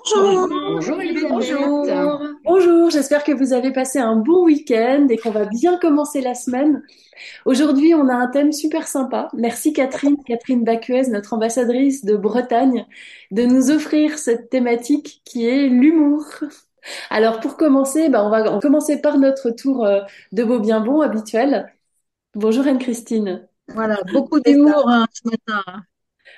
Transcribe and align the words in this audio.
Bonjour. 0.00 0.48
Bonjour 0.48 0.98
Bonjour. 1.28 2.22
Bonjour, 2.44 2.90
j'espère 2.90 3.22
que 3.22 3.32
vous 3.32 3.52
avez 3.52 3.72
passé 3.72 3.98
un 3.98 4.16
bon 4.16 4.44
week-end 4.44 5.06
et 5.10 5.18
qu'on 5.18 5.30
va 5.30 5.44
bien 5.44 5.78
commencer 5.78 6.20
la 6.20 6.34
semaine. 6.34 6.82
Aujourd'hui, 7.44 7.94
on 7.94 8.08
a 8.08 8.14
un 8.14 8.28
thème 8.28 8.52
super 8.52 8.86
sympa. 8.86 9.28
Merci 9.34 9.72
Catherine, 9.72 10.16
Catherine 10.24 10.64
Bacuez, 10.64 11.08
notre 11.08 11.34
ambassadrice 11.34 12.04
de 12.04 12.16
Bretagne, 12.16 12.86
de 13.30 13.44
nous 13.44 13.70
offrir 13.70 14.18
cette 14.18 14.48
thématique 14.48 15.20
qui 15.24 15.46
est 15.46 15.68
l'humour. 15.68 16.24
Alors 17.10 17.40
pour 17.40 17.56
commencer, 17.56 18.08
bah, 18.08 18.24
on 18.24 18.30
va 18.30 18.58
commencer 18.60 19.00
par 19.00 19.18
notre 19.18 19.50
tour 19.50 19.84
euh, 19.84 20.00
de 20.32 20.44
beau 20.44 20.60
bien 20.60 20.80
bon 20.80 21.02
habituel. 21.02 21.74
Bonjour 22.34 22.66
Anne-Christine. 22.66 23.46
Voilà, 23.68 23.98
beaucoup 24.12 24.40
d'humour 24.40 24.88
hein, 24.88 25.06
ce 25.12 25.28
matin. 25.28 25.62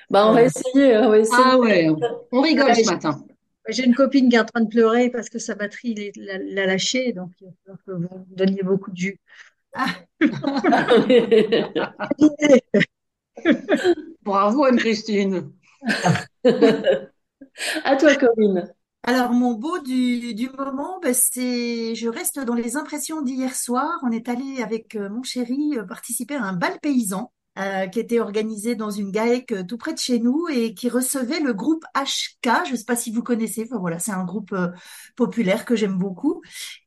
Bah, 0.09 0.27
on 0.27 0.33
va 0.33 0.43
essayer, 0.43 0.97
on 0.97 1.09
va 1.09 1.19
essayer. 1.19 1.43
Ah 1.45 1.57
ouais, 1.57 1.89
on 2.31 2.41
rigole 2.41 2.75
ce 2.75 2.91
matin. 2.91 3.23
J'ai 3.69 3.85
une 3.85 3.95
copine 3.95 4.29
qui 4.29 4.35
est 4.35 4.39
en 4.39 4.45
train 4.45 4.61
de 4.61 4.69
pleurer 4.69 5.09
parce 5.09 5.29
que 5.29 5.39
sa 5.39 5.55
batterie 5.55 6.11
l'a 6.15 6.65
lâché, 6.65 7.13
donc 7.13 7.31
il 7.41 7.47
va 7.47 7.53
falloir 7.77 7.77
que 7.85 7.91
vous 7.91 8.25
donniez 8.35 8.63
beaucoup 8.63 8.91
de 8.91 8.97
jus. 8.97 9.19
Ah. 9.73 9.95
Bravo 14.23 14.65
Anne-Christine. 14.65 15.51
à 17.83 17.95
toi 17.97 18.15
Corinne. 18.15 18.71
Alors 19.03 19.31
mon 19.31 19.53
beau 19.53 19.79
du, 19.79 20.33
du 20.33 20.49
moment, 20.49 20.99
ben, 21.01 21.13
c'est, 21.13 21.95
je 21.95 22.07
reste 22.07 22.39
dans 22.39 22.53
les 22.53 22.77
impressions 22.77 23.21
d'hier 23.21 23.55
soir. 23.55 23.99
On 24.03 24.11
est 24.11 24.29
allé 24.29 24.61
avec 24.61 24.95
euh, 24.95 25.09
mon 25.09 25.23
chéri 25.23 25.77
euh, 25.77 25.83
participer 25.83 26.35
à 26.35 26.43
un 26.43 26.53
bal 26.53 26.79
paysan. 26.81 27.31
Euh, 27.59 27.85
qui 27.85 27.99
était 27.99 28.19
organisé 28.19 28.73
dans 28.73 28.89
une 28.89 29.11
GAEC 29.11 29.51
euh, 29.51 29.63
tout 29.63 29.77
près 29.77 29.93
de 29.93 29.99
chez 29.99 30.17
nous 30.17 30.47
et 30.51 30.73
qui 30.73 30.89
recevait 30.89 31.39
le 31.39 31.53
groupe 31.53 31.85
HK. 31.95 32.65
Je 32.65 32.71
ne 32.71 32.75
sais 32.75 32.83
pas 32.83 32.95
si 32.95 33.11
vous 33.11 33.21
connaissez. 33.21 33.67
Enfin 33.69 33.77
voilà, 33.79 33.99
c'est 33.99 34.11
un 34.11 34.23
groupe 34.23 34.53
euh, 34.53 34.69
populaire 35.15 35.63
que 35.63 35.75
j'aime 35.75 35.95
beaucoup. 35.95 36.41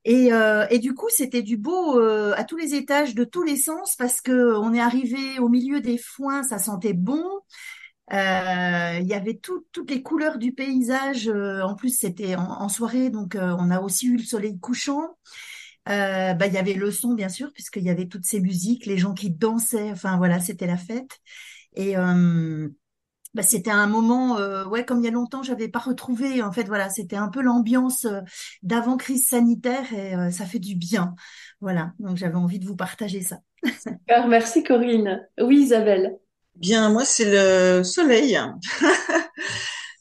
Et, 0.05 0.31
et 0.71 0.79
du 0.81 0.95
coup, 0.95 1.07
c'était 1.09 1.43
du 1.43 1.57
beau 1.57 2.01
à 2.01 2.45
tous 2.45 2.57
les 2.57 2.75
étages, 2.75 3.15
de 3.15 3.25
tous 3.25 3.43
les 3.43 3.57
sens, 3.57 3.97
parce 3.97 4.21
que 4.21 4.57
on 4.57 4.73
est 4.75 4.81
arrivé 4.81 5.39
au 5.41 5.49
milieu 5.49 5.81
des 5.81 5.99
foins, 5.99 6.43
ça 6.43 6.59
sentait 6.59 6.93
bon. 6.93 7.25
Il 8.13 9.07
y 9.07 9.15
avait 9.15 9.41
toutes 9.43 9.91
les 9.91 10.03
couleurs 10.03 10.39
du 10.39 10.53
paysage. 10.53 11.29
en 11.29 11.75
plus, 11.75 11.99
c'était 11.99 12.37
en, 12.37 12.63
en, 12.63 12.69
soirée, 12.69 13.11
donc 13.11 13.37
on 13.37 13.71
a 13.71 13.81
aussi 13.81 14.07
eu 14.07 14.17
le 14.17 14.23
soleil 14.25 14.59
couchant. 14.61 15.17
Euh, 15.89 16.35
bah, 16.35 16.47
il 16.47 16.53
y 16.53 16.59
avait 16.59 16.75
le 16.75 16.91
son, 16.91 17.15
bien 17.15 17.29
sûr, 17.29 17.53
puisqu'il 17.53 17.85
y 17.85 17.91
avait 17.91 18.07
toutes 18.07 18.25
ces 18.27 18.41
musiques, 18.41 18.87
les 18.87 18.99
gens 18.99 19.15
qui 19.15 19.31
dansaient, 19.31 19.91
enfin 19.91 20.17
voilà, 20.17 20.41
c'était 20.41 20.67
la 20.67 20.77
fête. 20.77 21.21
Et 21.75 21.97
euh, 21.97 22.69
bah, 23.37 23.43
c'était 23.43 23.71
un 23.71 23.87
moment, 23.87 24.39
euh, 24.39 24.65
ouais, 24.65 24.87
comme 24.87 25.01
il 25.01 25.05
y 25.05 25.09
a 25.09 25.11
longtemps, 25.11 25.43
j'avais 25.43 25.69
pas 25.69 25.79
retrouvé. 25.79 26.43
En 26.43 26.53
fait, 26.53 26.65
voilà, 26.65 26.89
c'était 26.89 27.17
un 27.17 27.29
peu 27.29 27.43
l'ambiance 27.43 28.07
euh, 28.07 28.23
d'avant 28.63 28.97
crise 28.97 29.27
sanitaire 29.27 29.93
et 29.93 30.15
euh, 30.15 30.31
ça 30.31 30.47
fait 30.47 30.59
du 30.59 30.75
bien. 30.75 31.15
Voilà, 31.61 31.93
donc 31.99 32.17
j'avais 32.17 32.37
envie 32.37 32.59
de 32.59 32.65
vous 32.67 32.77
partager 32.77 33.21
ça. 33.21 33.41
Super, 33.79 34.27
merci 34.27 34.63
Corinne. 34.63 35.29
Oui, 35.39 35.59
Isabelle. 35.65 36.19
Bien, 36.55 36.89
moi 36.89 37.05
c'est 37.05 37.31
le 37.31 37.85
soleil. 37.85 38.39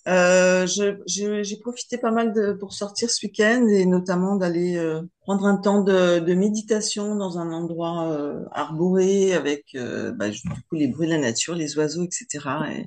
Euh, 0.07 0.67
j'ai 0.67 1.57
profité 1.61 1.97
pas 1.97 2.11
mal 2.11 2.31
de, 2.31 2.53
pour 2.53 2.73
sortir 2.73 3.09
ce 3.09 3.25
week-end 3.25 3.67
et 3.67 3.88
notamment 3.88 4.35
d'aller 4.35 4.77
euh, 4.77 5.01
prendre 5.21 5.45
un 5.45 5.57
temps 5.57 5.81
de, 5.81 6.19
de, 6.19 6.33
méditation 6.35 7.16
dans 7.16 7.39
un 7.39 7.51
endroit 7.51 8.11
euh, 8.11 8.45
arboré 8.51 9.33
avec 9.33 9.73
euh, 9.73 10.11
bah, 10.11 10.29
du 10.29 10.39
coup 10.41 10.75
les 10.75 10.88
bruits 10.88 11.07
de 11.07 11.13
la 11.13 11.19
nature, 11.19 11.55
les 11.55 11.75
oiseaux, 11.79 12.03
etc. 12.03 12.27
Et 12.71 12.85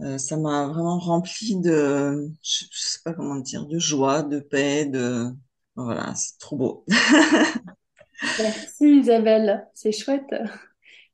euh, 0.00 0.16
ça 0.16 0.38
m'a 0.38 0.68
vraiment 0.68 0.98
rempli 0.98 1.60
de, 1.60 2.30
je, 2.42 2.64
je, 2.70 2.80
sais 2.80 3.00
pas 3.04 3.12
comment 3.12 3.36
dire, 3.36 3.66
de 3.66 3.78
joie, 3.78 4.22
de 4.22 4.40
paix, 4.40 4.86
de 4.86 5.26
voilà, 5.74 6.14
c'est 6.14 6.38
trop 6.38 6.56
beau. 6.56 6.84
Merci 8.38 9.00
Isabelle, 9.00 9.66
c'est 9.74 9.92
chouette. 9.92 10.34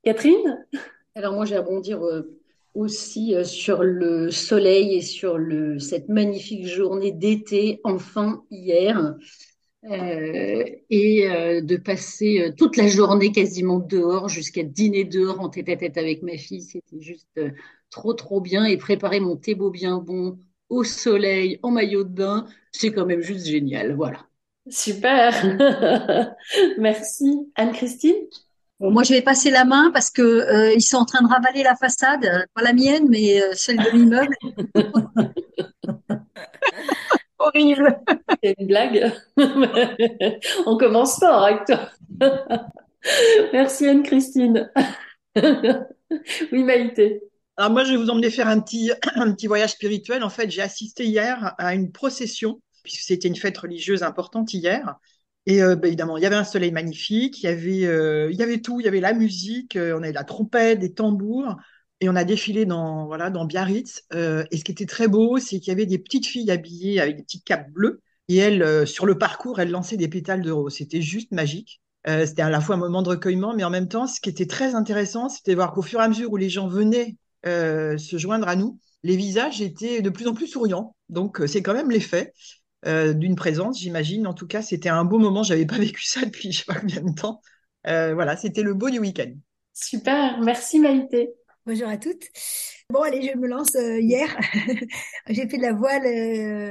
Catherine? 0.05 0.65
Alors 1.17 1.35
moi 1.35 1.45
j'ai 1.45 1.57
à 1.57 1.63
bondir 1.63 2.01
aussi 2.75 3.35
euh, 3.35 3.45
sur 3.45 3.83
le 3.83 4.31
soleil 4.31 4.95
et 4.97 5.03
sur 5.03 5.39
le, 5.39 5.79
cette 5.79 6.09
magnifique 6.09 6.67
journée 6.67 7.13
d'été, 7.13 7.81
enfin 7.85 8.45
hier, 8.51 9.15
euh, 9.85 10.65
et 10.91 11.29
euh, 11.29 11.61
de 11.61 11.77
passer 11.77 12.53
toute 12.57 12.77
la 12.77 12.87
journée 12.87 13.33
quasiment 13.33 13.79
dehors, 13.79 14.29
jusqu'à 14.29 14.63
dîner 14.63 15.05
dehors 15.05 15.41
en 15.41 15.49
tête 15.49 15.69
à 15.69 15.77
tête 15.77 15.99
avec 15.99 16.23
ma 16.23 16.37
fille. 16.37 16.63
C'était 16.63 17.01
juste 17.01 17.41
trop, 17.91 18.15
trop 18.15 18.41
bien. 18.41 18.65
Et 18.65 18.77
préparer 18.77 19.21
mon 19.21 19.37
thé 19.37 19.55
beau 19.55 19.71
bien 19.71 19.99
bon 19.99 20.39
au 20.69 20.85
soleil, 20.85 21.59
en 21.63 21.71
maillot 21.71 22.05
de 22.05 22.09
bain, 22.09 22.47
c'est 22.71 22.93
quand 22.93 23.05
même 23.05 23.21
juste 23.21 23.47
génial. 23.47 23.95
Voilà. 23.95 24.27
Super. 24.71 25.33
Merci. 26.79 27.53
Anne-Christine? 27.57 28.15
Moi, 28.91 29.05
je 29.05 29.13
vais 29.13 29.23
passer 29.23 29.51
la 29.51 29.65
main 29.65 29.91
parce 29.93 30.11
que 30.11 30.23
euh, 30.23 30.73
ils 30.75 30.83
sont 30.83 30.97
en 30.97 31.05
train 31.05 31.23
de 31.23 31.29
ravaler 31.29 31.63
la 31.63 31.77
façade, 31.77 32.25
euh, 32.25 32.43
pas 32.55 32.63
la 32.63 32.73
mienne, 32.73 33.07
mais 33.09 33.41
euh, 33.41 33.53
celle 33.55 33.77
de 33.77 33.91
l'immeuble. 33.91 34.35
Horrible. 37.39 38.01
C'est 38.43 38.55
une 38.59 38.67
blague. 38.67 39.13
On 40.67 40.77
commence 40.77 41.19
fort 41.19 41.45
avec 41.45 41.65
toi. 41.67 41.89
Merci 43.53 43.89
Anne-Christine. 43.89 44.71
oui, 45.37 46.65
Maïté. 46.65 47.23
Alors 47.57 47.71
moi, 47.71 47.85
je 47.85 47.93
vais 47.93 47.97
vous 47.97 48.11
emmener 48.11 48.31
faire 48.31 48.49
un 48.49 48.61
petit, 48.61 48.91
un 49.15 49.33
petit 49.33 49.47
voyage 49.47 49.73
spirituel. 49.73 50.25
En 50.25 50.31
fait, 50.31 50.51
j'ai 50.51 50.63
assisté 50.63 51.05
hier 51.05 51.55
à 51.59 51.75
une 51.75 51.93
procession, 51.93 52.61
puisque 52.83 53.03
c'était 53.03 53.29
une 53.29 53.37
fête 53.37 53.59
religieuse 53.59 54.03
importante 54.03 54.55
hier. 54.55 54.97
Et 55.47 55.63
euh, 55.63 55.77
bah, 55.77 55.89
évidemment, 55.89 56.17
il 56.17 56.23
y 56.23 56.27
avait 56.27 56.37
un 56.37 56.45
soleil 56.45 56.71
magnifique, 56.71 57.43
il 57.43 57.47
y 57.47 57.49
avait, 57.49 57.85
euh, 57.87 58.31
y 58.33 58.43
avait 58.43 58.61
tout, 58.61 58.81
il 58.81 58.85
y 58.85 58.89
avait 58.89 59.01
la 59.01 59.13
musique, 59.13 59.77
euh, 59.77 59.97
on 59.99 60.03
avait 60.03 60.13
la 60.13 60.25
trompette, 60.25 60.79
des 60.79 60.93
tambours, 60.95 61.57
et 62.01 62.09
on 62.09 62.17
a 62.17 62.25
défilé 62.25 62.65
dans 62.65 63.07
voilà 63.07 63.31
dans 63.31 63.45
Biarritz. 63.45 64.03
Et 64.13 64.57
ce 64.57 64.65
qui 64.65 64.73
était 64.73 64.87
très 64.87 65.09
beau, 65.09 65.39
c'est 65.39 65.59
qu'il 65.59 65.69
y 65.69 65.71
avait 65.73 65.87
des 65.87 65.99
petites 65.99 66.27
filles 66.27 66.51
habillées 66.51 67.01
avec 67.01 67.17
des 67.17 67.23
petites 67.23 67.45
capes 67.45 67.71
bleues, 67.71 68.01
et 68.29 68.37
elles, 68.37 68.87
sur 68.87 69.07
le 69.07 69.19
parcours, 69.19 69.61
elles 69.61 69.71
lançaient 69.71 69.97
des 69.97 70.09
pétales 70.09 70.43
de 70.43 70.51
rose. 70.51 70.75
C'était 70.75 71.03
juste 71.03 71.33
magique. 71.33 71.81
c'était 72.07 72.43
à 72.43 72.51
la 72.51 72.61
fois 72.61 72.77
un 72.77 72.79
moment 72.79 73.03
de 73.03 73.11
recueillement, 73.11 73.55
mais 73.55 73.65
en 73.65 73.71
même 73.71 73.89
temps, 73.89 74.07
ce 74.07 74.21
qui 74.21 74.31
était 74.31 74.47
très 74.47 74.75
intéressant, 74.75 75.29
c'était 75.29 75.55
voir 75.55 75.73
qu'au 75.73 75.83
fur 75.83 76.01
et 76.01 76.05
à 76.05 76.09
mesure 76.09 76.33
où 76.33 76.37
les 76.37 76.51
gens 76.51 76.67
venaient 76.67 77.17
se 77.45 78.17
joindre 78.17 78.49
à 78.49 78.57
nous, 78.57 78.79
les 79.05 79.17
visages 79.17 79.61
étaient 79.61 80.03
de 80.03 80.11
plus 80.11 80.27
en 80.27 80.35
plus 80.35 80.49
souriants. 80.49 80.97
Donc, 81.09 81.41
c'est 81.47 81.63
quand 81.63 81.75
même 81.75 81.91
l'effet. 81.91 82.33
Euh, 82.87 83.13
d'une 83.13 83.37
présence, 83.37 83.81
j'imagine. 83.81 84.27
En 84.27 84.35
tout 84.35 84.47
cas, 84.47 84.63
c'était 84.63 84.89
un 84.89 85.05
beau 85.05 85.19
moment. 85.19 85.43
J'avais 85.43 85.67
pas 85.67 85.79
vécu 85.79 86.05
ça 86.05 86.25
depuis 86.25 86.53
je 86.53 86.59
sais 86.59 86.65
pas 86.65 86.75
combien 86.75 87.01
de 87.01 87.15
temps. 87.15 87.41
Euh, 87.87 88.15
voilà, 88.15 88.37
c'était 88.37 88.63
le 88.63 88.75
beau 88.75 88.91
du 88.91 88.99
week-end. 88.99 89.33
Super, 89.73 90.41
merci 90.41 90.79
Maïté. 90.79 91.31
Bonjour 91.65 91.89
à 91.89 91.97
toutes. 91.97 92.25
Bon, 92.91 93.01
allez, 93.03 93.23
je 93.23 93.39
me 93.39 93.47
lance 93.47 93.75
euh, 93.77 94.01
hier. 94.01 94.37
j'ai 95.29 95.49
fait 95.49 95.57
de 95.57 95.63
la 95.63 95.73
voile, 95.73 96.03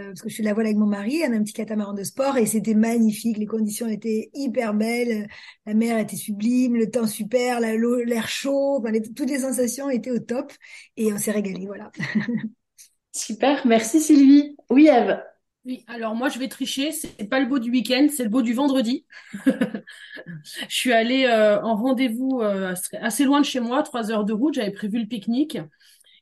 parce 0.10 0.22
que 0.22 0.30
je 0.30 0.36
fais 0.36 0.44
de 0.44 0.48
la 0.48 0.54
voile 0.54 0.68
avec 0.68 0.78
mon 0.78 0.86
mari, 0.86 1.24
un 1.24 1.42
petit 1.42 1.54
catamaran 1.54 1.94
de 1.94 2.04
sport, 2.04 2.38
et 2.38 2.46
c'était 2.46 2.76
magnifique. 2.76 3.38
Les 3.38 3.46
conditions 3.46 3.88
étaient 3.88 4.30
hyper 4.34 4.74
belles. 4.74 5.28
La 5.66 5.74
mer 5.74 5.98
était 5.98 6.18
sublime, 6.18 6.76
le 6.76 6.92
temps 6.92 7.08
super, 7.08 7.62
l'air 7.62 8.28
chaud, 8.28 8.80
enfin, 8.80 8.92
toutes 9.16 9.30
les 9.30 9.40
sensations 9.40 9.90
étaient 9.90 10.12
au 10.12 10.20
top, 10.20 10.52
et 10.98 11.12
on 11.12 11.18
s'est 11.18 11.32
régalé, 11.32 11.66
voilà. 11.66 11.90
super, 13.14 13.66
merci 13.66 14.02
Sylvie. 14.02 14.56
Oui, 14.70 14.88
Eve. 14.88 15.18
Oui, 15.64 15.84
alors 15.88 16.16
moi 16.16 16.30
je 16.30 16.40
vais 16.40 16.48
tricher, 16.48 16.92
c'est 16.92 17.30
pas 17.30 17.40
le 17.40 17.46
beau 17.46 17.60
du 17.60 17.70
week-end, 17.70 18.08
c'est 18.12 18.24
le 18.24 18.30
beau 18.30 18.42
du 18.42 18.54
vendredi. 18.54 19.06
je 19.46 20.76
suis 20.76 20.92
allée 20.92 21.26
euh, 21.26 21.62
en 21.62 21.76
rendez-vous 21.76 22.40
euh, 22.42 22.74
assez 23.00 23.26
loin 23.26 23.42
de 23.42 23.46
chez 23.46 23.60
moi, 23.60 23.84
trois 23.84 24.12
heures 24.12 24.26
de 24.26 24.34
route, 24.34 24.56
j'avais 24.56 24.72
prévu 24.72 25.00
le 25.00 25.06
pique-nique 25.06 25.60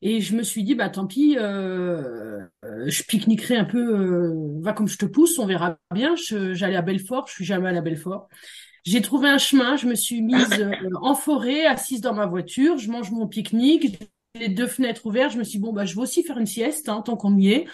et 0.01 0.19
je 0.19 0.36
me 0.36 0.44
suis 0.44 0.63
dit 0.63 0.75
bah 0.75 0.89
tant 0.89 1.07
pis, 1.07 1.38
euh, 1.39 2.41
je 2.86 3.03
pique-niquerai 3.03 3.56
un 3.56 3.63
peu, 3.63 4.33
va 4.62 4.74
comme 4.74 4.89
je 4.89 4.97
te 4.97 5.06
pousse, 5.06 5.39
on 5.39 5.45
verra 5.45 5.77
bien. 5.94 6.15
J'allais 6.18 6.75
à 6.75 6.81
Belfort, 6.81 7.27
je 7.30 7.33
suis 7.35 7.45
jamais 7.45 7.77
à 7.77 7.81
Belfort. 7.81 8.27
J'ai 8.83 9.01
trouvé 9.01 9.30
un 9.30 9.38
chemin, 9.38 9.77
je 9.77 9.88
me 9.88 9.95
suis 9.95 10.21
mise 10.21 10.68
en 11.01 11.15
forêt, 11.15 11.65
assise 11.65 12.01
dans 12.01 12.13
ma 12.13 12.25
voiture, 12.25 12.77
je 12.77 12.89
mange 12.89 13.12
mon 13.12 13.27
pique-nique, 13.27 14.00
les 14.35 14.50
deux 14.50 14.68
fenêtres 14.68 15.06
ouvertes, 15.06 15.33
je 15.33 15.38
me 15.38 15.44
suis 15.44 15.59
dit, 15.59 15.63
bon 15.63 15.71
bah 15.71 15.85
je 15.85 15.95
vais 15.95 16.01
aussi 16.01 16.24
faire 16.24 16.38
une 16.38 16.45
sieste 16.45 16.89
hein, 16.89 17.01
tant 17.01 17.15
qu'on 17.15 17.38
y 17.38 17.51
est. 17.51 17.68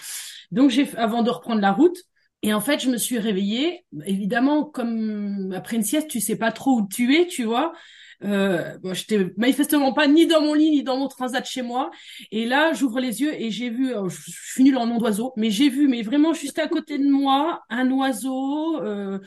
Donc 0.55 0.71
j'ai 0.71 0.87
avant 0.97 1.23
de 1.23 1.29
reprendre 1.29 1.61
la 1.61 1.71
route, 1.71 1.97
Et 2.41 2.53
en 2.53 2.61
fait, 2.61 2.79
je 2.81 2.89
me 2.89 2.97
suis 2.97 3.19
réveillée. 3.19 3.85
Évidemment, 4.05 4.65
comme 4.65 5.53
après 5.55 5.77
une 5.77 5.83
sieste, 5.83 6.09
tu 6.09 6.21
sais 6.21 6.37
pas 6.37 6.51
trop 6.51 6.79
où 6.79 6.87
tu 6.87 7.15
es, 7.15 7.27
tu 7.27 7.43
vois. 7.43 7.73
Euh, 8.23 8.77
bon, 8.79 8.93
j'étais 8.93 9.33
manifestement 9.37 9.93
pas 9.93 10.07
ni 10.07 10.25
dans 10.27 10.41
mon 10.41 10.53
lit 10.53 10.71
ni 10.71 10.83
dans 10.83 10.97
mon 10.97 11.07
transat 11.07 11.45
chez 11.45 11.61
moi. 11.61 11.91
Et 12.31 12.45
là, 12.45 12.73
j'ouvre 12.73 12.99
les 12.99 13.21
yeux 13.21 13.33
et 13.33 13.51
j'ai 13.51 13.69
vu, 13.69 13.93
je 14.07 14.31
suis 14.53 14.63
nulle 14.63 14.77
en 14.77 14.87
nom 14.87 14.97
d'oiseau, 14.97 15.33
mais 15.37 15.51
j'ai 15.51 15.69
vu, 15.69 15.87
mais 15.87 16.01
vraiment 16.01 16.33
juste 16.33 16.59
à 16.59 16.67
côté 16.67 16.97
de 16.97 17.07
moi, 17.09 17.63
un 17.69 17.89
oiseau. 17.91 18.81
Euh, 18.81 19.19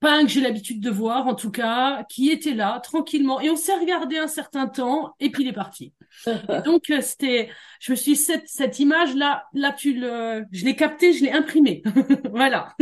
pas 0.00 0.12
un 0.12 0.22
que 0.22 0.28
j'ai 0.28 0.40
l'habitude 0.40 0.80
de 0.80 0.90
voir 0.90 1.26
en 1.26 1.34
tout 1.34 1.50
cas, 1.50 2.04
qui 2.08 2.30
était 2.30 2.54
là 2.54 2.80
tranquillement 2.80 3.40
et 3.40 3.50
on 3.50 3.56
s'est 3.56 3.74
regardé 3.74 4.16
un 4.16 4.28
certain 4.28 4.66
temps 4.66 5.14
et 5.20 5.30
puis 5.30 5.44
il 5.44 5.48
est 5.48 5.52
parti. 5.52 5.92
donc 6.64 6.90
euh, 6.90 7.00
c'était, 7.00 7.50
je 7.80 7.92
me 7.92 7.96
suis 7.96 8.12
dit, 8.12 8.16
cette 8.16 8.48
cette 8.48 8.78
image 8.78 9.14
là, 9.14 9.44
là 9.52 9.72
tu 9.72 9.94
le, 9.94 10.44
je 10.52 10.64
l'ai 10.64 10.76
capté, 10.76 11.12
je 11.12 11.24
l'ai 11.24 11.32
imprimé, 11.32 11.82
voilà. 12.32 12.74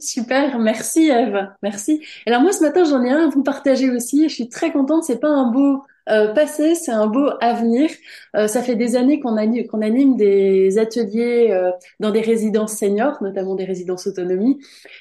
Super, 0.00 0.58
merci 0.58 1.08
Eve, 1.08 1.48
merci. 1.62 2.04
Alors 2.26 2.42
moi 2.42 2.52
ce 2.52 2.62
matin 2.62 2.84
j'en 2.84 3.02
ai 3.04 3.10
un 3.10 3.26
à 3.26 3.28
vous 3.28 3.42
partager 3.42 3.90
aussi. 3.90 4.28
Je 4.28 4.34
suis 4.34 4.48
très 4.48 4.72
contente. 4.72 5.04
C'est 5.04 5.20
pas 5.20 5.28
un 5.28 5.50
beau 5.50 5.82
euh, 6.08 6.32
passé, 6.34 6.74
c'est 6.74 6.92
un 6.92 7.06
beau 7.06 7.28
avenir. 7.40 7.90
Euh, 8.36 8.46
ça 8.46 8.62
fait 8.62 8.76
des 8.76 8.96
années 8.96 9.20
qu'on 9.20 9.36
anime, 9.36 9.64
anime 9.82 10.16
des 10.16 10.78
ateliers 10.78 11.48
euh, 11.50 11.70
dans 12.00 12.10
des 12.10 12.20
résidences 12.20 12.76
seniors, 12.76 13.22
notamment 13.22 13.54
des 13.54 13.64
résidences 13.64 14.06
autonomie. 14.06 14.58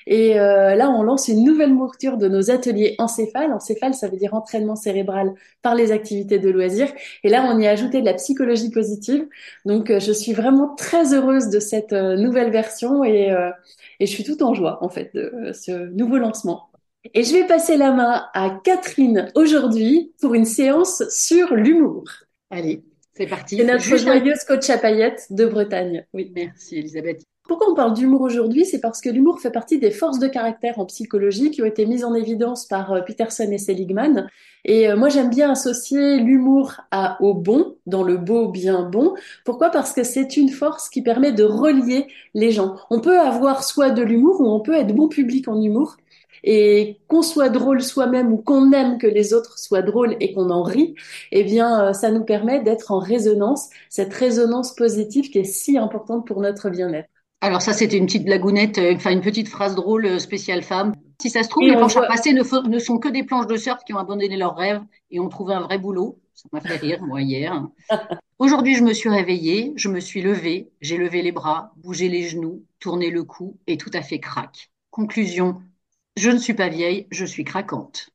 Et 0.07 0.35
là 0.35 0.89
on 0.89 1.03
lance 1.03 1.27
une 1.27 1.43
nouvelle 1.43 1.73
mouture 1.73 2.17
de 2.17 2.27
nos 2.27 2.51
ateliers 2.51 2.95
encéphale. 2.97 3.53
Encéphale 3.53 3.93
ça 3.93 4.07
veut 4.07 4.17
dire 4.17 4.33
entraînement 4.33 4.75
cérébral 4.75 5.33
par 5.61 5.75
les 5.75 5.91
activités 5.91 6.39
de 6.39 6.49
loisirs. 6.49 6.91
Et 7.23 7.29
là 7.29 7.45
on 7.47 7.59
y 7.59 7.67
a 7.67 7.71
ajouté 7.71 8.01
de 8.01 8.05
la 8.05 8.13
psychologie 8.13 8.71
positive. 8.71 9.27
Donc 9.65 9.91
je 9.91 10.11
suis 10.11 10.33
vraiment 10.33 10.75
très 10.75 11.13
heureuse 11.13 11.49
de 11.49 11.59
cette 11.59 11.93
nouvelle 11.93 12.51
version 12.51 13.03
et 13.03 13.33
et 13.99 14.05
je 14.05 14.11
suis 14.11 14.23
tout 14.23 14.41
en 14.43 14.53
joie, 14.53 14.83
en 14.83 14.89
fait, 14.89 15.13
de 15.13 15.21
euh, 15.21 15.53
ce 15.53 15.89
nouveau 15.89 16.17
lancement. 16.17 16.69
Et 17.13 17.23
je 17.23 17.33
vais 17.33 17.45
passer 17.45 17.77
la 17.77 17.91
main 17.91 18.25
à 18.33 18.49
Catherine 18.63 19.29
aujourd'hui 19.35 20.13
pour 20.21 20.33
une 20.33 20.45
séance 20.45 21.03
sur 21.09 21.53
l'humour. 21.53 22.03
Allez, 22.49 22.83
c'est 23.13 23.27
parti. 23.27 23.57
C'est 23.57 23.63
notre 23.63 23.83
joyeuse 23.83 24.43
coach 24.47 24.69
à 24.69 24.77
paillettes 24.77 25.27
de 25.29 25.45
Bretagne. 25.45 26.05
Oui, 26.13 26.31
merci 26.33 26.77
Elisabeth. 26.77 27.21
Pourquoi 27.47 27.69
on 27.69 27.75
parle 27.75 27.93
d'humour 27.93 28.21
aujourd'hui? 28.21 28.65
C'est 28.65 28.79
parce 28.79 29.01
que 29.01 29.09
l'humour 29.09 29.39
fait 29.39 29.51
partie 29.51 29.77
des 29.77 29.91
forces 29.91 30.17
de 30.17 30.27
caractère 30.27 30.79
en 30.79 30.85
psychologie 30.85 31.51
qui 31.51 31.61
ont 31.61 31.65
été 31.65 31.85
mises 31.85 32.03
en 32.03 32.15
évidence 32.15 32.65
par 32.65 32.91
euh, 32.91 33.01
Peterson 33.01 33.47
et 33.51 33.59
Seligman. 33.59 34.27
Et 34.63 34.89
euh, 34.89 34.97
moi, 34.97 35.09
j'aime 35.09 35.29
bien 35.29 35.51
associer 35.51 36.17
l'humour 36.17 36.81
à 36.89 37.21
au 37.21 37.35
bon, 37.35 37.75
dans 37.85 38.01
le 38.01 38.17
beau 38.17 38.49
bien 38.49 38.89
bon. 38.89 39.13
Pourquoi? 39.43 39.69
Parce 39.69 39.93
que 39.93 40.03
c'est 40.03 40.37
une 40.37 40.49
force 40.49 40.89
qui 40.89 41.03
permet 41.03 41.33
de 41.33 41.43
relier 41.43 42.07
les 42.33 42.49
gens. 42.49 42.77
On 42.89 42.99
peut 42.99 43.19
avoir 43.19 43.63
soit 43.63 43.91
de 43.91 44.01
l'humour 44.01 44.41
ou 44.41 44.47
on 44.47 44.61
peut 44.61 44.73
être 44.73 44.95
bon 44.95 45.07
public 45.07 45.47
en 45.47 45.61
humour. 45.61 45.97
Et 46.47 46.99
qu'on 47.07 47.23
soit 47.23 47.49
drôle 47.49 47.81
soi-même 47.81 48.31
ou 48.31 48.37
qu'on 48.37 48.71
aime 48.71 48.99
que 48.99 49.07
les 49.07 49.33
autres 49.33 49.57
soient 49.57 49.81
drôles 49.81 50.15
et 50.19 50.31
qu'on 50.31 50.51
en 50.51 50.61
rit, 50.61 50.95
eh 51.31 51.43
bien, 51.43 51.87
euh, 51.87 51.93
ça 51.93 52.11
nous 52.11 52.23
permet 52.23 52.61
d'être 52.61 52.91
en 52.91 52.99
résonance, 52.99 53.69
cette 53.89 54.13
résonance 54.13 54.75
positive 54.75 55.31
qui 55.31 55.39
est 55.39 55.43
si 55.43 55.77
importante 55.77 56.27
pour 56.27 56.41
notre 56.41 56.69
bien-être. 56.69 57.09
Alors 57.41 57.61
ça, 57.61 57.73
c'était 57.73 57.97
une 57.97 58.05
petite 58.05 58.25
blagounette, 58.25 58.77
euh, 58.77 58.93
enfin 58.95 59.11
une 59.11 59.21
petite 59.21 59.49
phrase 59.49 59.75
drôle 59.75 60.05
euh, 60.05 60.19
spéciale 60.19 60.63
femme. 60.63 60.93
Si 61.21 61.29
ça 61.29 61.43
se 61.43 61.49
trouve, 61.49 61.63
les 61.63 61.75
planches 61.75 61.97
à 61.97 62.03
passer 62.03 62.33
ne, 62.33 62.69
ne, 62.69 62.79
sont 62.79 62.97
que 62.97 63.07
des 63.07 63.23
planches 63.23 63.47
de 63.47 63.55
surf 63.55 63.83
qui 63.85 63.93
ont 63.93 63.97
abandonné 63.97 64.35
leurs 64.35 64.55
rêves 64.55 64.81
et 65.11 65.19
ont 65.19 65.29
trouvé 65.29 65.53
un 65.53 65.61
vrai 65.61 65.77
boulot. 65.77 66.19
Ça 66.33 66.49
m'a 66.51 66.61
fait 66.61 66.77
rire, 66.77 67.01
moi, 67.03 67.21
hier. 67.21 67.65
Aujourd'hui, 68.39 68.75
je 68.75 68.83
me 68.83 68.93
suis 68.93 69.09
réveillée, 69.09 69.73
je 69.77 69.87
me 69.87 69.99
suis 69.99 70.21
levée, 70.21 70.69
j'ai 70.81 70.97
levé 70.97 71.21
les 71.21 71.31
bras, 71.31 71.71
bougé 71.77 72.09
les 72.09 72.23
genoux, 72.23 72.63
tourné 72.79 73.09
le 73.09 73.23
cou 73.23 73.57
et 73.65 73.77
tout 73.77 73.91
à 73.93 74.01
fait 74.01 74.19
craque. 74.19 74.71
Conclusion, 74.91 75.61
je 76.17 76.29
ne 76.29 76.37
suis 76.37 76.53
pas 76.53 76.69
vieille, 76.69 77.07
je 77.11 77.25
suis 77.25 77.43
craquante. 77.43 78.09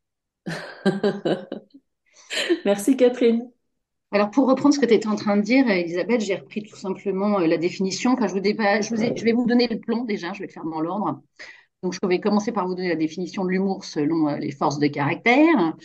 Merci 2.64 2.96
Catherine. 2.96 3.50
Alors, 4.12 4.30
pour 4.30 4.48
reprendre 4.48 4.74
ce 4.74 4.80
que 4.80 4.86
tu 4.86 4.94
étais 4.94 5.06
en 5.06 5.14
train 5.14 5.36
de 5.36 5.42
dire, 5.42 5.68
Elisabeth, 5.68 6.20
j'ai 6.20 6.34
repris 6.34 6.62
tout 6.62 6.76
simplement 6.76 7.38
euh, 7.38 7.46
la 7.46 7.58
définition. 7.58 8.12
Enfin, 8.12 8.26
je, 8.26 8.34
vous 8.34 8.42
je, 8.42 9.16
je, 9.16 9.24
vais 9.24 9.32
vous 9.32 9.46
donner 9.46 9.68
le 9.68 9.78
plan 9.78 10.04
déjà, 10.04 10.32
je 10.32 10.40
vais 10.40 10.46
le 10.46 10.52
faire 10.52 10.64
dans 10.64 10.80
l'ordre. 10.80 11.22
Donc, 11.82 11.94
je 11.94 12.06
vais 12.06 12.20
commencer 12.20 12.50
par 12.50 12.66
vous 12.66 12.74
donner 12.74 12.88
la 12.88 12.96
définition 12.96 13.44
de 13.44 13.50
l'humour 13.50 13.84
selon 13.84 14.28
euh, 14.28 14.36
les 14.36 14.50
forces 14.50 14.80
de 14.80 14.88
caractère. 14.88 15.76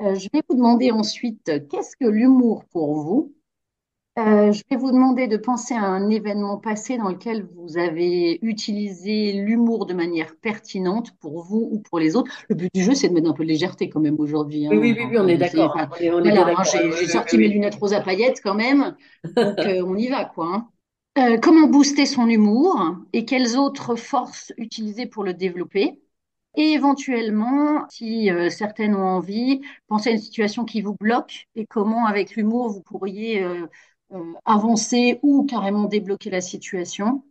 Euh, 0.00 0.14
je 0.16 0.28
vais 0.32 0.42
vous 0.48 0.56
demander 0.56 0.90
ensuite, 0.90 1.52
qu'est-ce 1.70 1.96
que 1.96 2.06
l'humour 2.06 2.64
pour 2.72 2.94
vous? 2.94 3.34
Euh, 4.18 4.52
je 4.52 4.62
vais 4.70 4.76
vous 4.76 4.92
demander 4.92 5.26
de 5.26 5.36
penser 5.36 5.74
à 5.74 5.84
un 5.84 6.10
événement 6.10 6.58
passé 6.58 6.98
dans 6.98 7.08
lequel 7.08 7.46
vous 7.56 7.78
avez 7.78 8.38
utilisé 8.42 9.32
l'humour 9.32 9.86
de 9.86 9.94
manière 9.94 10.36
pertinente 10.36 11.12
pour 11.20 11.42
vous 11.42 11.68
ou 11.72 11.78
pour 11.78 11.98
les 11.98 12.14
autres. 12.14 12.30
Le 12.48 12.54
but 12.54 12.70
du 12.74 12.82
jeu, 12.82 12.94
c'est 12.94 13.08
de 13.08 13.14
mettre 13.14 13.30
un 13.30 13.32
peu 13.32 13.44
de 13.44 13.48
légèreté 13.48 13.88
quand 13.88 14.00
même 14.00 14.20
aujourd'hui. 14.20 14.66
Hein. 14.66 14.70
Oui, 14.72 14.94
oui, 14.96 15.06
oui, 15.10 15.16
on 15.18 15.28
est 15.28 15.38
d'accord. 15.38 15.74
Voilà, 16.00 16.54
j'ai 16.62 17.06
sorti 17.06 17.38
mes 17.38 17.48
lunettes 17.48 17.76
roses 17.76 17.94
à 17.94 18.00
paillettes 18.00 18.40
quand 18.42 18.54
même, 18.54 18.96
donc 19.36 19.58
euh, 19.60 19.82
on 19.86 19.96
y 19.96 20.08
va, 20.08 20.26
quoi. 20.26 20.46
Hein. 20.46 20.68
Euh, 21.18 21.38
comment 21.38 21.66
booster 21.66 22.06
son 22.06 22.26
humour 22.26 22.96
et 23.12 23.26
quelles 23.26 23.56
autres 23.58 23.96
forces 23.96 24.52
utiliser 24.56 25.06
pour 25.06 25.24
le 25.24 25.34
développer? 25.34 26.00
Et 26.56 26.72
éventuellement, 26.72 27.86
si 27.88 28.30
euh, 28.30 28.50
certaines 28.50 28.94
ont 28.94 29.06
envie, 29.06 29.62
penser 29.88 30.10
à 30.10 30.12
une 30.12 30.18
situation 30.18 30.64
qui 30.64 30.82
vous 30.82 30.94
bloque 31.00 31.48
et 31.54 31.66
comment, 31.66 32.06
avec 32.06 32.34
l'humour, 32.36 32.68
vous 32.68 32.82
pourriez 32.82 33.42
euh, 33.42 33.66
avancer 34.44 35.18
ou 35.22 35.44
carrément 35.44 35.84
débloquer 35.84 36.30
la 36.30 36.40
situation. 36.40 37.22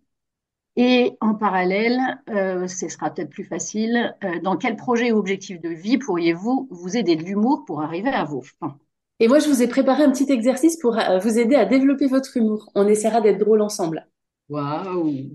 Et 0.78 1.18
en 1.19 1.36
parallèle, 1.36 2.00
euh, 2.30 2.68
ce 2.68 2.88
sera 2.88 3.10
peut-être 3.10 3.30
plus 3.30 3.44
facile, 3.44 4.16
euh, 4.24 4.39
dans 4.39 4.56
quel 4.56 4.78
projet 4.78 5.12
ou 5.12 5.18
objectif 5.18 5.60
de 5.60 5.69
vie 5.69 5.98
pourriez-vous 5.98 6.69
vous 6.72 6.95
aider 6.95 7.16
de 7.18 7.24
l'humour 7.24 7.66
pour 7.66 7.81
arriver 7.81 8.10
à 8.10 8.24
vos 8.24 8.42
fins 8.42 8.78
Et 9.19 9.28
moi, 9.28 9.39
je 9.39 9.50
vous 9.50 9.62
ai 9.62 9.68
préparé 9.68 10.04
un 10.04 10.12
petit 10.12 10.31
exercice 10.31 10.78
pour 10.78 10.98
vous 11.22 11.39
aider 11.39 11.56
à 11.56 11.66
développer 11.66 12.07
votre 12.07 12.38
humour. 12.38 12.72
On 12.74 12.88
essaiera 12.88 13.19
d'être 13.19 13.39
drôle 13.39 13.62
ensemble. 13.62 14.07
Waouh 14.50 15.31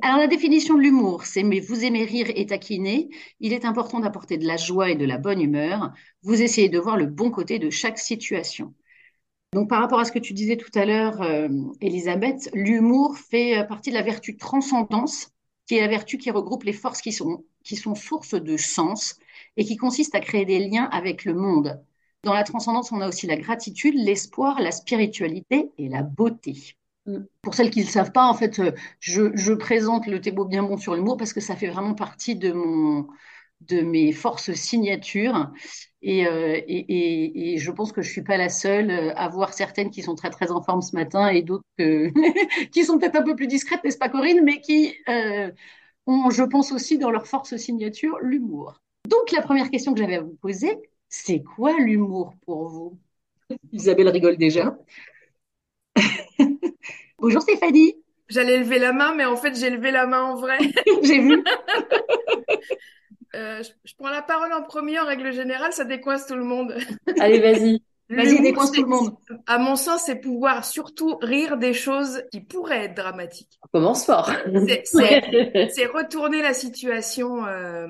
alors 0.00 0.18
la 0.18 0.28
définition 0.28 0.76
de 0.76 0.82
l'humour, 0.82 1.24
c'est 1.24 1.42
mais 1.42 1.58
vous 1.58 1.84
aimez 1.84 2.04
rire 2.04 2.28
et 2.36 2.46
taquiner. 2.46 3.08
Il 3.40 3.52
est 3.52 3.64
important 3.64 3.98
d'apporter 3.98 4.38
de 4.38 4.46
la 4.46 4.56
joie 4.56 4.90
et 4.90 4.94
de 4.94 5.04
la 5.04 5.18
bonne 5.18 5.40
humeur. 5.40 5.92
Vous 6.22 6.40
essayez 6.40 6.68
de 6.68 6.78
voir 6.78 6.96
le 6.96 7.06
bon 7.06 7.32
côté 7.32 7.58
de 7.58 7.68
chaque 7.68 7.98
situation. 7.98 8.74
Donc, 9.54 9.68
par 9.68 9.80
rapport 9.80 9.98
à 9.98 10.04
ce 10.04 10.12
que 10.12 10.18
tu 10.18 10.34
disais 10.34 10.56
tout 10.56 10.70
à 10.74 10.84
l'heure, 10.84 11.22
euh, 11.22 11.48
Elisabeth, 11.80 12.50
l'humour 12.52 13.16
fait 13.16 13.58
euh, 13.58 13.64
partie 13.64 13.90
de 13.90 13.94
la 13.94 14.02
vertu 14.02 14.36
transcendance, 14.36 15.30
qui 15.66 15.76
est 15.76 15.80
la 15.80 15.88
vertu 15.88 16.18
qui 16.18 16.30
regroupe 16.30 16.64
les 16.64 16.74
forces 16.74 17.00
qui 17.00 17.12
sont, 17.12 17.44
qui 17.64 17.76
sont 17.76 17.94
sources 17.94 18.34
de 18.34 18.56
sens 18.58 19.16
et 19.56 19.64
qui 19.64 19.76
consiste 19.76 20.14
à 20.14 20.20
créer 20.20 20.44
des 20.44 20.58
liens 20.68 20.84
avec 20.92 21.24
le 21.24 21.34
monde. 21.34 21.82
Dans 22.24 22.34
la 22.34 22.44
transcendance, 22.44 22.92
on 22.92 23.00
a 23.00 23.08
aussi 23.08 23.26
la 23.26 23.36
gratitude, 23.36 23.94
l'espoir, 23.96 24.60
la 24.60 24.70
spiritualité 24.70 25.70
et 25.78 25.88
la 25.88 26.02
beauté. 26.02 26.76
Mm. 27.06 27.20
Pour 27.40 27.54
celles 27.54 27.70
qui 27.70 27.80
ne 27.80 27.84
le 27.84 27.90
savent 27.90 28.12
pas, 28.12 28.26
en 28.28 28.34
fait, 28.34 28.58
euh, 28.58 28.72
je, 29.00 29.34
je 29.34 29.54
présente 29.54 30.06
le 30.06 30.20
Thébo 30.20 30.44
bien 30.44 30.62
bon 30.62 30.76
sur 30.76 30.94
l'humour 30.94 31.16
parce 31.16 31.32
que 31.32 31.40
ça 31.40 31.56
fait 31.56 31.68
vraiment 31.68 31.94
partie 31.94 32.36
de 32.36 32.52
mon, 32.52 33.06
de 33.60 33.80
mes 33.80 34.12
forces 34.12 34.52
signatures. 34.52 35.50
Et, 36.00 36.26
euh, 36.26 36.60
et, 36.68 37.54
et, 37.54 37.58
je 37.58 37.70
pense 37.72 37.90
que 37.90 38.02
je 38.02 38.10
suis 38.10 38.22
pas 38.22 38.36
la 38.36 38.48
seule 38.48 38.90
euh, 38.90 39.12
à 39.16 39.28
voir 39.28 39.52
certaines 39.52 39.90
qui 39.90 40.02
sont 40.02 40.14
très 40.14 40.30
très 40.30 40.52
en 40.52 40.62
forme 40.62 40.80
ce 40.80 40.94
matin 40.94 41.28
et 41.28 41.42
d'autres 41.42 41.64
qui 42.72 42.84
sont 42.84 42.98
peut-être 42.98 43.16
un 43.16 43.24
peu 43.24 43.34
plus 43.34 43.48
discrètes, 43.48 43.82
n'est-ce 43.82 43.98
pas 43.98 44.08
Corinne, 44.08 44.44
mais 44.44 44.60
qui 44.60 44.94
euh, 45.08 45.50
ont, 46.06 46.30
je 46.30 46.44
pense 46.44 46.70
aussi 46.70 46.98
dans 46.98 47.10
leur 47.10 47.26
force 47.26 47.56
signature, 47.56 48.16
l'humour. 48.20 48.80
Donc 49.08 49.32
la 49.32 49.42
première 49.42 49.70
question 49.70 49.92
que 49.92 49.98
j'avais 49.98 50.16
à 50.16 50.20
vous 50.20 50.36
poser, 50.40 50.78
c'est 51.08 51.42
quoi 51.42 51.76
l'humour 51.78 52.34
pour 52.46 52.68
vous? 52.68 52.98
Isabelle 53.72 54.08
rigole 54.08 54.36
déjà. 54.36 54.78
Bonjour 57.18 57.42
Stéphanie. 57.42 57.94
J'allais 58.28 58.58
lever 58.58 58.78
la 58.78 58.92
main, 58.92 59.14
mais 59.14 59.24
en 59.24 59.36
fait 59.36 59.56
j'ai 59.56 59.70
levé 59.70 59.90
la 59.90 60.06
main 60.06 60.22
en 60.22 60.36
vrai. 60.36 60.58
j'ai 61.02 61.18
vu. 61.18 61.42
Euh, 63.38 63.62
je, 63.84 63.94
prends 63.96 64.10
la 64.10 64.22
parole 64.22 64.52
en 64.52 64.62
premier. 64.62 64.98
En 64.98 65.06
règle 65.06 65.32
générale, 65.32 65.72
ça 65.72 65.84
décoince 65.84 66.26
tout 66.26 66.34
le 66.34 66.44
monde. 66.44 66.74
Allez, 67.20 67.40
vas-y. 67.40 67.82
Vas-y, 68.10 68.40
décoince 68.40 68.72
tout 68.72 68.82
le 68.82 68.88
monde. 68.88 69.14
À 69.46 69.58
mon 69.58 69.76
sens, 69.76 70.02
c'est 70.06 70.16
pouvoir 70.16 70.64
surtout 70.64 71.18
rire 71.20 71.58
des 71.58 71.74
choses 71.74 72.22
qui 72.32 72.40
pourraient 72.40 72.86
être 72.86 72.94
dramatiques. 72.94 73.58
On 73.62 73.78
commence 73.78 74.06
fort. 74.06 74.30
C'est 74.84 75.86
retourner 75.86 76.40
la 76.40 76.54
situation 76.54 77.44
euh, 77.44 77.86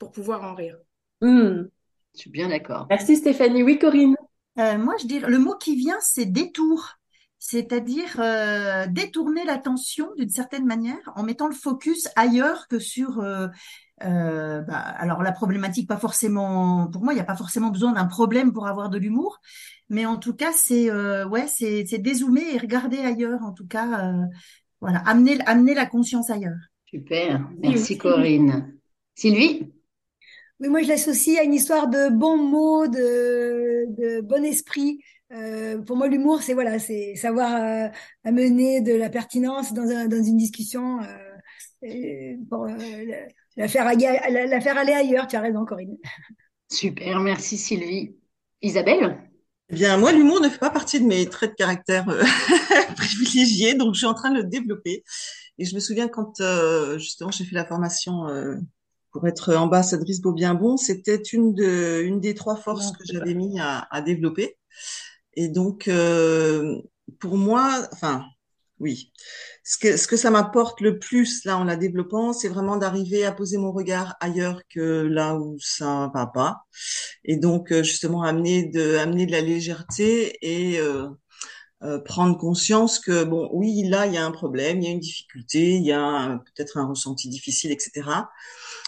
pour 0.00 0.10
pouvoir 0.10 0.42
en 0.42 0.56
rire. 0.56 0.76
Hmm. 1.20 1.68
Je 2.14 2.18
suis 2.18 2.30
bien 2.30 2.48
d'accord. 2.48 2.88
Merci 2.90 3.14
Stéphanie. 3.14 3.62
Oui, 3.62 3.78
Corinne. 3.78 4.16
Euh, 4.58 4.76
moi, 4.76 4.96
je 5.00 5.06
dirais 5.06 5.30
le 5.30 5.38
mot 5.38 5.54
qui 5.54 5.76
vient, 5.76 5.98
c'est 6.00 6.26
détour 6.26 6.98
c'est-à-dire 7.40 8.16
euh, 8.18 8.86
détourner 8.86 9.44
l'attention 9.44 10.10
d'une 10.16 10.28
certaine 10.28 10.66
manière 10.66 11.10
en 11.16 11.22
mettant 11.22 11.48
le 11.48 11.54
focus 11.54 12.06
ailleurs 12.14 12.68
que 12.68 12.78
sur 12.78 13.20
euh, 13.20 13.48
euh, 14.04 14.60
bah, 14.62 14.78
alors 14.78 15.22
la 15.22 15.32
problématique 15.32 15.88
pas 15.88 15.96
forcément 15.96 16.88
pour 16.88 17.02
moi 17.02 17.12
il 17.12 17.16
n'y 17.16 17.22
a 17.22 17.24
pas 17.24 17.36
forcément 17.36 17.70
besoin 17.70 17.92
d'un 17.92 18.06
problème 18.06 18.52
pour 18.52 18.66
avoir 18.66 18.88
de 18.90 18.98
l'humour. 18.98 19.40
Mais 19.88 20.06
en 20.06 20.16
tout 20.16 20.34
cas 20.34 20.52
c'est 20.54 20.90
ouais 21.24 21.46
c'est 21.46 21.84
c'est 21.86 21.98
dézoomer 21.98 22.54
et 22.54 22.58
regarder 22.58 22.98
ailleurs 22.98 23.42
en 23.42 23.52
tout 23.52 23.66
cas 23.66 24.12
voilà 24.80 24.98
amener 25.06 25.38
amener 25.46 25.74
la 25.74 25.86
conscience 25.86 26.30
ailleurs. 26.30 26.60
Super, 26.86 27.48
merci 27.58 27.98
Corinne. 27.98 28.74
Sylvie? 29.14 29.72
Oui, 30.60 30.68
moi 30.68 30.82
je 30.82 30.88
l'associe 30.88 31.38
à 31.38 31.42
une 31.42 31.54
histoire 31.54 31.88
de 31.88 32.10
bons 32.10 32.36
mots, 32.36 32.86
de, 32.86 33.86
de 33.96 34.20
bon 34.20 34.44
esprit. 34.44 35.00
Euh, 35.32 35.78
pour 35.78 35.96
moi, 35.96 36.08
l'humour, 36.08 36.42
c'est 36.42 36.54
voilà, 36.54 36.78
c'est 36.78 37.14
savoir 37.14 37.54
euh, 37.54 37.88
amener 38.24 38.80
de 38.80 38.92
la 38.92 39.08
pertinence 39.10 39.72
dans, 39.72 39.88
un, 39.88 40.08
dans 40.08 40.22
une 40.22 40.36
discussion, 40.36 41.00
euh, 41.84 42.34
pour 42.48 42.64
euh, 42.64 42.74
la, 43.56 43.68
faire, 43.68 43.84
la, 43.84 44.46
la 44.46 44.60
faire 44.60 44.78
aller 44.78 44.92
ailleurs. 44.92 45.26
Tu 45.26 45.36
as 45.36 45.40
raison, 45.40 45.64
Corinne. 45.64 45.96
Super, 46.70 47.18
merci 47.20 47.58
Sylvie. 47.58 48.14
Isabelle? 48.62 49.30
Eh 49.70 49.74
bien, 49.74 49.96
moi, 49.96 50.12
l'humour 50.12 50.40
ne 50.40 50.48
fait 50.48 50.58
pas 50.58 50.70
partie 50.70 51.00
de 51.00 51.06
mes 51.06 51.26
traits 51.26 51.52
de 51.52 51.56
caractère 51.56 52.08
euh, 52.08 52.22
privilégiés, 52.96 53.74
donc 53.74 53.94
je 53.94 53.98
suis 53.98 54.06
en 54.06 54.14
train 54.14 54.30
de 54.30 54.38
le 54.38 54.44
développer. 54.44 55.04
Et 55.58 55.64
je 55.64 55.74
me 55.74 55.80
souviens 55.80 56.08
quand 56.08 56.40
euh, 56.40 56.98
justement 56.98 57.30
j'ai 57.30 57.44
fait 57.44 57.54
la 57.54 57.64
formation 57.64 58.26
euh, 58.28 58.56
pour 59.12 59.26
être 59.28 59.54
ambassadrice 59.54 60.20
Beau 60.20 60.32
Bien 60.32 60.54
Bon, 60.54 60.76
c'était 60.76 61.16
une 61.16 61.54
de 61.54 62.02
une 62.02 62.20
des 62.20 62.34
trois 62.34 62.56
forces 62.56 62.92
que 62.92 63.04
j'avais 63.04 63.34
mis 63.34 63.60
à, 63.60 63.86
à, 63.90 64.00
développer. 64.00 64.56
Et 65.34 65.48
donc, 65.48 65.90
pour 67.18 67.36
moi, 67.36 67.88
enfin, 67.92 68.24
oui, 68.80 69.12
ce 69.62 69.76
que, 69.76 69.96
ce 69.98 70.06
que 70.06 70.16
ça 70.16 70.30
m'apporte 70.30 70.80
le 70.80 70.98
plus 70.98 71.44
là 71.44 71.58
en 71.58 71.64
la 71.64 71.76
développant, 71.76 72.32
c'est 72.32 72.48
vraiment 72.48 72.78
d'arriver 72.78 73.24
à 73.24 73.32
poser 73.32 73.58
mon 73.58 73.72
regard 73.72 74.16
ailleurs 74.20 74.62
que 74.70 75.02
là 75.02 75.36
où 75.36 75.58
ça 75.60 76.10
va 76.14 76.26
pas, 76.26 76.64
et 77.24 77.36
donc 77.36 77.72
euh, 77.72 77.82
justement 77.82 78.22
amener 78.22 78.64
de 78.64 78.96
amener 78.96 79.26
de 79.26 79.32
la 79.32 79.42
légèreté 79.42 80.38
et 80.40 80.80
euh, 80.80 81.08
euh, 81.82 81.98
prendre 82.00 82.36
conscience 82.38 82.98
que 82.98 83.24
bon 83.24 83.50
oui 83.52 83.84
là 83.88 84.06
il 84.06 84.14
y 84.14 84.18
a 84.18 84.24
un 84.24 84.30
problème, 84.30 84.80
il 84.80 84.84
y 84.84 84.88
a 84.88 84.92
une 84.92 85.00
difficulté, 85.00 85.76
il 85.76 85.84
y 85.84 85.92
a 85.92 86.40
peut-être 86.54 86.78
un 86.78 86.86
ressenti 86.86 87.28
difficile, 87.28 87.72
etc 87.72 88.02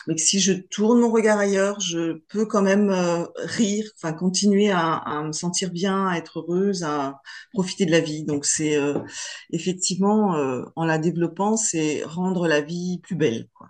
mais 0.06 0.14
que 0.14 0.20
si 0.20 0.40
je 0.40 0.52
tourne 0.52 1.00
mon 1.00 1.10
regard 1.10 1.38
ailleurs, 1.38 1.80
je 1.80 2.18
peux 2.28 2.46
quand 2.46 2.62
même 2.62 2.90
euh, 2.90 3.24
rire, 3.36 3.90
enfin 3.96 4.12
continuer 4.12 4.70
à, 4.70 5.22
me 5.24 5.32
sentir 5.32 5.70
bien, 5.70 6.08
à 6.08 6.16
être 6.16 6.40
heureuse, 6.40 6.82
à 6.82 7.20
profiter 7.52 7.86
de 7.86 7.90
la 7.90 8.00
vie. 8.00 8.24
Donc 8.24 8.44
c'est 8.44 8.76
euh, 8.76 8.98
effectivement 9.50 10.36
euh, 10.36 10.62
en 10.76 10.84
la 10.84 10.98
développant, 10.98 11.56
c'est 11.56 12.02
rendre 12.04 12.48
la 12.48 12.60
vie 12.60 13.00
plus 13.02 13.16
belle. 13.16 13.48
Quoi. 13.54 13.68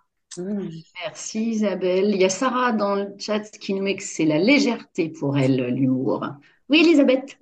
Merci 1.03 1.51
Isabelle. 1.51 2.11
Il 2.11 2.21
y 2.21 2.25
a 2.25 2.31
Sarah 2.31 2.73
dans 2.73 2.95
le 2.95 3.09
chat 3.19 3.51
qui 3.59 3.75
nous 3.75 3.83
met 3.83 3.97
que 3.97 4.03
c'est 4.03 4.25
la 4.25 4.39
légèreté 4.39 5.11
pour 5.11 5.37
elle, 5.37 5.75
l'humour. 5.75 6.27
Oui, 6.71 6.81
Elisabeth. 6.81 7.39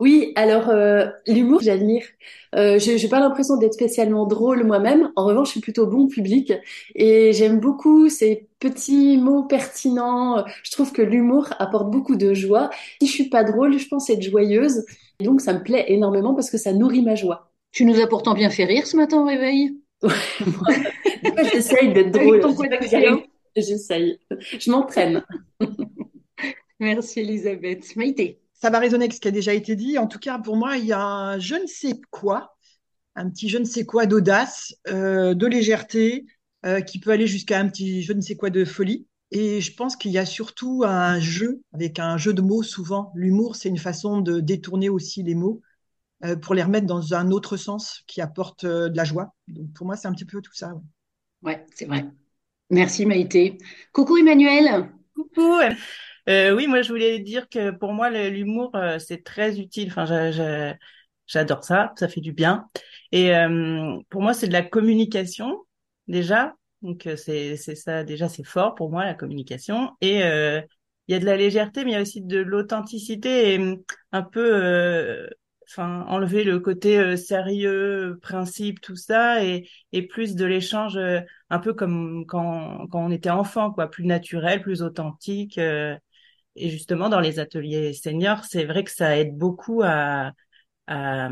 Oui, 0.00 0.32
alors 0.34 0.70
euh, 0.70 1.08
l'humour, 1.26 1.60
j'admire. 1.60 2.04
Euh, 2.54 2.78
je 2.78 3.00
n'ai 3.00 3.08
pas 3.08 3.20
l'impression 3.20 3.58
d'être 3.58 3.74
spécialement 3.74 4.24
drôle 4.26 4.64
moi-même. 4.64 5.12
En 5.14 5.26
revanche, 5.26 5.48
je 5.48 5.52
suis 5.52 5.60
plutôt 5.60 5.86
bon 5.86 6.08
public 6.08 6.54
et 6.94 7.34
j'aime 7.34 7.60
beaucoup 7.60 8.08
ces 8.08 8.48
petits 8.60 9.18
mots 9.18 9.44
pertinents. 9.44 10.42
Je 10.64 10.70
trouve 10.70 10.92
que 10.92 11.02
l'humour 11.02 11.48
apporte 11.58 11.90
beaucoup 11.90 12.16
de 12.16 12.32
joie. 12.32 12.70
Si 13.00 13.08
je 13.08 13.12
suis 13.12 13.28
pas 13.28 13.44
drôle, 13.44 13.78
je 13.78 13.86
pense 13.88 14.08
être 14.08 14.22
joyeuse. 14.22 14.86
Et 15.20 15.24
donc, 15.24 15.42
ça 15.42 15.52
me 15.52 15.62
plaît 15.62 15.84
énormément 15.88 16.34
parce 16.34 16.50
que 16.50 16.56
ça 16.56 16.72
nourrit 16.72 17.02
ma 17.02 17.14
joie. 17.14 17.52
Tu 17.70 17.84
nous 17.84 18.00
as 18.00 18.06
pourtant 18.06 18.32
bien 18.32 18.48
fait 18.48 18.64
rire 18.64 18.86
ce 18.86 18.96
matin 18.96 19.20
au 19.20 19.26
réveil. 19.26 19.76
J'essaye 21.52 21.92
d'être 21.92 22.10
drôle. 22.10 22.40
J'essaye. 23.54 24.18
Je 24.58 24.70
m'entraîne. 24.70 25.22
Merci 26.80 27.20
Elisabeth. 27.20 27.94
Maïté 27.96 28.40
ça 28.60 28.70
va 28.70 28.78
résonner 28.78 29.04
avec 29.04 29.14
ce 29.14 29.20
qui 29.20 29.28
a 29.28 29.32
déjà 29.32 29.54
été 29.54 29.74
dit. 29.76 29.98
En 29.98 30.06
tout 30.06 30.18
cas, 30.18 30.38
pour 30.38 30.56
moi, 30.56 30.76
il 30.76 30.86
y 30.86 30.92
a 30.92 31.02
un 31.02 31.38
je 31.38 31.54
ne 31.54 31.66
sais 31.66 32.00
quoi, 32.10 32.56
un 33.16 33.28
petit 33.30 33.48
je 33.48 33.58
ne 33.58 33.64
sais 33.64 33.84
quoi 33.84 34.06
d'audace, 34.06 34.74
euh, 34.88 35.34
de 35.34 35.46
légèreté, 35.46 36.26
euh, 36.66 36.80
qui 36.80 37.00
peut 37.00 37.10
aller 37.10 37.26
jusqu'à 37.26 37.58
un 37.58 37.68
petit 37.68 38.02
je 38.02 38.12
ne 38.12 38.20
sais 38.20 38.36
quoi 38.36 38.50
de 38.50 38.64
folie. 38.64 39.06
Et 39.32 39.60
je 39.60 39.74
pense 39.74 39.96
qu'il 39.96 40.10
y 40.10 40.18
a 40.18 40.26
surtout 40.26 40.82
un 40.84 41.20
jeu, 41.20 41.62
avec 41.72 41.98
un 42.00 42.16
jeu 42.16 42.34
de 42.34 42.42
mots 42.42 42.64
souvent. 42.64 43.12
L'humour, 43.14 43.54
c'est 43.56 43.68
une 43.68 43.78
façon 43.78 44.20
de 44.20 44.40
détourner 44.40 44.88
aussi 44.88 45.22
les 45.22 45.36
mots 45.36 45.62
euh, 46.24 46.36
pour 46.36 46.54
les 46.54 46.64
remettre 46.64 46.86
dans 46.86 47.14
un 47.14 47.30
autre 47.30 47.56
sens 47.56 48.02
qui 48.08 48.20
apporte 48.20 48.66
de 48.66 48.94
la 48.94 49.04
joie. 49.04 49.34
Donc 49.48 49.72
pour 49.72 49.86
moi, 49.86 49.96
c'est 49.96 50.08
un 50.08 50.12
petit 50.12 50.24
peu 50.24 50.42
tout 50.42 50.54
ça. 50.54 50.74
Ouais, 50.74 50.82
ouais 51.42 51.66
c'est 51.74 51.86
vrai. 51.86 52.06
Merci 52.70 53.06
Maïté. 53.06 53.58
Coucou 53.92 54.18
Emmanuel. 54.18 54.90
Coucou. 55.14 55.60
Euh, 56.28 56.54
oui, 56.54 56.66
moi 56.66 56.82
je 56.82 56.88
voulais 56.92 57.18
dire 57.20 57.48
que 57.48 57.70
pour 57.70 57.92
moi 57.92 58.10
l'humour 58.10 58.74
euh, 58.74 58.98
c'est 58.98 59.24
très 59.24 59.58
utile. 59.60 59.88
Enfin, 59.90 60.04
j'adore 61.26 61.64
ça, 61.64 61.92
ça 61.96 62.08
fait 62.08 62.20
du 62.20 62.32
bien. 62.32 62.68
Et 63.12 63.34
euh, 63.34 63.96
pour 64.10 64.22
moi 64.22 64.34
c'est 64.34 64.48
de 64.48 64.52
la 64.52 64.62
communication 64.62 65.64
déjà. 66.08 66.54
Donc 66.82 67.08
c'est 67.16 67.56
c'est 67.56 67.74
ça 67.74 68.04
déjà 68.04 68.28
c'est 68.28 68.44
fort 68.44 68.74
pour 68.74 68.90
moi 68.90 69.04
la 69.04 69.14
communication. 69.14 69.90
Et 70.00 70.18
il 70.20 71.12
y 71.12 71.14
a 71.14 71.18
de 71.18 71.24
la 71.26 71.36
légèreté, 71.36 71.84
mais 71.84 71.92
il 71.92 71.94
y 71.94 71.96
a 71.96 72.02
aussi 72.02 72.22
de 72.22 72.38
l'authenticité 72.38 73.54
et 73.54 73.78
un 74.12 74.22
peu 74.22 75.28
enfin 75.68 76.04
enlever 76.08 76.42
le 76.44 76.58
côté 76.60 77.16
sérieux, 77.16 78.18
principe, 78.22 78.80
tout 78.80 78.96
ça, 78.96 79.44
et, 79.44 79.68
et 79.92 80.02
plus 80.06 80.34
de 80.34 80.44
l'échange 80.44 80.98
un 81.50 81.58
peu 81.60 81.74
comme 81.74 82.24
quand, 82.26 82.86
quand 82.90 83.04
on 83.04 83.10
était 83.10 83.30
enfant, 83.30 83.70
quoi, 83.72 83.88
plus 83.88 84.04
naturel, 84.06 84.62
plus 84.62 84.82
authentique. 84.82 85.58
Et 86.56 86.70
justement, 86.70 87.08
dans 87.08 87.20
les 87.20 87.38
ateliers 87.38 87.92
seniors, 87.92 88.44
c'est 88.44 88.64
vrai 88.64 88.84
que 88.84 88.90
ça 88.90 89.16
aide 89.18 89.36
beaucoup 89.36 89.82
à, 89.84 90.32
à, 90.86 91.30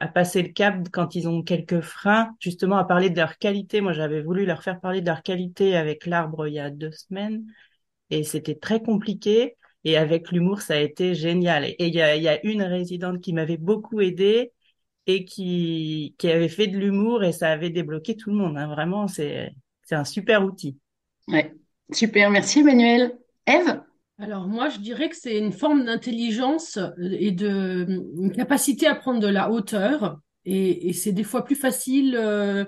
à, 0.00 0.08
passer 0.08 0.42
le 0.42 0.48
cap 0.48 0.88
quand 0.92 1.14
ils 1.14 1.28
ont 1.28 1.42
quelques 1.42 1.80
freins, 1.80 2.34
justement 2.40 2.76
à 2.76 2.84
parler 2.84 3.10
de 3.10 3.16
leur 3.16 3.38
qualité. 3.38 3.80
Moi, 3.80 3.92
j'avais 3.92 4.22
voulu 4.22 4.44
leur 4.46 4.62
faire 4.62 4.80
parler 4.80 5.00
de 5.00 5.06
leur 5.06 5.22
qualité 5.22 5.76
avec 5.76 6.06
l'arbre 6.06 6.48
il 6.48 6.54
y 6.54 6.58
a 6.58 6.70
deux 6.70 6.92
semaines 6.92 7.44
et 8.10 8.24
c'était 8.24 8.56
très 8.56 8.82
compliqué. 8.82 9.56
Et 9.84 9.96
avec 9.96 10.30
l'humour, 10.30 10.60
ça 10.60 10.74
a 10.74 10.78
été 10.78 11.14
génial. 11.14 11.64
Et 11.64 11.76
il 11.86 11.94
y 11.94 12.02
a, 12.02 12.16
y 12.16 12.28
a 12.28 12.44
une 12.44 12.62
résidente 12.62 13.20
qui 13.20 13.32
m'avait 13.32 13.56
beaucoup 13.56 14.00
aidée 14.00 14.52
et 15.06 15.24
qui, 15.24 16.14
qui 16.18 16.30
avait 16.30 16.48
fait 16.48 16.66
de 16.66 16.76
l'humour 16.76 17.24
et 17.24 17.32
ça 17.32 17.50
avait 17.50 17.70
débloqué 17.70 18.16
tout 18.16 18.30
le 18.30 18.36
monde. 18.36 18.58
Hein. 18.58 18.68
Vraiment, 18.68 19.08
c'est, 19.08 19.52
un 19.90 20.04
super 20.04 20.44
outil. 20.44 20.78
Ouais, 21.28 21.54
super. 21.92 22.30
Merci, 22.30 22.60
Emmanuel. 22.60 23.18
Eve 23.46 23.80
alors 24.20 24.46
moi, 24.46 24.68
je 24.68 24.78
dirais 24.78 25.08
que 25.08 25.16
c'est 25.16 25.38
une 25.38 25.52
forme 25.52 25.84
d'intelligence 25.84 26.78
et 27.00 27.30
de 27.30 27.86
une 28.18 28.32
capacité 28.32 28.86
à 28.86 28.94
prendre 28.94 29.20
de 29.20 29.26
la 29.26 29.50
hauteur. 29.50 30.18
Et, 30.44 30.92
c'est 30.92 31.12
des 31.12 31.24
fois 31.24 31.44
plus 31.44 31.56
facile. 31.56 32.14
Euh, 32.16 32.64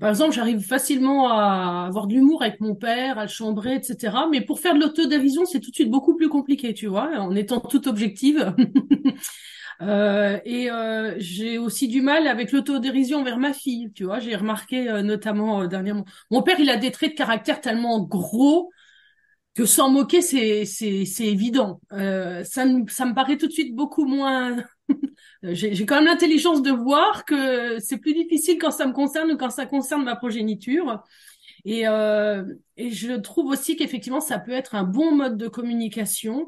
par 0.00 0.10
exemple, 0.10 0.34
j'arrive 0.34 0.60
facilement 0.60 1.30
à 1.30 1.86
avoir 1.86 2.06
de 2.06 2.14
l'humour 2.14 2.42
avec 2.42 2.60
mon 2.60 2.74
père, 2.74 3.18
à 3.18 3.22
le 3.22 3.28
chambrer, 3.28 3.76
etc. 3.76 4.14
Mais 4.30 4.42
pour 4.42 4.60
faire 4.60 4.74
de 4.74 4.80
l'autodérision, 4.80 5.46
c'est 5.46 5.60
tout 5.60 5.70
de 5.70 5.74
suite 5.74 5.90
beaucoup 5.90 6.14
plus 6.16 6.28
compliqué, 6.28 6.74
tu 6.74 6.86
vois, 6.86 7.10
en 7.18 7.34
étant 7.34 7.60
toute 7.60 7.86
objective. 7.86 8.54
Euh, 9.80 10.40
et 10.44 10.72
euh, 10.72 11.14
j'ai 11.18 11.56
aussi 11.56 11.86
du 11.86 12.02
mal 12.02 12.26
avec 12.26 12.50
l'autodérision 12.50 13.20
envers 13.20 13.38
ma 13.38 13.52
fille, 13.52 13.92
tu 13.94 14.02
vois. 14.02 14.18
J'ai 14.18 14.34
remarqué 14.34 15.02
notamment 15.04 15.68
dernièrement. 15.68 16.04
Mon 16.32 16.42
père, 16.42 16.58
il 16.58 16.68
a 16.68 16.76
des 16.76 16.90
traits 16.90 17.12
de 17.12 17.16
caractère 17.16 17.60
tellement 17.60 18.00
gros 18.00 18.70
que 19.54 19.64
sans 19.64 19.90
moquer, 19.90 20.22
c'est 20.22 20.64
c'est 20.64 21.26
évident. 21.26 21.80
Euh, 21.92 22.44
ça 22.44 22.64
ça 22.88 23.06
me 23.06 23.14
paraît 23.14 23.36
tout 23.36 23.46
de 23.48 23.52
suite 23.52 23.74
beaucoup 23.74 24.04
moins. 24.04 24.56
J'ai 25.42 25.86
quand 25.86 25.96
même 25.96 26.06
l'intelligence 26.06 26.62
de 26.62 26.70
voir 26.70 27.24
que 27.24 27.78
c'est 27.80 27.98
plus 27.98 28.14
difficile 28.14 28.58
quand 28.58 28.70
ça 28.70 28.86
me 28.86 28.92
concerne 28.92 29.30
ou 29.32 29.36
quand 29.36 29.50
ça 29.50 29.66
concerne 29.66 30.04
ma 30.04 30.16
progéniture. 30.16 31.02
Et, 31.64 31.86
euh, 31.88 32.44
et 32.76 32.90
je 32.90 33.12
trouve 33.12 33.46
aussi 33.46 33.76
qu'effectivement, 33.76 34.20
ça 34.20 34.38
peut 34.38 34.52
être 34.52 34.74
un 34.74 34.84
bon 34.84 35.14
mode 35.14 35.36
de 35.36 35.48
communication. 35.48 36.46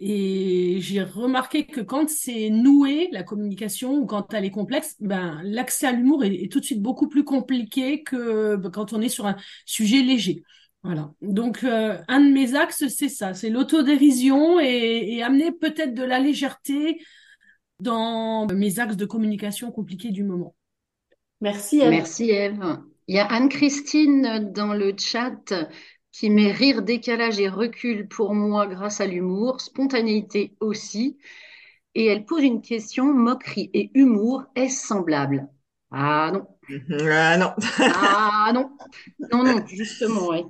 Et 0.00 0.78
j'ai 0.80 1.02
remarqué 1.02 1.66
que 1.66 1.80
quand 1.80 2.08
c'est 2.08 2.50
noué, 2.50 3.08
la 3.10 3.24
communication, 3.24 3.94
ou 3.94 4.06
quand 4.06 4.32
elle 4.32 4.44
est 4.44 4.50
complexe, 4.50 4.94
ben, 5.00 5.40
l'accès 5.42 5.88
à 5.88 5.92
l'humour 5.92 6.24
est, 6.24 6.34
est, 6.34 6.52
tout 6.52 6.60
de 6.60 6.64
suite 6.64 6.82
beaucoup 6.82 7.08
plus 7.08 7.24
compliqué 7.24 8.04
que 8.04 8.54
ben, 8.56 8.70
quand 8.70 8.92
on 8.92 9.00
est 9.00 9.08
sur 9.08 9.26
un 9.26 9.36
sujet 9.66 10.02
léger. 10.02 10.42
Voilà. 10.84 11.12
Donc, 11.22 11.64
euh, 11.64 11.98
un 12.08 12.20
de 12.20 12.32
mes 12.32 12.54
axes, 12.54 12.86
c'est 12.88 13.08
ça, 13.08 13.34
c'est 13.34 13.50
l'autodérision 13.50 14.60
et, 14.60 15.16
et 15.16 15.22
amener 15.22 15.50
peut-être 15.50 15.94
de 15.94 16.04
la 16.04 16.20
légèreté 16.20 17.00
dans 17.80 18.46
mes 18.46 18.78
axes 18.78 18.96
de 18.96 19.04
communication 19.04 19.70
compliqués 19.70 20.10
du 20.10 20.24
moment. 20.24 20.54
Merci 21.40 21.80
Eve. 21.80 21.90
Merci 21.90 22.30
Eve. 22.30 22.78
Il 23.06 23.16
y 23.16 23.18
a 23.18 23.26
Anne-Christine 23.26 24.52
dans 24.52 24.74
le 24.74 24.94
chat 24.98 25.54
qui 26.12 26.30
met 26.30 26.52
rire, 26.52 26.82
décalage 26.82 27.38
et 27.38 27.48
recul 27.48 28.08
pour 28.08 28.34
moi 28.34 28.66
grâce 28.66 29.00
à 29.00 29.06
l'humour, 29.06 29.60
spontanéité 29.60 30.56
aussi. 30.60 31.18
Et 31.94 32.06
elle 32.06 32.24
pose 32.24 32.42
une 32.42 32.60
question, 32.60 33.12
moquerie 33.12 33.70
et 33.72 33.90
humour, 33.94 34.44
est-ce 34.54 34.86
semblable? 34.86 35.48
Ah 35.90 36.30
non. 36.32 36.46
Ah 37.08 37.38
non. 37.38 37.54
ah 37.78 38.50
non. 38.52 38.70
Non, 39.32 39.42
non, 39.42 39.66
justement, 39.66 40.28
oui 40.28 40.44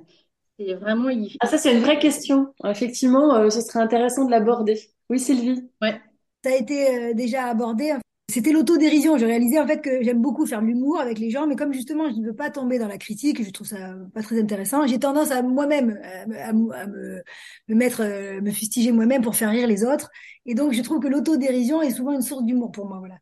vraiment. 0.79 1.09
Ah, 1.39 1.47
ça, 1.47 1.57
c'est 1.57 1.73
une 1.73 1.81
vraie 1.81 1.99
question. 1.99 2.53
Effectivement, 2.65 3.35
euh, 3.35 3.49
ce 3.49 3.61
serait 3.61 3.79
intéressant 3.79 4.25
de 4.25 4.31
l'aborder. 4.31 4.79
Oui, 5.09 5.19
Sylvie. 5.19 5.69
Ouais. 5.81 5.99
Ça 6.43 6.51
a 6.51 6.55
été 6.55 7.09
euh, 7.09 7.13
déjà 7.13 7.45
abordé. 7.45 7.93
c'était 8.29 8.51
l'autodérision. 8.51 9.17
Je 9.17 9.25
réalisais 9.25 9.59
en 9.59 9.67
fait 9.67 9.81
que 9.81 10.03
j'aime 10.03 10.21
beaucoup 10.21 10.45
faire 10.45 10.61
de 10.61 10.67
l'humour 10.67 10.99
avec 10.99 11.19
les 11.19 11.29
gens, 11.29 11.47
mais 11.47 11.55
comme 11.55 11.73
justement 11.73 12.09
je 12.09 12.15
ne 12.15 12.27
veux 12.27 12.35
pas 12.35 12.49
tomber 12.49 12.79
dans 12.79 12.87
la 12.87 12.97
critique, 12.97 13.43
je 13.43 13.49
trouve 13.49 13.67
ça 13.67 13.95
pas 14.13 14.21
très 14.21 14.39
intéressant. 14.39 14.85
J'ai 14.87 14.99
tendance 14.99 15.31
à 15.31 15.41
moi-même 15.41 15.99
à, 16.37 16.53
me, 16.53 17.23
mettre, 17.67 18.01
euh, 18.03 18.39
me 18.41 18.51
fustiger 18.51 18.91
moi-même 18.91 19.21
pour 19.21 19.35
faire 19.35 19.49
rire 19.49 19.67
les 19.67 19.83
autres. 19.83 20.09
Et 20.45 20.55
donc 20.55 20.73
je 20.73 20.81
trouve 20.81 20.99
que 20.99 21.07
l'autodérision 21.07 21.81
est 21.81 21.91
souvent 21.91 22.13
une 22.13 22.21
source 22.21 22.43
d'humour 22.43 22.71
pour 22.71 22.87
moi. 22.87 22.99
Voilà. 22.99 23.15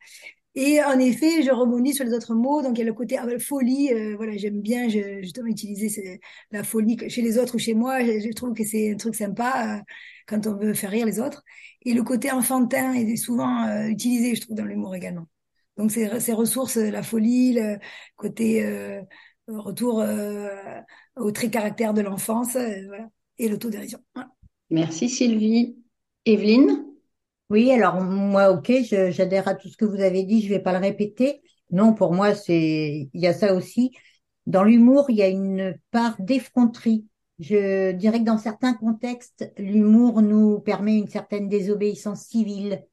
Et 0.60 0.84
en 0.84 0.98
effet, 0.98 1.44
je 1.44 1.52
rebondis 1.52 1.94
sur 1.94 2.04
les 2.04 2.14
autres 2.14 2.34
mots. 2.34 2.64
Donc 2.64 2.78
il 2.78 2.80
y 2.80 2.82
a 2.82 2.86
le 2.86 2.94
côté 2.94 3.16
ah, 3.16 3.28
folie. 3.38 3.94
Euh, 3.94 4.16
voilà, 4.18 4.36
j'aime 4.38 4.60
bien 4.60 4.90
justement 4.90 5.46
utiliser 5.46 6.20
la 6.50 6.64
folie 6.64 6.98
chez 7.10 7.22
les 7.22 7.38
autres 7.38 7.56
ou 7.56 7.60
chez 7.60 7.76
moi. 7.76 8.04
Je, 8.04 8.34
trouve 8.34 8.56
que 8.56 8.66
c'est 8.66 8.92
un 8.92 8.98
truc 8.98 9.14
sympa 9.14 9.78
euh, 9.78 9.82
quand 10.26 10.48
on 10.48 10.56
veut 10.56 10.74
faire 10.74 10.90
rire 10.90 11.06
les 11.06 11.20
autres. 11.20 11.44
Et 11.84 11.94
le 11.94 12.02
côté 12.02 12.32
enfantin 12.32 12.94
est 12.94 13.18
souvent 13.18 13.68
euh, 13.68 13.86
utilisé, 13.86 14.34
je 14.34 14.42
trouve, 14.42 14.56
dans 14.56 14.66
l'humour 14.66 14.96
également. 14.96 15.28
Donc 15.78 15.92
ces, 15.92 16.20
ces 16.20 16.34
ressources, 16.34 16.78
la 16.78 17.04
folie, 17.04 17.54
le 17.54 17.78
côté 18.16 18.66
retour 19.48 20.04
au 21.18 21.32
trait 21.32 21.52
caractère 21.52 21.94
de 21.94 22.02
l'enfance, 22.02 22.54
voilà, 22.54 23.10
et 23.38 23.48
l'autodérision. 23.48 24.00
Merci 24.72 25.08
Sylvie. 25.08 25.78
Evelyne? 26.26 26.87
Oui, 27.50 27.72
alors 27.72 28.02
moi, 28.02 28.52
ok, 28.52 28.72
j'adhère 29.10 29.48
à 29.48 29.56
tout 29.56 29.70
ce 29.70 29.78
que 29.78 29.86
vous 29.86 30.02
avez 30.02 30.24
dit, 30.24 30.42
je 30.42 30.50
vais 30.50 30.60
pas 30.60 30.74
le 30.74 30.80
répéter. 30.80 31.42
Non, 31.72 31.94
pour 31.94 32.14
moi, 32.14 32.36
c'est 32.36 33.10
il 33.14 33.22
y 33.22 33.28
a 33.28 33.34
ça 33.34 33.54
aussi. 33.54 33.92
Dans 34.46 34.64
l'humour, 34.64 35.06
il 35.10 35.18
y 35.18 35.22
a 35.22 35.28
une 35.28 35.76
part 35.92 36.16
d'effronterie. 36.20 37.08
Je 37.40 37.92
dirais 37.92 38.20
que 38.20 38.26
dans 38.26 38.38
certains 38.38 38.74
contextes, 38.74 39.52
l'humour 39.58 40.22
nous 40.22 40.60
permet 40.60 40.98
une 40.98 41.08
certaine 41.08 41.48
désobéissance 41.48 42.22
civile 42.24 42.84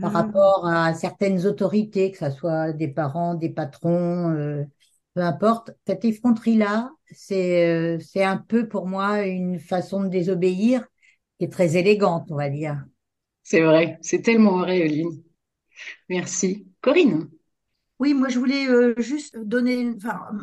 par 0.00 0.12
mmh. 0.12 0.14
rapport 0.14 0.66
à 0.66 0.94
certaines 0.94 1.46
autorités, 1.46 2.10
que 2.10 2.18
ce 2.18 2.30
soit 2.30 2.72
des 2.72 2.88
parents, 2.88 3.34
des 3.34 3.50
patrons, 3.50 4.30
euh, 4.30 4.64
peu 5.14 5.20
importe. 5.20 5.72
Cette 5.86 6.04
effronterie-là, 6.04 6.90
c'est 7.10 7.68
euh, 7.68 7.98
c'est 8.00 8.24
un 8.24 8.38
peu 8.38 8.68
pour 8.68 8.86
moi 8.86 9.22
une 9.22 9.58
façon 9.60 10.02
de 10.02 10.08
désobéir 10.08 10.86
qui 11.38 11.44
est 11.44 11.52
très 11.52 11.76
élégante, 11.76 12.28
on 12.30 12.36
va 12.36 12.48
dire. 12.48 12.82
C'est 13.52 13.60
vrai, 13.60 13.98
c'est 14.00 14.22
tellement 14.22 14.60
vrai, 14.60 14.78
Eline. 14.78 15.22
Merci. 16.08 16.66
Corinne? 16.80 17.28
Oui, 17.98 18.14
moi 18.14 18.30
je 18.30 18.38
voulais 18.38 18.66
euh, 18.66 18.94
juste 18.96 19.36
donner 19.38 19.94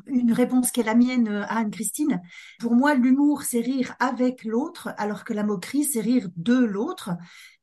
une 0.06 0.32
réponse 0.32 0.70
qui 0.70 0.82
est 0.82 0.84
la 0.84 0.94
mienne 0.94 1.28
euh, 1.28 1.42
à 1.42 1.58
Anne-Christine. 1.58 2.22
Pour 2.60 2.76
moi, 2.76 2.94
l'humour, 2.94 3.42
c'est 3.42 3.62
rire 3.62 3.96
avec 4.00 4.44
l'autre, 4.44 4.90
alors 4.98 5.24
que 5.24 5.34
la 5.34 5.42
moquerie, 5.42 5.86
c'est 5.86 6.02
rire 6.02 6.28
de 6.36 6.64
l'autre. 6.64 7.10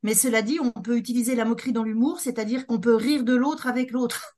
Mais 0.02 0.14
cela 0.14 0.42
dit, 0.42 0.58
on 0.60 0.72
peut 0.72 0.96
utiliser 0.96 1.36
la 1.36 1.44
moquerie 1.44 1.72
dans 1.72 1.84
l'humour, 1.84 2.18
c'est-à-dire 2.18 2.66
qu'on 2.66 2.80
peut 2.80 2.96
rire 2.96 3.22
de 3.22 3.36
l'autre 3.36 3.68
avec 3.68 3.92
l'autre. 3.92 4.34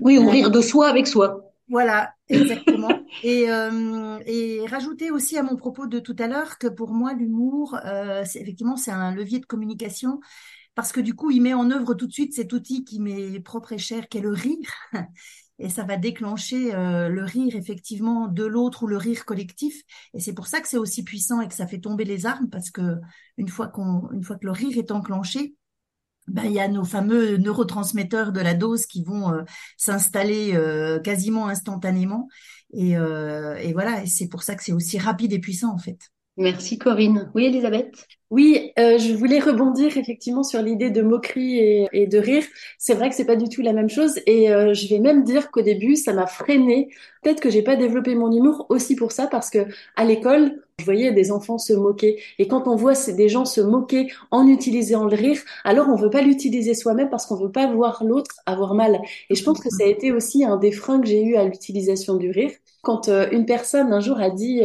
oui, 0.00 0.18
ou 0.18 0.28
rire 0.28 0.50
de 0.50 0.60
soi 0.60 0.86
avec 0.86 1.06
soi. 1.06 1.53
Voilà, 1.68 2.14
exactement. 2.28 2.90
et, 3.22 3.50
euh, 3.50 4.18
et 4.26 4.66
rajouter 4.66 5.10
aussi 5.10 5.38
à 5.38 5.42
mon 5.42 5.56
propos 5.56 5.86
de 5.86 5.98
tout 5.98 6.16
à 6.18 6.26
l'heure 6.26 6.58
que 6.58 6.66
pour 6.66 6.92
moi, 6.92 7.14
l'humour, 7.14 7.76
euh, 7.86 8.22
effectivement, 8.22 8.76
c'est 8.76 8.90
un 8.90 9.14
levier 9.14 9.38
de 9.40 9.46
communication 9.46 10.20
parce 10.74 10.92
que 10.92 11.00
du 11.00 11.14
coup, 11.14 11.30
il 11.30 11.42
met 11.42 11.54
en 11.54 11.70
œuvre 11.70 11.94
tout 11.94 12.06
de 12.08 12.12
suite 12.12 12.34
cet 12.34 12.52
outil 12.54 12.84
qui 12.84 13.00
m'est 13.00 13.40
propre 13.40 13.72
et 13.74 13.78
cher, 13.78 14.08
qui 14.08 14.18
est 14.18 14.22
le 14.22 14.32
rire. 14.32 14.70
Et 15.60 15.70
ça 15.70 15.84
va 15.84 15.96
déclencher 15.96 16.74
euh, 16.74 17.08
le 17.08 17.24
rire 17.24 17.56
effectivement 17.56 18.28
de 18.28 18.44
l'autre 18.44 18.84
ou 18.84 18.86
le 18.88 18.96
rire 18.96 19.24
collectif. 19.24 19.82
Et 20.14 20.20
c'est 20.20 20.34
pour 20.34 20.48
ça 20.48 20.60
que 20.60 20.68
c'est 20.68 20.78
aussi 20.78 21.04
puissant 21.04 21.40
et 21.40 21.48
que 21.48 21.54
ça 21.54 21.66
fait 21.66 21.80
tomber 21.80 22.04
les 22.04 22.26
armes 22.26 22.50
parce 22.50 22.70
que 22.70 22.96
une 23.38 23.48
fois 23.48 23.68
qu'on, 23.68 24.10
une 24.12 24.22
fois 24.24 24.36
que 24.36 24.46
le 24.46 24.52
rire 24.52 24.78
est 24.78 24.90
enclenché, 24.92 25.56
ben, 26.26 26.44
il 26.44 26.52
y 26.52 26.60
a 26.60 26.68
nos 26.68 26.84
fameux 26.84 27.36
neurotransmetteurs 27.36 28.32
de 28.32 28.40
la 28.40 28.54
dose 28.54 28.86
qui 28.86 29.04
vont 29.04 29.32
euh, 29.32 29.42
s'installer 29.76 30.54
euh, 30.54 30.98
quasiment 31.00 31.48
instantanément. 31.48 32.28
Et, 32.72 32.96
euh, 32.96 33.56
et 33.56 33.72
voilà, 33.72 34.02
et 34.02 34.06
c'est 34.06 34.28
pour 34.28 34.42
ça 34.42 34.54
que 34.54 34.64
c'est 34.64 34.72
aussi 34.72 34.98
rapide 34.98 35.32
et 35.32 35.38
puissant 35.38 35.72
en 35.72 35.78
fait. 35.78 36.13
Merci 36.36 36.78
Corinne. 36.78 37.30
Oui, 37.36 37.44
Elisabeth? 37.44 38.08
Oui, 38.30 38.72
euh, 38.80 38.98
je 38.98 39.12
voulais 39.14 39.38
rebondir 39.38 39.96
effectivement 39.96 40.42
sur 40.42 40.60
l'idée 40.60 40.90
de 40.90 41.00
moquerie 41.00 41.86
et, 41.92 42.06
de 42.08 42.18
rire. 42.18 42.42
C'est 42.76 42.94
vrai 42.94 43.08
que 43.08 43.14
c'est 43.14 43.24
pas 43.24 43.36
du 43.36 43.48
tout 43.48 43.62
la 43.62 43.72
même 43.72 43.88
chose 43.88 44.18
et 44.26 44.52
euh, 44.52 44.74
je 44.74 44.88
vais 44.88 44.98
même 44.98 45.22
dire 45.22 45.52
qu'au 45.52 45.62
début, 45.62 45.94
ça 45.94 46.12
m'a 46.12 46.26
freiné. 46.26 46.88
Peut-être 47.22 47.40
que 47.40 47.50
j'ai 47.50 47.62
pas 47.62 47.76
développé 47.76 48.16
mon 48.16 48.32
humour 48.32 48.66
aussi 48.68 48.96
pour 48.96 49.12
ça 49.12 49.28
parce 49.28 49.48
que 49.48 49.60
à 49.94 50.04
l'école, 50.04 50.60
je 50.80 50.84
voyais 50.84 51.12
des 51.12 51.30
enfants 51.30 51.58
se 51.58 51.72
moquer 51.72 52.20
et 52.40 52.48
quand 52.48 52.66
on 52.66 52.74
voit 52.74 52.94
des 52.94 53.28
gens 53.28 53.44
se 53.44 53.60
moquer 53.60 54.12
en 54.32 54.48
utilisant 54.48 55.04
le 55.04 55.14
rire, 55.14 55.40
alors 55.62 55.88
on 55.88 55.94
veut 55.94 56.10
pas 56.10 56.22
l'utiliser 56.22 56.74
soi-même 56.74 57.10
parce 57.10 57.26
qu'on 57.26 57.36
veut 57.36 57.52
pas 57.52 57.72
voir 57.72 58.02
l'autre 58.02 58.34
avoir 58.46 58.74
mal. 58.74 59.00
Et 59.30 59.36
je 59.36 59.44
pense 59.44 59.60
que 59.60 59.70
ça 59.70 59.84
a 59.84 59.86
été 59.86 60.10
aussi 60.10 60.44
un 60.44 60.56
des 60.56 60.72
freins 60.72 61.00
que 61.00 61.06
j'ai 61.06 61.22
eu 61.22 61.36
à 61.36 61.44
l'utilisation 61.44 62.16
du 62.16 62.32
rire 62.32 62.50
quand 62.84 63.08
euh, 63.08 63.28
une 63.32 63.46
personne 63.46 63.92
un 63.92 64.00
jour 64.00 64.20
a 64.20 64.30
dit 64.30 64.62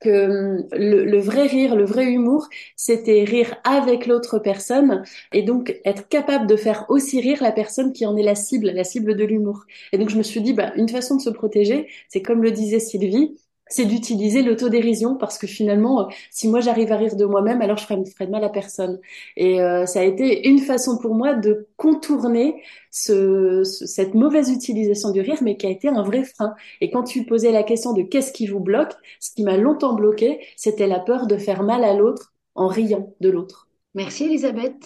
que 0.00 0.60
hum, 0.60 0.68
le, 0.72 1.18
vrai 1.18 1.46
rire, 1.46 1.76
le 1.76 1.84
vrai 1.84 2.06
humour, 2.06 2.48
c'était 2.76 3.24
rire 3.24 3.56
avec 3.64 4.06
l'autre 4.06 4.38
personne 4.38 5.02
et 5.32 5.42
donc 5.42 5.76
être 5.84 6.08
capable 6.08 6.46
de 6.46 6.56
faire 6.56 6.86
aussi 6.88 7.20
rire 7.20 7.42
la 7.42 7.52
personne 7.52 7.92
qui 7.92 8.06
en 8.06 8.16
est 8.16 8.22
la 8.22 8.34
cible, 8.34 8.70
la 8.70 8.84
cible 8.84 9.16
de 9.16 9.24
l'humour. 9.24 9.64
Et 9.92 9.98
donc 9.98 10.08
je 10.10 10.16
me 10.18 10.22
suis 10.22 10.40
dit, 10.40 10.52
bah, 10.52 10.72
une 10.76 10.88
façon 10.88 11.16
de 11.16 11.20
se 11.22 11.30
protéger, 11.30 11.88
c'est 12.08 12.22
comme 12.22 12.42
le 12.42 12.50
disait 12.52 12.80
Sylvie, 12.80 13.36
c'est 13.68 13.84
d'utiliser 13.84 14.42
l'autodérision 14.42 15.16
parce 15.16 15.38
que 15.38 15.46
finalement, 15.46 16.02
euh, 16.02 16.04
si 16.30 16.48
moi 16.48 16.60
j'arrive 16.60 16.92
à 16.92 16.96
rire 16.96 17.16
de 17.16 17.24
moi-même, 17.24 17.62
alors 17.62 17.76
je 17.76 17.84
ferai, 17.84 18.04
ferai, 18.04 18.26
de 18.26 18.30
mal 18.30 18.44
à 18.44 18.48
personne. 18.48 19.00
Et 19.36 19.60
euh, 19.60 19.86
ça 19.86 20.00
a 20.00 20.04
été 20.04 20.48
une 20.48 20.58
façon 20.58 20.98
pour 20.98 21.14
moi 21.14 21.34
de 21.34 21.68
contourner 21.76 22.62
ce, 22.90 23.62
cette 23.64 24.14
mauvaise 24.14 24.50
utilisation 24.50 25.10
du 25.10 25.20
rire, 25.20 25.38
mais 25.42 25.56
qui 25.56 25.66
a 25.66 25.70
été 25.70 25.88
un 25.88 26.02
vrai 26.02 26.24
frein. 26.24 26.54
Et 26.80 26.90
quand 26.90 27.04
tu 27.04 27.24
posais 27.24 27.52
la 27.52 27.62
question 27.62 27.92
de 27.92 28.02
qu'est-ce 28.02 28.32
qui 28.32 28.46
vous 28.46 28.60
bloque, 28.60 28.94
ce 29.20 29.30
qui 29.34 29.42
m'a 29.42 29.56
longtemps 29.56 29.94
bloqué, 29.94 30.40
c'était 30.56 30.86
la 30.86 31.00
peur 31.00 31.26
de 31.26 31.36
faire 31.36 31.62
mal 31.62 31.84
à 31.84 31.94
l'autre 31.94 32.34
en 32.54 32.68
riant 32.68 33.14
de 33.20 33.30
l'autre. 33.30 33.68
Merci 33.94 34.24
Elisabeth. 34.24 34.76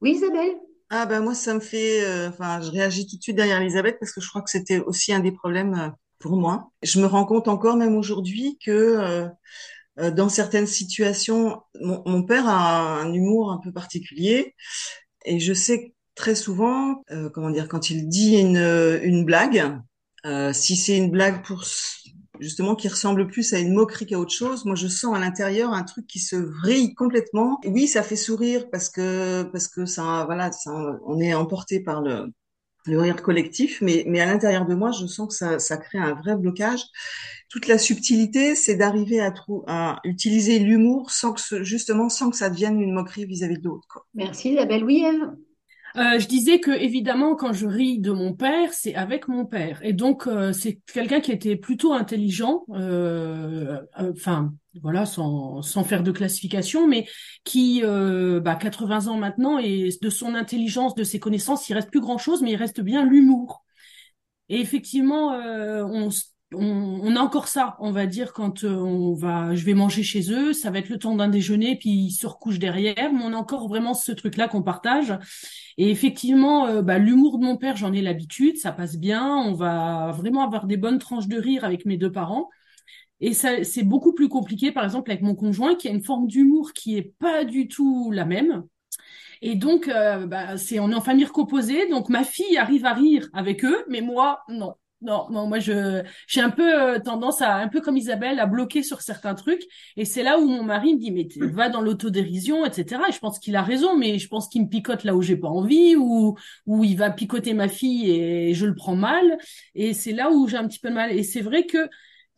Oui 0.00 0.12
Isabelle? 0.12 0.56
Ah 0.90 1.06
ben 1.06 1.20
moi 1.20 1.34
ça 1.34 1.54
me 1.54 1.60
fait, 1.60 2.04
euh, 2.04 2.28
enfin 2.28 2.60
je 2.60 2.70
réagis 2.70 3.06
tout 3.06 3.16
de 3.16 3.22
suite 3.22 3.36
derrière 3.36 3.60
Elisabeth 3.60 3.98
parce 3.98 4.12
que 4.12 4.20
je 4.20 4.28
crois 4.28 4.42
que 4.42 4.50
c'était 4.50 4.80
aussi 4.80 5.12
un 5.14 5.20
des 5.20 5.32
problèmes 5.32 5.94
pour 6.22 6.36
moi. 6.36 6.70
Je 6.82 7.00
me 7.00 7.06
rends 7.06 7.26
compte 7.26 7.48
encore 7.48 7.76
même 7.76 7.96
aujourd'hui 7.96 8.56
que 8.64 8.70
euh, 8.70 9.28
euh, 9.98 10.10
dans 10.10 10.28
certaines 10.28 10.68
situations, 10.68 11.60
mon, 11.80 12.22
père 12.22 12.48
a 12.48 13.00
un 13.00 13.12
humour 13.12 13.52
un 13.52 13.58
peu 13.58 13.72
particulier 13.72 14.54
et 15.26 15.40
je 15.40 15.52
sais 15.52 15.94
très 16.14 16.34
souvent, 16.34 17.02
euh, 17.10 17.28
comment 17.28 17.50
dire, 17.50 17.68
quand 17.68 17.90
il 17.90 18.08
dit 18.08 18.36
une, 18.36 19.00
une 19.02 19.24
blague, 19.24 19.78
si 20.52 20.76
c'est 20.76 20.96
une 20.96 21.10
blague 21.10 21.44
pour 21.44 21.64
justement 22.38 22.76
qui 22.76 22.88
ressemble 22.88 23.26
plus 23.26 23.52
à 23.52 23.58
une 23.58 23.74
moquerie 23.74 24.06
qu'à 24.06 24.18
autre 24.18 24.32
chose, 24.32 24.64
moi 24.64 24.76
je 24.76 24.86
sens 24.86 25.16
à 25.16 25.18
l'intérieur 25.18 25.72
un 25.72 25.82
truc 25.82 26.06
qui 26.06 26.20
se 26.20 26.36
vrille 26.36 26.94
complètement. 26.94 27.60
Oui, 27.66 27.88
ça 27.88 28.02
fait 28.04 28.16
sourire 28.16 28.70
parce 28.70 28.88
que 28.88 29.42
parce 29.44 29.66
que 29.66 29.84
ça 29.84 30.24
voilà, 30.26 30.52
ça, 30.52 30.70
on 31.06 31.18
est 31.18 31.34
emporté 31.34 31.80
par 31.80 32.02
le 32.02 32.32
le 32.86 33.00
rire 33.00 33.22
collectif, 33.22 33.80
mais, 33.80 34.04
mais 34.06 34.20
à 34.20 34.26
l'intérieur 34.26 34.66
de 34.66 34.74
moi, 34.74 34.90
je 34.90 35.06
sens 35.06 35.28
que 35.28 35.34
ça, 35.34 35.58
ça 35.58 35.76
crée 35.76 35.98
un 35.98 36.14
vrai 36.14 36.36
blocage. 36.36 36.82
Toute 37.48 37.68
la 37.68 37.78
subtilité, 37.78 38.54
c'est 38.54 38.76
d'arriver 38.76 39.20
à, 39.20 39.32
à 39.66 40.00
utiliser 40.04 40.58
l'humour 40.58 41.10
sans 41.10 41.32
que 41.32 41.62
justement 41.62 42.08
sans 42.08 42.30
que 42.30 42.36
ça 42.36 42.50
devienne 42.50 42.80
une 42.80 42.92
moquerie 42.92 43.26
vis-à-vis 43.26 43.58
de 43.58 43.68
l'autre. 43.68 44.06
Merci 44.14 44.52
Isabelle. 44.52 44.84
Oui, 44.84 45.04
Eve? 45.06 45.32
Euh, 45.96 46.18
je 46.18 46.26
disais 46.26 46.58
que 46.58 46.70
évidemment 46.70 47.36
quand 47.36 47.52
je 47.52 47.66
ris 47.66 47.98
de 47.98 48.12
mon 48.12 48.32
père, 48.32 48.72
c'est 48.72 48.94
avec 48.94 49.28
mon 49.28 49.44
père, 49.44 49.78
et 49.84 49.92
donc 49.92 50.26
euh, 50.26 50.54
c'est 50.54 50.80
quelqu'un 50.90 51.20
qui 51.20 51.32
était 51.32 51.56
plutôt 51.56 51.92
intelligent, 51.92 52.64
euh, 52.70 53.78
enfin 53.98 54.54
voilà, 54.80 55.04
sans, 55.06 55.62
sans 55.62 55.84
faire 55.84 56.02
de 56.02 56.12
classification, 56.12 56.88
mais 56.88 57.06
qui 57.44 57.82
bah, 57.82 58.56
80 58.56 59.08
ans 59.08 59.18
maintenant 59.18 59.58
et 59.58 59.90
de 60.00 60.10
son 60.10 60.34
intelligence, 60.34 60.94
de 60.94 61.04
ses 61.04 61.20
connaissances, 61.20 61.68
il 61.68 61.74
reste 61.74 61.90
plus 61.90 62.00
grand 62.00 62.18
chose, 62.18 62.42
mais 62.42 62.52
il 62.52 62.56
reste 62.56 62.80
bien 62.80 63.04
l'humour. 63.04 63.64
Et 64.48 64.60
effectivement, 64.60 65.32
on 65.32 66.10
on, 66.54 67.16
a 67.16 67.20
encore 67.20 67.48
ça, 67.48 67.76
on 67.80 67.90
va 67.92 68.06
dire, 68.06 68.32
quand 68.32 68.64
euh, 68.64 68.74
on 68.74 69.14
va, 69.14 69.54
je 69.54 69.64
vais 69.64 69.74
manger 69.74 70.02
chez 70.02 70.32
eux, 70.32 70.52
ça 70.52 70.70
va 70.70 70.78
être 70.78 70.88
le 70.88 70.98
temps 70.98 71.14
d'un 71.16 71.28
déjeuner, 71.28 71.76
puis 71.76 71.90
ils 71.90 72.10
se 72.10 72.26
recouchent 72.26 72.58
derrière, 72.58 73.12
mais 73.12 73.22
on 73.24 73.32
a 73.32 73.36
encore 73.36 73.68
vraiment 73.68 73.94
ce 73.94 74.12
truc-là 74.12 74.48
qu'on 74.48 74.62
partage. 74.62 75.14
Et 75.78 75.90
effectivement, 75.90 76.66
euh, 76.66 76.82
bah, 76.82 76.98
l'humour 76.98 77.38
de 77.38 77.44
mon 77.44 77.56
père, 77.56 77.76
j'en 77.76 77.92
ai 77.92 78.02
l'habitude, 78.02 78.56
ça 78.58 78.72
passe 78.72 78.96
bien, 78.96 79.26
on 79.26 79.54
va 79.54 80.12
vraiment 80.12 80.42
avoir 80.42 80.66
des 80.66 80.76
bonnes 80.76 80.98
tranches 80.98 81.28
de 81.28 81.38
rire 81.38 81.64
avec 81.64 81.86
mes 81.86 81.96
deux 81.96 82.12
parents. 82.12 82.48
Et 83.22 83.34
ça, 83.34 83.62
c'est 83.64 83.84
beaucoup 83.84 84.12
plus 84.12 84.28
compliqué, 84.28 84.72
par 84.72 84.84
exemple, 84.84 85.10
avec 85.10 85.22
mon 85.22 85.36
conjoint, 85.36 85.76
qui 85.76 85.88
a 85.88 85.92
une 85.92 86.02
forme 86.02 86.26
d'humour 86.26 86.72
qui 86.72 86.98
est 86.98 87.14
pas 87.18 87.44
du 87.44 87.68
tout 87.68 88.10
la 88.10 88.24
même. 88.24 88.64
Et 89.42 89.54
donc, 89.54 89.88
euh, 89.88 90.26
bah, 90.26 90.56
c'est, 90.58 90.80
on 90.80 90.90
est 90.90 90.94
en 90.94 91.00
famille 91.00 91.24
recomposée, 91.24 91.88
donc 91.88 92.08
ma 92.08 92.24
fille 92.24 92.56
arrive 92.58 92.84
à 92.84 92.94
rire 92.94 93.28
avec 93.32 93.64
eux, 93.64 93.84
mais 93.88 94.00
moi, 94.00 94.40
non. 94.48 94.74
non, 95.00 95.26
non, 95.30 95.46
moi 95.48 95.58
je 95.58 96.02
j'ai 96.28 96.40
un 96.40 96.50
peu 96.50 96.94
euh, 96.94 96.98
tendance 97.00 97.42
à 97.42 97.56
un 97.56 97.68
peu 97.68 97.80
comme 97.80 97.96
Isabelle 97.96 98.38
à 98.38 98.46
bloquer 98.46 98.84
sur 98.84 99.00
certains 99.02 99.34
trucs 99.34 99.62
et 99.96 100.04
c'est 100.04 100.22
là 100.22 100.38
où 100.38 100.46
mon 100.46 100.62
mari 100.62 100.94
me 100.94 101.00
dit 101.00 101.10
mais 101.10 101.26
va 101.48 101.68
dans 101.68 101.80
l'autodérision 101.80 102.64
etc. 102.64 103.02
Et 103.08 103.12
je 103.12 103.18
pense 103.18 103.40
qu'il 103.40 103.56
a 103.56 103.62
raison 103.62 103.96
mais 103.96 104.18
je 104.20 104.28
pense 104.28 104.48
qu'il 104.48 104.62
me 104.62 104.68
picote 104.68 105.02
là 105.02 105.16
où 105.16 105.22
j'ai 105.22 105.36
pas 105.36 105.48
envie 105.48 105.96
ou 105.96 106.36
où 106.66 106.84
il 106.84 106.96
va 106.96 107.10
picoter 107.10 107.52
ma 107.52 107.66
fille 107.68 108.10
et 108.12 108.54
je 108.54 108.64
le 108.66 108.76
prends 108.76 108.94
mal 108.96 109.38
et 109.74 109.92
c'est 109.92 110.12
là 110.12 110.30
où 110.30 110.46
j'ai 110.46 110.56
un 110.56 110.68
petit 110.68 110.78
peu 110.78 110.90
de 110.90 110.94
mal 110.94 111.10
et 111.10 111.24
c'est 111.24 111.40
vrai 111.40 111.66
que 111.66 111.88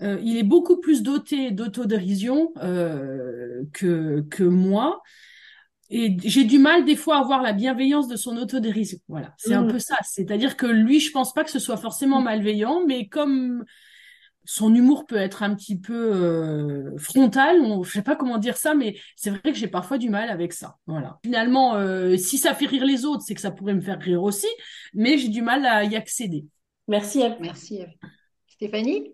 euh, 0.04 0.18
il 0.22 0.36
est 0.36 0.42
beaucoup 0.44 0.80
plus 0.80 1.02
doté 1.02 1.50
d'autodérision 1.50 2.52
euh, 2.62 3.62
que 3.72 4.22
que 4.30 4.44
moi 4.44 5.02
et 5.90 6.16
j'ai 6.24 6.44
du 6.44 6.58
mal 6.58 6.84
des 6.84 6.96
fois 6.96 7.18
à 7.18 7.22
voir 7.24 7.42
la 7.42 7.52
bienveillance 7.52 8.08
de 8.08 8.16
son 8.16 8.36
autodérision. 8.38 8.98
Voilà, 9.08 9.34
c'est 9.38 9.54
un 9.54 9.64
Mm. 9.64 9.68
peu 9.72 9.78
ça. 9.78 9.96
C'est-à-dire 10.02 10.56
que 10.56 10.66
lui, 10.66 10.98
je 11.00 11.10
pense 11.12 11.32
pas 11.34 11.44
que 11.44 11.50
ce 11.50 11.58
soit 11.58 11.76
forcément 11.76 12.20
malveillant, 12.22 12.84
mais 12.86 13.06
comme 13.08 13.64
son 14.46 14.74
humour 14.74 15.06
peut 15.06 15.16
être 15.16 15.42
un 15.42 15.54
petit 15.54 15.78
peu 15.78 15.94
euh, 15.94 16.96
frontal, 16.98 17.60
on, 17.60 17.82
je 17.82 17.92
sais 17.92 18.02
pas 18.02 18.16
comment 18.16 18.38
dire 18.38 18.56
ça, 18.56 18.74
mais 18.74 18.96
c'est 19.16 19.30
vrai 19.30 19.40
que 19.52 19.54
j'ai 19.54 19.68
parfois 19.68 19.96
du 19.98 20.10
mal 20.10 20.28
avec 20.28 20.52
ça. 20.52 20.76
Voilà. 20.86 21.18
Finalement, 21.24 21.76
euh, 21.76 22.16
si 22.16 22.36
ça 22.38 22.54
fait 22.54 22.66
rire 22.66 22.84
les 22.84 23.04
autres, 23.04 23.22
c'est 23.26 23.34
que 23.34 23.40
ça 23.40 23.50
pourrait 23.50 23.74
me 23.74 23.80
faire 23.80 23.98
rire 24.00 24.22
aussi, 24.22 24.48
mais 24.92 25.16
j'ai 25.16 25.28
du 25.28 25.42
mal 25.42 25.64
à 25.64 25.84
y 25.84 25.96
accéder. 25.96 26.44
Merci 26.88 27.20
Eve. 27.22 27.36
Merci. 27.40 27.76
Eve. 27.78 27.92
Stéphanie? 28.48 29.12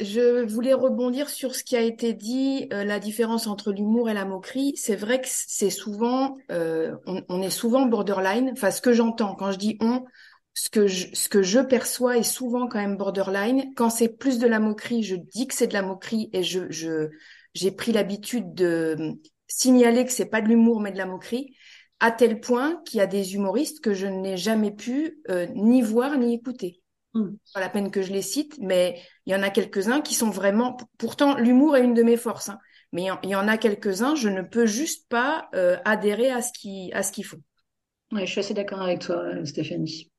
Je 0.00 0.44
voulais 0.44 0.74
rebondir 0.74 1.30
sur 1.30 1.54
ce 1.54 1.62
qui 1.62 1.76
a 1.76 1.80
été 1.80 2.14
dit, 2.14 2.68
euh, 2.72 2.84
la 2.84 2.98
différence 2.98 3.46
entre 3.46 3.72
l'humour 3.72 4.10
et 4.10 4.14
la 4.14 4.24
moquerie. 4.24 4.72
C'est 4.76 4.96
vrai 4.96 5.20
que 5.20 5.28
c'est 5.30 5.70
souvent, 5.70 6.36
euh, 6.50 6.96
on, 7.06 7.40
est 7.40 7.50
souvent 7.50 7.86
borderline. 7.86 8.50
Enfin, 8.52 8.72
ce 8.72 8.80
que 8.80 8.92
j'entends 8.92 9.36
quand 9.36 9.52
je 9.52 9.58
dis 9.58 9.76
on, 9.80 10.04
ce 10.52 10.68
que 10.68 10.88
je, 10.88 11.08
ce 11.14 11.28
que 11.28 11.42
je 11.42 11.60
perçois 11.60 12.16
est 12.18 12.24
souvent 12.24 12.66
quand 12.66 12.80
même 12.80 12.96
borderline. 12.96 13.72
Quand 13.76 13.88
c'est 13.88 14.08
plus 14.08 14.38
de 14.38 14.48
la 14.48 14.58
moquerie, 14.58 15.04
je 15.04 15.14
dis 15.14 15.46
que 15.46 15.54
c'est 15.54 15.68
de 15.68 15.74
la 15.74 15.82
moquerie 15.82 16.28
et 16.32 16.42
je, 16.42 16.70
je, 16.70 17.10
j'ai 17.54 17.70
pris 17.70 17.92
l'habitude 17.92 18.52
de 18.52 19.14
signaler 19.46 20.04
que 20.04 20.12
c'est 20.12 20.26
pas 20.26 20.40
de 20.40 20.48
l'humour 20.48 20.80
mais 20.80 20.90
de 20.90 20.98
la 20.98 21.06
moquerie, 21.06 21.54
à 22.00 22.10
tel 22.10 22.40
point 22.40 22.82
qu'il 22.84 22.98
y 22.98 23.00
a 23.00 23.06
des 23.06 23.34
humoristes 23.34 23.80
que 23.80 23.94
je 23.94 24.06
n'ai 24.06 24.36
jamais 24.36 24.72
pu 24.72 25.20
euh, 25.30 25.46
ni 25.54 25.82
voir 25.82 26.18
ni 26.18 26.34
écouter. 26.34 26.80
Mm. 27.14 27.36
Pas 27.52 27.60
la 27.60 27.68
peine 27.68 27.90
que 27.90 28.02
je 28.02 28.12
les 28.12 28.22
cite, 28.22 28.58
mais 28.60 29.00
il 29.26 29.32
y 29.32 29.36
en 29.36 29.42
a 29.42 29.50
quelques-uns 29.50 30.00
qui 30.00 30.14
sont 30.14 30.30
vraiment. 30.30 30.76
Pourtant, 30.98 31.36
l'humour 31.38 31.76
est 31.76 31.84
une 31.84 31.94
de 31.94 32.02
mes 32.02 32.16
forces, 32.16 32.48
hein, 32.48 32.58
mais 32.92 33.02
il 33.02 33.06
y 33.06 33.10
en- 33.10 33.20
il 33.22 33.30
y 33.30 33.36
en 33.36 33.46
a 33.48 33.56
quelques-uns, 33.56 34.14
je 34.16 34.28
ne 34.28 34.42
peux 34.42 34.66
juste 34.66 35.08
pas 35.08 35.48
euh, 35.54 35.76
adhérer 35.84 36.30
à 36.30 36.42
ce 36.42 36.52
qui 36.52 36.92
à 36.92 37.02
ce 37.02 37.12
qu'ils 37.12 37.24
font. 37.24 37.40
Ouais, 38.12 38.26
je 38.26 38.30
suis 38.32 38.40
assez 38.40 38.54
d'accord 38.54 38.82
avec 38.82 39.00
toi, 39.00 39.16
euh, 39.16 39.44
Stéphanie. 39.44 40.10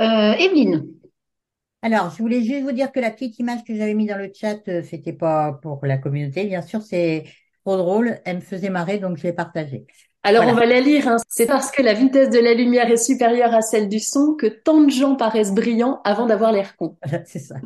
Euh, 0.00 0.32
Evelyne? 0.38 0.94
Alors, 1.82 2.10
je 2.10 2.18
voulais 2.18 2.42
juste 2.42 2.62
vous 2.62 2.72
dire 2.72 2.90
que 2.92 2.98
la 3.00 3.10
petite 3.10 3.38
image 3.38 3.62
que 3.64 3.74
j'avais 3.76 3.94
mis 3.94 4.06
dans 4.06 4.16
le 4.18 4.32
chat, 4.34 4.66
euh, 4.68 4.82
c'était 4.82 5.12
pas 5.12 5.52
pour 5.62 5.84
la 5.86 5.98
communauté, 5.98 6.46
bien 6.46 6.62
sûr, 6.62 6.82
c'est 6.82 7.24
trop 7.64 7.76
drôle. 7.76 8.20
Elle 8.24 8.36
me 8.36 8.40
faisait 8.40 8.70
marrer, 8.70 8.98
donc 8.98 9.18
je 9.18 9.22
l'ai 9.24 9.32
partagée. 9.32 9.86
Alors 10.24 10.44
Voilà. 10.44 10.56
on 10.56 10.60
va 10.60 10.66
la 10.66 10.80
lire. 10.80 11.08
hein. 11.08 11.16
C'est 11.28 11.46
parce 11.46 11.70
que 11.70 11.82
la 11.82 11.94
vitesse 11.94 12.30
de 12.30 12.38
la 12.38 12.54
lumière 12.54 12.90
est 12.90 12.96
supérieure 12.96 13.54
à 13.54 13.62
celle 13.62 13.88
du 13.88 14.00
son 14.00 14.34
que 14.34 14.46
tant 14.46 14.80
de 14.80 14.90
gens 14.90 15.16
paraissent 15.16 15.52
brillants 15.54 16.00
avant 16.04 16.26
d'avoir 16.26 16.50
l'air. 16.52 16.74
Voilà, 16.80 17.24
c'est 17.26 17.38
ça. 17.38 17.56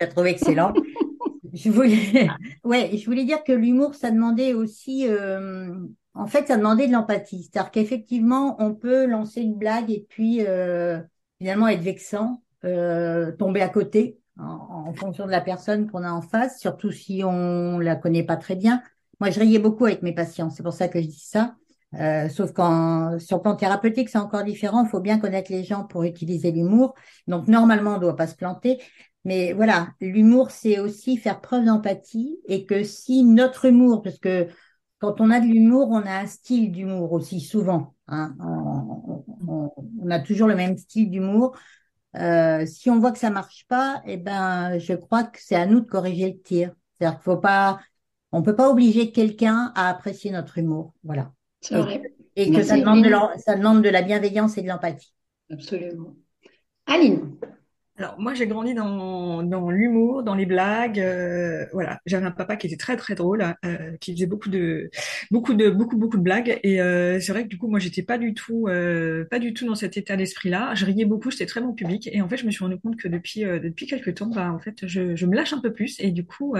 J'ai 0.00 0.08
trouvé 0.08 0.30
excellent. 0.30 0.72
Je 1.52 1.70
voulais, 1.70 2.28
ouais, 2.64 2.90
je 2.96 3.04
voulais 3.06 3.24
dire 3.24 3.42
que 3.44 3.52
l'humour, 3.52 3.94
ça 3.94 4.10
demandait 4.10 4.54
aussi, 4.54 5.06
euh, 5.08 5.74
en 6.14 6.26
fait, 6.26 6.48
ça 6.48 6.56
demandait 6.56 6.86
de 6.86 6.92
l'empathie. 6.92 7.42
C'est-à-dire 7.44 7.70
qu'effectivement, 7.70 8.56
on 8.60 8.74
peut 8.74 9.06
lancer 9.06 9.40
une 9.40 9.54
blague 9.54 9.90
et 9.90 10.04
puis 10.08 10.44
euh, 10.46 11.00
finalement 11.38 11.68
être 11.68 11.80
vexant, 11.82 12.42
euh, 12.64 13.32
tomber 13.32 13.62
à 13.62 13.68
côté 13.68 14.18
en, 14.38 14.86
en 14.88 14.92
fonction 14.94 15.26
de 15.26 15.30
la 15.30 15.40
personne 15.40 15.90
qu'on 15.90 16.04
a 16.04 16.10
en 16.10 16.22
face, 16.22 16.60
surtout 16.60 16.90
si 16.92 17.22
on 17.24 17.78
la 17.78 17.96
connaît 17.96 18.22
pas 18.24 18.36
très 18.36 18.56
bien. 18.56 18.82
Moi, 19.20 19.30
je 19.30 19.40
riais 19.40 19.58
beaucoup 19.58 19.84
avec 19.86 20.02
mes 20.02 20.14
patients, 20.14 20.50
c'est 20.50 20.62
pour 20.62 20.72
ça 20.72 20.88
que 20.88 21.00
je 21.00 21.06
dis 21.06 21.24
ça. 21.24 21.54
Euh, 21.98 22.28
sauf 22.28 22.52
qu'en 22.52 23.18
sur 23.18 23.42
plan 23.42 23.56
thérapeutique, 23.56 24.08
c'est 24.08 24.18
encore 24.18 24.44
différent. 24.44 24.84
Il 24.84 24.88
faut 24.88 25.00
bien 25.00 25.18
connaître 25.18 25.50
les 25.50 25.64
gens 25.64 25.84
pour 25.84 26.04
utiliser 26.04 26.52
l'humour. 26.52 26.94
Donc 27.26 27.48
normalement, 27.48 27.92
on 27.92 27.94
ne 27.96 28.00
doit 28.00 28.16
pas 28.16 28.26
se 28.28 28.36
planter. 28.36 28.80
Mais 29.24 29.52
voilà, 29.52 29.88
l'humour, 30.00 30.50
c'est 30.50 30.78
aussi 30.78 31.16
faire 31.16 31.40
preuve 31.40 31.64
d'empathie 31.66 32.38
et 32.46 32.64
que 32.64 32.84
si 32.84 33.24
notre 33.24 33.66
humour, 33.66 34.02
parce 34.02 34.18
que 34.18 34.48
quand 34.98 35.20
on 35.20 35.30
a 35.30 35.40
de 35.40 35.46
l'humour, 35.46 35.88
on 35.90 36.02
a 36.06 36.20
un 36.20 36.26
style 36.26 36.72
d'humour 36.72 37.12
aussi 37.12 37.40
souvent. 37.40 37.94
Hein, 38.08 38.34
on, 38.40 39.24
on- 39.48 39.72
on 40.02 40.10
a 40.10 40.20
toujours 40.20 40.48
le 40.48 40.54
même 40.56 40.76
style 40.76 41.10
d'humour. 41.10 41.56
Euh, 42.16 42.66
si 42.66 42.90
on 42.90 42.98
voit 42.98 43.12
que 43.12 43.18
ça 43.18 43.30
marche 43.30 43.66
pas, 43.68 44.02
eh 44.06 44.16
ben, 44.16 44.78
je 44.78 44.94
crois 44.94 45.24
que 45.24 45.38
c'est 45.40 45.54
à 45.56 45.66
nous 45.66 45.80
de 45.80 45.86
corriger 45.86 46.32
le 46.32 46.40
tir. 46.42 46.74
C'est-à-dire 46.98 47.18
qu'il 47.18 47.24
faut 47.24 47.36
pas, 47.38 47.80
on 48.32 48.42
peut 48.42 48.56
pas 48.56 48.70
obliger 48.70 49.12
quelqu'un 49.12 49.72
à 49.76 49.88
apprécier 49.90 50.30
notre 50.32 50.58
humour. 50.58 50.94
Voilà. 51.04 51.32
C'est 51.60 51.74
Et, 51.74 51.80
vrai. 51.80 52.02
et 52.36 52.50
que 52.52 52.62
ça 52.62 52.76
demande 52.78 53.02
de 53.04 53.10
ça 53.40 53.56
demande 53.56 53.82
de 53.82 53.88
la 53.88 54.02
bienveillance 54.02 54.56
et 54.58 54.62
de 54.62 54.68
l'empathie. 54.68 55.12
Absolument. 55.50 56.16
Aline? 56.86 57.38
Alors 58.00 58.18
moi 58.18 58.32
j'ai 58.32 58.46
grandi 58.46 58.72
dans, 58.72 59.42
l'humour, 59.70 60.22
dans 60.22 60.34
les 60.34 60.46
blagues, 60.46 60.98
euh, 60.98 61.66
voilà. 61.74 62.00
J'avais 62.06 62.24
un 62.24 62.30
papa 62.30 62.56
qui 62.56 62.66
était 62.66 62.78
très 62.78 62.96
très 62.96 63.14
drôle, 63.14 63.44
euh, 63.62 63.94
qui 64.00 64.14
faisait 64.14 64.24
beaucoup 64.24 64.48
de 64.48 64.90
beaucoup 65.30 65.52
de 65.52 65.68
beaucoup 65.68 65.98
beaucoup 65.98 66.16
de 66.16 66.22
blagues. 66.22 66.58
Et 66.62 66.80
euh, 66.80 67.20
c'est 67.20 67.32
vrai 67.32 67.42
que 67.42 67.48
du 67.48 67.58
coup 67.58 67.68
moi 67.68 67.78
j'étais 67.78 68.02
pas 68.02 68.16
du 68.16 68.32
tout 68.32 68.68
pas 69.30 69.38
du 69.38 69.52
tout 69.52 69.66
dans 69.66 69.74
cet 69.74 69.98
état 69.98 70.16
d'esprit-là. 70.16 70.74
Je 70.74 70.86
riais 70.86 71.04
beaucoup, 71.04 71.30
j'étais 71.30 71.44
très 71.44 71.60
bon 71.60 71.74
public. 71.74 72.08
Et 72.10 72.22
en 72.22 72.28
fait 72.30 72.38
je 72.38 72.46
me 72.46 72.50
suis 72.50 72.64
rendu 72.64 72.78
compte 72.78 72.96
que 72.96 73.06
depuis 73.06 73.42
depuis 73.42 73.86
quelques 73.86 74.14
temps 74.14 74.30
bah 74.34 74.50
en 74.50 74.58
fait 74.58 74.86
je, 74.86 75.26
me 75.26 75.36
lâche 75.36 75.52
un 75.52 75.60
peu 75.60 75.70
plus. 75.70 76.00
Et 76.00 76.10
du 76.10 76.24
coup 76.24 76.56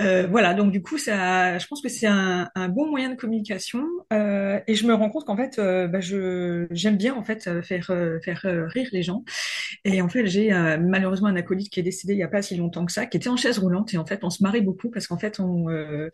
voilà. 0.00 0.54
Donc 0.54 0.72
du 0.72 0.82
coup 0.82 0.98
ça 0.98 1.56
je 1.58 1.68
pense 1.68 1.80
que 1.80 1.88
c'est 1.88 2.08
un, 2.08 2.50
bon 2.68 2.90
moyen 2.90 3.10
de 3.10 3.14
communication. 3.16 3.84
Et 4.10 4.74
je 4.74 4.86
me 4.88 4.92
rends 4.92 5.08
compte 5.08 5.24
qu'en 5.24 5.36
fait 5.36 5.60
bah, 5.60 6.00
je 6.00 6.66
j'aime 6.72 6.96
bien 6.96 7.14
en 7.14 7.22
fait 7.22 7.48
faire 7.62 7.92
faire 8.24 8.40
rire 8.42 8.88
les 8.90 9.04
gens. 9.04 9.22
Et 9.84 10.02
en 10.02 10.08
fait, 10.08 10.26
j'ai 10.26 10.47
euh, 10.52 10.78
malheureusement 10.78 11.28
un 11.28 11.36
acolyte 11.36 11.70
qui 11.70 11.80
est 11.80 11.82
décédé 11.82 12.12
il 12.14 12.18
y 12.18 12.22
a 12.22 12.28
pas 12.28 12.42
si 12.42 12.56
longtemps 12.56 12.84
que 12.86 12.92
ça, 12.92 13.06
qui 13.06 13.16
était 13.16 13.28
en 13.28 13.36
chaise 13.36 13.58
roulante. 13.58 13.94
Et 13.94 13.98
en 13.98 14.06
fait, 14.06 14.20
on 14.22 14.30
se 14.30 14.42
marrait 14.42 14.60
beaucoup 14.60 14.90
parce 14.90 15.06
qu'en 15.06 15.18
fait, 15.18 15.40
on, 15.40 15.68
euh, 15.70 16.10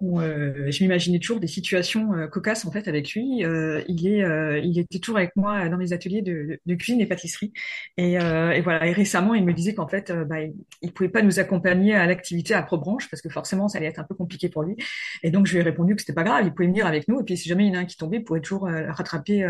on, 0.00 0.20
euh, 0.20 0.70
je 0.70 0.82
m'imaginais 0.82 1.18
toujours 1.18 1.40
des 1.40 1.46
situations 1.46 2.10
cocasses 2.30 2.64
en 2.64 2.70
fait 2.70 2.88
avec 2.88 3.12
lui. 3.12 3.42
Il 3.88 4.06
est, 4.06 4.62
il 4.64 4.78
était 4.78 4.98
toujours 4.98 5.18
avec 5.18 5.36
moi 5.36 5.68
dans 5.68 5.76
mes 5.76 5.92
ateliers 5.92 6.22
de, 6.22 6.58
de 6.64 6.74
cuisine 6.74 7.00
et 7.00 7.06
pâtisserie. 7.06 7.52
Et, 7.96 8.12
et 8.14 8.60
voilà. 8.60 8.86
Et 8.86 8.92
récemment, 8.92 9.34
il 9.34 9.44
me 9.44 9.52
disait 9.52 9.74
qu'en 9.74 9.88
fait, 9.88 10.12
bah, 10.26 10.40
il, 10.40 10.54
il 10.82 10.92
pouvait 10.92 11.08
pas 11.08 11.22
nous 11.22 11.38
accompagner 11.38 11.94
à 11.94 12.06
l'activité 12.06 12.54
à 12.54 12.62
Probranche 12.62 13.08
parce 13.10 13.22
que 13.22 13.28
forcément, 13.28 13.68
ça 13.68 13.78
allait 13.78 13.88
être 13.88 14.00
un 14.00 14.04
peu 14.04 14.14
compliqué 14.14 14.48
pour 14.48 14.62
lui. 14.62 14.76
Et 15.22 15.30
donc, 15.30 15.46
je 15.46 15.52
lui 15.52 15.60
ai 15.60 15.62
répondu 15.62 15.94
que 15.94 16.02
c'était 16.02 16.12
pas 16.12 16.24
grave, 16.24 16.44
il 16.44 16.52
pouvait 16.52 16.68
venir 16.68 16.86
avec 16.86 17.08
nous. 17.08 17.20
Et 17.20 17.24
puis, 17.24 17.36
si 17.36 17.48
jamais 17.48 17.66
il 17.66 17.72
y 17.72 17.76
en 17.76 17.78
a 17.78 17.82
un 17.82 17.84
qui 17.84 17.96
tombait, 17.96 18.18
il 18.18 18.24
pouvait 18.24 18.40
toujours 18.40 18.68
rattraper 18.68 19.46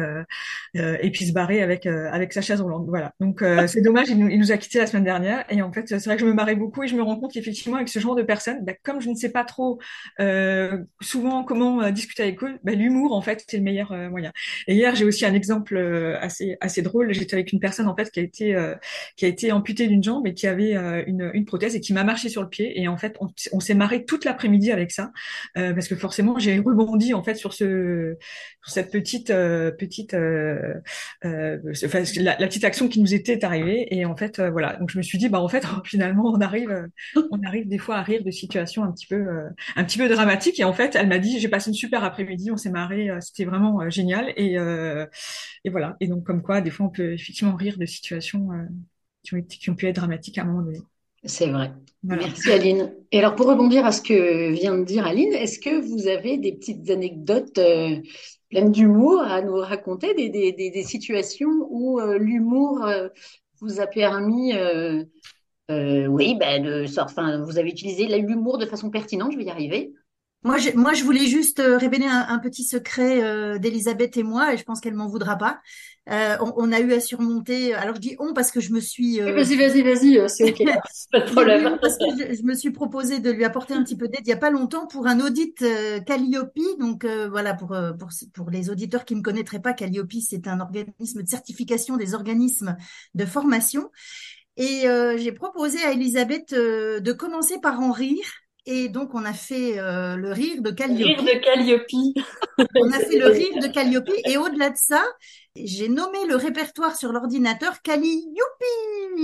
et 0.74 1.11
puis 1.11 1.27
se 1.27 1.33
barrer 1.33 1.62
avec 1.62 1.87
avec 1.87 2.33
sa 2.33 2.40
chaise 2.40 2.61
roulante. 2.61 2.87
Voilà. 2.88 3.12
Donc 3.20 3.42
euh, 3.42 3.66
c'est 3.66 3.81
dommage, 3.81 4.09
il 4.09 4.18
nous, 4.19 4.29
il 4.29 4.39
nous 4.39 4.53
a 4.53 4.57
quittés 4.57 4.79
la 4.79 4.87
semaine 4.87 5.05
dernière. 5.05 5.45
Et 5.51 5.63
en 5.63 5.73
fait, 5.73 5.89
c'est 5.89 6.05
vrai 6.05 6.17
que 6.17 6.23
je 6.23 6.27
me 6.27 6.33
marrais 6.33 6.57
beaucoup 6.57 6.83
et 6.83 6.89
je 6.89 6.97
me 6.97 7.03
rends 7.03 7.17
compte 7.17 7.33
qu'effectivement, 7.33 7.77
avec 7.77 7.89
ce 7.89 7.99
genre 7.99 8.15
de 8.15 8.23
personnes, 8.23 8.65
bah, 8.65 8.73
comme 8.83 9.01
je 9.01 9.09
ne 9.09 9.15
sais 9.15 9.31
pas 9.31 9.45
trop 9.45 9.79
euh, 10.21 10.79
souvent 11.01 11.45
comment 11.45 11.83
euh, 11.83 11.91
discuter 11.91 12.23
avec 12.23 12.43
eux, 12.43 12.59
bah, 12.65 12.73
l'humour 12.73 13.13
en 13.13 13.21
fait 13.21 13.45
c'est 13.47 13.57
le 13.57 13.63
meilleur 13.63 13.93
euh, 13.93 14.09
moyen. 14.09 14.33
Et 14.67 14.75
hier, 14.75 14.95
j'ai 14.95 15.05
aussi 15.05 15.25
un 15.25 15.35
exemple 15.35 15.77
euh, 15.77 16.19
assez 16.21 16.57
assez 16.61 16.83
drôle. 16.83 17.13
J'étais 17.13 17.35
avec 17.35 17.53
une 17.53 17.61
personne 17.61 17.89
en 17.89 17.97
fait 17.97 18.11
qui 18.11 18.21
a 18.21 18.23
été 18.23 18.57
qui 19.17 19.25
a 19.25 19.29
été 19.29 19.53
amputée 19.53 19.87
d'une 19.89 20.03
jambe 20.03 20.27
et 20.27 20.35
qui 20.35 20.47
avait 20.47 20.73
une 21.07 21.31
une 21.35 21.45
prothèse 21.45 21.75
et 21.75 21.81
qui 21.81 21.93
m'a 21.93 22.05
marché 22.05 22.29
sur 22.29 22.43
le 22.43 22.49
pied. 22.49 22.81
Et 22.81 22.89
en 22.89 22.97
fait, 22.97 23.17
on, 23.53 23.61
s'est 23.61 23.75
marré 23.75 24.05
toute 24.05 24.25
l'après-midi 24.25 24.71
avec 24.73 24.91
ça 24.91 25.13
parce 25.55 25.89
que 25.89 25.97
forcément, 25.97 26.39
j'ai 26.39 26.59
rebondi 26.59 27.15
en 27.15 27.23
fait 27.23 27.35
sur 27.35 27.53
ce 27.53 28.17
sur 28.63 28.73
cette 28.73 28.91
petite 28.91 29.29
petite 29.29 30.13
la, 31.23 31.59
la 32.39 32.47
petite 32.47 32.65
action 32.65 32.89
qui 32.89 33.01
nous 33.01 33.15
était 33.15 33.45
arrivée 33.45 33.87
et 33.91 34.05
en 34.09 34.16
fait 34.16 34.38
euh, 34.38 34.51
voilà 34.51 34.77
donc 34.77 34.90
je 34.90 34.99
me 34.99 35.03
suis 35.03 35.18
dit 35.18 35.29
bah 35.29 35.40
en 35.40 35.49
fait 35.49 35.64
finalement 35.85 36.25
on 36.27 36.40
arrive 36.40 36.71
euh, 36.71 36.87
on 37.31 37.42
arrive 37.42 37.68
des 37.68 37.79
fois 37.79 37.97
à 37.97 38.03
rire 38.03 38.25
de 38.25 38.31
situations 38.31 38.85
un 38.85 38.92
petit 38.92 39.07
peu 39.07 39.16
euh, 39.16 39.49
un 39.77 39.85
petit 39.85 39.99
peu 39.99 40.09
dramatiques 40.09 40.59
et 40.61 40.64
en 40.64 40.73
fait 40.73 40.97
elle 40.97 41.09
m'a 41.09 41.18
dit 41.18 41.38
j'ai 41.38 41.49
passé 41.49 41.71
une 41.71 41.75
super 41.75 42.05
après-midi 42.05 42.51
on 42.51 42.57
s'est 42.57 42.71
marré 42.71 43.11
c'était 43.21 43.44
vraiment 43.44 43.88
génial 43.90 44.33
et 44.37 44.55
et 45.64 45.71
voilà 45.71 45.97
et 46.01 46.09
donc 46.09 46.25
comme 46.25 46.42
quoi 46.42 46.61
des 46.61 46.71
fois 46.71 46.87
on 46.87 46.90
peut 46.90 47.12
effectivement 47.12 47.55
rire 47.55 47.79
de 47.79 47.87
situations 47.87 48.49
qui 49.23 49.35
ont 49.35 49.38
été, 49.38 49.57
qui 49.57 49.71
ont 49.71 49.75
pu 49.75 49.87
être 49.87 49.97
dramatiques 49.97 50.38
à 50.38 50.42
un 50.42 50.47
moment 50.47 50.62
donné 50.62 50.79
C'est 51.25 51.49
vrai. 51.49 51.73
Voilà. 52.03 52.23
Merci 52.23 52.51
Aline. 52.51 52.92
Et 53.12 53.18
alors 53.18 53.35
pour 53.35 53.47
rebondir 53.47 53.85
à 53.85 53.92
ce 53.92 54.03
que 54.03 54.53
vient 54.53 54.79
de 54.79 54.85
dire 54.85 55.07
Aline, 55.07 55.33
est-ce 55.33 55.59
que 55.59 55.81
vous 55.81 56.09
avez 56.09 56.38
des 56.38 56.53
petites 56.53 56.90
anecdotes 56.90 57.59
pleines 58.51 58.73
d'humour 58.73 59.21
à 59.21 59.42
nous 59.42 59.57
raconter, 59.57 60.14
des, 60.14 60.29
des, 60.29 60.53
des, 60.53 60.71
des 60.71 60.83
situations 60.83 61.66
où 61.71 62.01
euh, 62.01 62.18
l'humour 62.18 62.85
euh, 62.85 63.09
vous 63.61 63.81
a 63.81 63.87
permis, 63.87 64.55
euh, 64.55 65.05
euh, 65.71 66.07
oui, 66.07 66.37
ben 66.38 66.62
de 66.62 66.87
enfin, 67.01 67.42
vous 67.42 67.59
avez 67.59 67.71
utilisé 67.71 68.07
l'humour 68.21 68.59
de 68.59 68.66
façon 68.66 68.90
pertinente, 68.90 69.33
je 69.33 69.38
vais 69.38 69.44
y 69.44 69.51
arriver. 69.51 69.94
Moi, 70.44 70.57
je, 70.59 70.70
moi, 70.70 70.94
je 70.94 71.03
voulais 71.03 71.27
juste 71.27 71.59
euh, 71.59 71.77
révéler 71.77 72.07
un, 72.07 72.38
petit 72.38 72.62
secret 72.62 73.22
euh, 73.24 73.59
d'Elisabeth 73.59 74.16
et 74.16 74.22
moi, 74.22 74.55
et 74.55 74.57
je 74.57 74.62
pense 74.62 74.81
qu'elle 74.81 74.94
m'en 74.94 75.09
voudra 75.09 75.37
pas. 75.37 75.61
Euh, 76.11 76.37
on, 76.40 76.70
a 76.70 76.79
eu 76.79 76.92
à 76.92 77.01
surmonter. 77.01 77.74
Alors, 77.74 77.96
je 77.96 78.01
dis 78.01 78.16
on 78.20 78.35
parce 78.35 78.53
que 78.53 78.61
je 78.61 78.72
me 78.72 78.79
suis. 78.79 79.18
Vas-y, 79.18 79.57
vas-y, 79.57 79.83
vas-y, 79.83 80.31
c'est 80.31 80.51
ok, 80.51 80.64
pas 81.12 81.20
de 81.20 81.31
problème. 81.33 81.77
parce 81.83 81.98
que 81.98 82.35
je, 82.35 82.42
me 82.44 82.55
suis 82.55 82.70
proposé 82.70 83.18
de 83.18 83.33
lui 83.33 83.44
apporter 83.44 83.74
un 83.74 83.83
petit 83.83 83.96
peu 83.96 84.07
d'aide 84.07 84.22
il 84.24 84.29
y 84.29 84.33
a 84.33 84.38
pas 84.38 84.51
longtemps 84.51 84.87
pour 84.87 85.09
un 85.09 85.18
audit 85.20 85.57
Calliope. 86.07 86.57
Donc 86.79 87.05
voilà, 87.05 87.55
pour, 87.55 87.77
pour 87.98 88.09
pour 88.33 88.51
les 88.51 88.70
auditeurs 88.70 89.05
qui 89.05 89.16
ne 89.16 89.22
connaîtraient 89.22 89.61
pas 89.61 89.72
Calliope, 89.72 90.12
c'est 90.20 90.46
un 90.46 90.61
organisme 90.61 91.22
de 91.22 91.29
certification 91.29 91.96
des 91.96 92.14
organismes 92.14 92.77
de 93.14 93.27
formation. 93.27 93.90
Et 94.57 94.85
j'ai 95.16 95.33
proposé 95.33 95.83
à 95.83 95.92
Elisabeth 95.92 96.55
de 96.55 97.12
commencer 97.12 97.59
par 97.61 97.81
en 97.81 97.90
rire 97.90 98.24
et 98.71 98.91
donc, 98.91 99.15
on 99.15 99.25
a 99.25 99.33
fait 99.33 99.79
euh, 99.79 100.17
le 100.17 100.31
rire 100.31 100.61
de 100.61 100.71
Calliope. 100.71 101.19
Rire 101.19 101.23
de 101.23 101.41
Calliope. 101.43 101.87
on 102.77 102.91
a 102.91 102.99
fait 102.99 103.19
le 103.19 103.29
rire 103.29 103.63
de 103.63 103.67
Calliope. 103.69 104.11
Et 104.27 104.37
au-delà 104.37 104.69
de 104.69 104.77
ça, 104.77 105.03
j'ai 105.57 105.89
nommé 105.89 106.19
le 106.29 106.37
répertoire 106.37 106.95
sur 106.95 107.11
l'ordinateur 107.11 107.81
Calliope. 107.81 108.05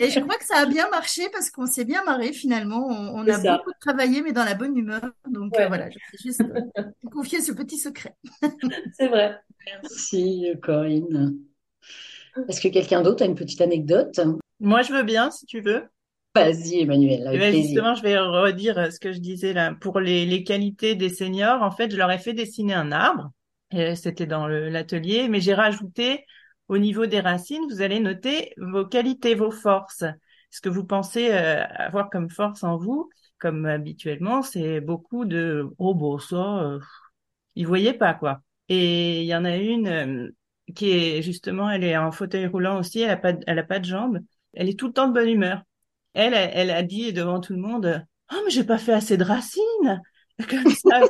et 0.00 0.08
je 0.08 0.20
crois 0.20 0.38
que 0.38 0.46
ça 0.46 0.60
a 0.60 0.66
bien 0.66 0.88
marché 0.88 1.28
parce 1.30 1.50
qu'on 1.50 1.66
s'est 1.66 1.84
bien 1.84 2.04
marré 2.04 2.32
finalement. 2.32 2.86
On, 2.86 3.28
a 3.28 3.38
beaucoup 3.58 3.72
travaillé, 3.78 4.22
mais 4.22 4.32
dans 4.32 4.44
la 4.44 4.54
bonne 4.54 4.74
humeur. 4.74 5.02
Donc 5.28 5.58
euh, 5.58 5.68
voilà, 5.68 5.90
je 5.90 5.96
vais 5.96 6.18
juste 6.22 6.40
euh, 6.40 6.84
confier 7.12 7.42
ce 7.42 7.52
petit 7.52 7.76
secret. 7.76 8.16
C'est 8.94 9.08
vrai. 9.08 9.38
Merci 9.66 10.46
Corinne. 10.62 11.36
Est-ce 12.48 12.62
que 12.62 12.68
quelqu'un 12.68 13.02
d'autre 13.02 13.24
a 13.24 13.26
une 13.26 13.34
petite 13.34 13.60
anecdote? 13.60 14.18
Moi, 14.58 14.80
je 14.80 14.94
veux 14.94 15.02
bien, 15.02 15.30
si 15.30 15.44
tu 15.44 15.60
veux. 15.60 15.84
Vas-y, 16.34 16.80
Emmanuel. 16.80 17.28
Eh 17.32 17.38
ben, 17.38 17.54
justement, 17.54 17.94
je 17.94 18.02
vais 18.02 18.18
redire 18.18 18.78
euh, 18.78 18.90
ce 18.90 18.98
que 18.98 19.12
je 19.12 19.18
disais 19.18 19.52
là. 19.52 19.74
Pour 19.80 20.00
les, 20.00 20.24
les 20.24 20.44
qualités 20.44 20.94
des 20.94 21.10
seniors, 21.10 21.62
en 21.62 21.70
fait, 21.70 21.90
je 21.90 21.96
leur 21.96 22.10
ai 22.10 22.18
fait 22.18 22.32
dessiner 22.32 22.74
un 22.74 22.90
arbre. 22.92 23.30
C'était 23.94 24.26
dans 24.26 24.46
l'atelier, 24.46 25.28
mais 25.28 25.40
j'ai 25.40 25.54
rajouté 25.54 26.26
au 26.68 26.78
niveau 26.78 27.06
des 27.06 27.20
racines, 27.20 27.62
vous 27.70 27.82
allez 27.82 28.00
noter 28.00 28.54
vos 28.56 28.86
qualités, 28.86 29.34
vos 29.34 29.50
forces. 29.50 30.04
Ce 30.50 30.60
que 30.60 30.68
vous 30.68 30.84
pensez 30.84 31.30
euh, 31.32 31.64
avoir 31.64 32.10
comme 32.10 32.30
force 32.30 32.64
en 32.64 32.76
vous, 32.76 33.10
comme 33.38 33.66
habituellement, 33.66 34.42
c'est 34.42 34.80
beaucoup 34.80 35.24
de 35.24 35.66
oh 35.78 35.94
bon 35.94 36.18
ça, 36.18 36.60
euh, 36.64 36.78
ils 37.56 37.66
voyaient 37.66 37.94
pas 37.94 38.14
quoi. 38.14 38.42
Et 38.68 39.22
il 39.22 39.26
y 39.26 39.34
en 39.34 39.44
a 39.44 39.56
une 39.56 39.86
euh, 39.88 40.30
qui 40.74 40.90
est 40.92 41.22
justement, 41.22 41.70
elle 41.70 41.84
est 41.84 41.96
en 41.96 42.12
fauteuil 42.12 42.46
roulant 42.46 42.78
aussi, 42.78 43.00
elle 43.00 43.10
a 43.10 43.16
pas, 43.16 43.34
elle 43.46 43.58
a 43.58 43.62
pas 43.64 43.78
de 43.78 43.84
jambes, 43.86 44.20
elle 44.54 44.68
est 44.68 44.78
tout 44.78 44.88
le 44.88 44.92
temps 44.92 45.08
de 45.08 45.14
bonne 45.14 45.28
humeur 45.28 45.62
elle, 46.14 46.34
elle 46.34 46.70
a 46.70 46.82
dit 46.82 47.12
devant 47.12 47.40
tout 47.40 47.52
le 47.52 47.60
monde, 47.60 48.04
oh 48.32 48.36
mais 48.44 48.50
j'ai 48.50 48.64
pas 48.64 48.78
fait 48.78 48.92
assez 48.92 49.16
de 49.16 49.24
racines. 49.24 50.00
Comme 50.48 50.70
ça. 50.70 51.02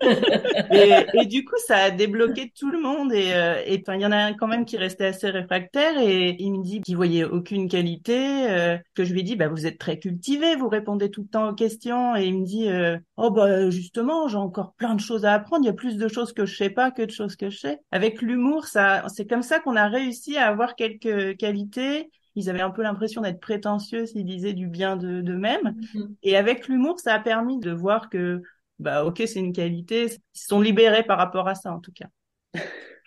et, 0.72 1.20
et, 1.20 1.26
du 1.26 1.44
coup, 1.44 1.56
ça 1.66 1.76
a 1.76 1.90
débloqué 1.90 2.52
tout 2.58 2.70
le 2.70 2.80
monde. 2.80 3.12
Et, 3.12 3.32
euh, 3.32 3.62
et 3.66 3.82
il 3.86 4.00
y 4.00 4.06
en 4.06 4.12
a 4.12 4.16
un 4.16 4.32
quand 4.32 4.46
même 4.46 4.64
qui 4.64 4.76
restait 4.76 5.06
assez 5.06 5.30
réfractaire 5.30 5.98
et 5.98 6.36
il 6.38 6.52
me 6.52 6.62
dit 6.62 6.80
qu'il 6.80 6.96
voyait 6.96 7.24
aucune 7.24 7.68
qualité. 7.68 8.50
Euh, 8.50 8.76
que 8.94 9.04
je 9.04 9.12
lui 9.12 9.20
ai 9.20 9.22
dit, 9.22 9.36
bah 9.36 9.48
vous 9.48 9.66
êtes 9.66 9.78
très 9.78 9.98
cultivé, 9.98 10.56
vous 10.56 10.68
répondez 10.68 11.10
tout 11.10 11.22
le 11.22 11.28
temps 11.28 11.50
aux 11.50 11.54
questions. 11.54 12.16
Et 12.16 12.24
il 12.24 12.40
me 12.40 12.44
dit, 12.44 12.68
euh, 12.68 12.96
oh 13.16 13.30
bah 13.30 13.70
justement, 13.70 14.28
j'ai 14.28 14.38
encore 14.38 14.74
plein 14.74 14.94
de 14.94 15.00
choses 15.00 15.24
à 15.24 15.34
apprendre. 15.34 15.64
Il 15.64 15.66
y 15.66 15.70
a 15.70 15.74
plus 15.74 15.96
de 15.96 16.08
choses 16.08 16.32
que 16.32 16.46
je 16.46 16.56
sais 16.56 16.70
pas 16.70 16.90
que 16.90 17.02
de 17.02 17.10
choses 17.10 17.36
que 17.36 17.50
je 17.50 17.58
sais. 17.58 17.78
Avec 17.92 18.22
l'humour, 18.22 18.66
ça, 18.66 19.04
c'est 19.14 19.26
comme 19.26 19.42
ça 19.42 19.60
qu'on 19.60 19.76
a 19.76 19.88
réussi 19.88 20.36
à 20.36 20.48
avoir 20.48 20.74
quelques 20.74 21.36
qualités 21.36 22.10
ils 22.34 22.50
avaient 22.50 22.60
un 22.60 22.70
peu 22.70 22.82
l'impression 22.82 23.20
d'être 23.20 23.40
prétentieux 23.40 24.06
s'ils 24.06 24.24
disaient 24.24 24.52
du 24.52 24.66
bien 24.66 24.96
de 24.96 25.20
d'eux-mêmes. 25.20 25.76
Mm-hmm. 25.94 26.14
Et 26.22 26.36
avec 26.36 26.68
l'humour, 26.68 26.98
ça 26.98 27.14
a 27.14 27.20
permis 27.20 27.58
de 27.58 27.70
voir 27.70 28.10
que, 28.10 28.42
bah, 28.78 29.04
ok, 29.04 29.22
c'est 29.26 29.40
une 29.40 29.52
qualité. 29.52 30.06
Ils 30.06 30.38
se 30.38 30.46
sont 30.46 30.60
libérés 30.60 31.04
par 31.04 31.18
rapport 31.18 31.48
à 31.48 31.54
ça, 31.54 31.72
en 31.72 31.80
tout 31.80 31.92
cas. 31.92 32.08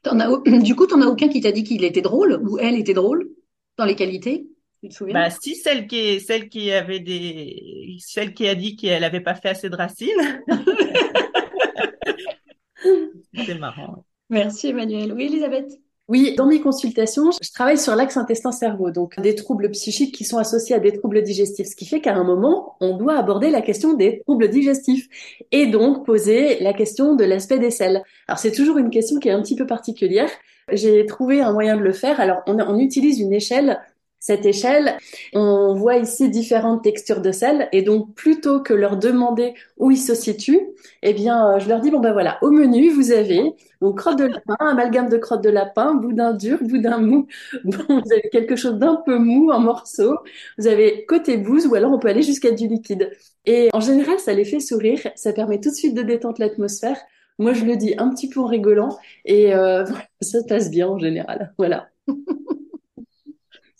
En 0.09 0.19
as, 0.19 0.61
du 0.61 0.75
coup, 0.75 0.87
t'en 0.87 1.01
as 1.01 1.07
aucun 1.07 1.27
qui 1.27 1.41
t'a 1.41 1.51
dit 1.51 1.63
qu'il 1.63 1.83
était 1.83 2.01
drôle 2.01 2.39
ou 2.47 2.57
elle 2.59 2.75
était 2.75 2.93
drôle 2.93 3.29
dans 3.77 3.85
les 3.85 3.95
qualités? 3.95 4.47
Tu 4.81 4.89
te 4.89 4.93
souviens? 4.93 5.15
Bah 5.15 5.29
si 5.31 5.55
celle 5.55 5.87
qui 5.87 5.97
est 5.97 6.19
celle 6.19 6.49
qui 6.49 6.71
avait 6.71 6.99
des 6.99 7.97
celle 7.99 8.35
qui 8.35 8.47
a 8.47 8.53
dit 8.53 8.75
qu'elle 8.75 9.01
n'avait 9.01 9.21
pas 9.21 9.33
fait 9.33 9.49
assez 9.49 9.69
de 9.69 9.75
racines 9.75 10.43
c'est 13.33 13.57
marrant 13.57 14.05
merci 14.29 14.67
Emmanuel 14.67 15.13
oui 15.13 15.25
Elisabeth? 15.25 15.81
Oui, 16.09 16.35
dans 16.37 16.45
mes 16.45 16.61
consultations, 16.61 17.31
je 17.41 17.51
travaille 17.51 17.77
sur 17.77 17.93
l'axe 17.95 18.15
intestin-cerveau, 18.15 18.91
donc 18.91 19.19
des 19.19 19.35
troubles 19.35 19.69
psychiques 19.71 20.15
qui 20.15 20.23
sont 20.23 20.37
associés 20.37 20.75
à 20.75 20.79
des 20.79 20.93
troubles 20.93 21.21
digestifs, 21.21 21.67
ce 21.67 21.75
qui 21.75 21.85
fait 21.85 21.99
qu'à 21.99 22.15
un 22.15 22.23
moment, 22.23 22.77
on 22.79 22.95
doit 22.95 23.17
aborder 23.17 23.49
la 23.49 23.61
question 23.61 23.93
des 23.93 24.21
troubles 24.25 24.47
digestifs 24.47 25.09
et 25.51 25.67
donc 25.67 26.05
poser 26.05 26.59
la 26.61 26.71
question 26.71 27.15
de 27.15 27.25
l'aspect 27.25 27.59
des 27.59 27.71
selles. 27.71 28.03
Alors 28.29 28.39
c'est 28.39 28.53
toujours 28.53 28.77
une 28.77 28.89
question 28.89 29.19
qui 29.19 29.27
est 29.27 29.33
un 29.33 29.41
petit 29.41 29.55
peu 29.55 29.65
particulière. 29.65 30.29
J'ai 30.71 31.05
trouvé 31.05 31.41
un 31.41 31.51
moyen 31.51 31.75
de 31.75 31.81
le 31.81 31.93
faire. 31.93 32.21
Alors 32.21 32.37
on, 32.47 32.57
on 32.59 32.79
utilise 32.79 33.19
une 33.19 33.33
échelle 33.33 33.79
cette 34.27 34.45
échelle. 34.45 34.97
On 35.33 35.73
voit 35.73 35.95
ici 35.95 36.29
différentes 36.29 36.83
textures 36.83 37.21
de 37.21 37.31
sel 37.31 37.69
et 37.71 37.81
donc 37.81 38.13
plutôt 38.13 38.59
que 38.61 38.73
leur 38.73 38.97
demander 38.97 39.53
où 39.77 39.89
ils 39.89 39.97
se 39.97 40.13
situent, 40.15 40.67
eh 41.01 41.13
bien, 41.13 41.55
euh, 41.55 41.59
je 41.59 41.69
leur 41.69 41.79
dis 41.79 41.91
bon 41.91 42.01
ben 42.01 42.11
voilà, 42.11 42.37
au 42.41 42.51
menu 42.51 42.89
vous 42.89 43.13
avez 43.13 43.41
donc 43.81 43.97
crotte 43.97 44.19
de 44.19 44.25
lapin, 44.25 44.57
amalgame 44.59 45.07
de 45.07 45.17
crotte 45.17 45.41
de 45.43 45.49
lapin, 45.49 45.95
boudin 45.95 46.33
dur, 46.33 46.57
boudin 46.61 46.97
mou. 46.97 47.27
Bon, 47.63 47.83
vous 47.87 48.11
avez 48.11 48.29
quelque 48.29 48.55
chose 48.57 48.75
d'un 48.75 48.97
peu 49.05 49.17
mou 49.17 49.49
en 49.51 49.59
morceaux. 49.59 50.17
Vous 50.57 50.67
avez 50.67 51.05
côté 51.05 51.37
bouse 51.37 51.65
ou 51.65 51.75
alors 51.75 51.93
on 51.93 51.99
peut 51.99 52.09
aller 52.09 52.21
jusqu'à 52.21 52.51
du 52.51 52.67
liquide. 52.67 53.09
Et 53.45 53.69
en 53.73 53.79
général, 53.79 54.19
ça 54.19 54.33
les 54.33 54.43
fait 54.45 54.59
sourire, 54.59 54.99
ça 55.15 55.31
permet 55.31 55.61
tout 55.61 55.69
de 55.69 55.75
suite 55.75 55.95
de 55.95 56.01
détendre 56.01 56.35
l'atmosphère. 56.39 56.97
Moi, 57.39 57.53
je 57.53 57.63
le 57.63 57.77
dis 57.77 57.93
un 57.97 58.09
petit 58.09 58.27
peu 58.29 58.41
en 58.41 58.47
rigolant 58.47 58.97
et 59.23 59.53
euh, 59.55 59.85
ça 60.21 60.39
passe 60.49 60.69
bien 60.69 60.87
en 60.89 60.97
général. 60.99 61.53
Voilà. 61.57 61.87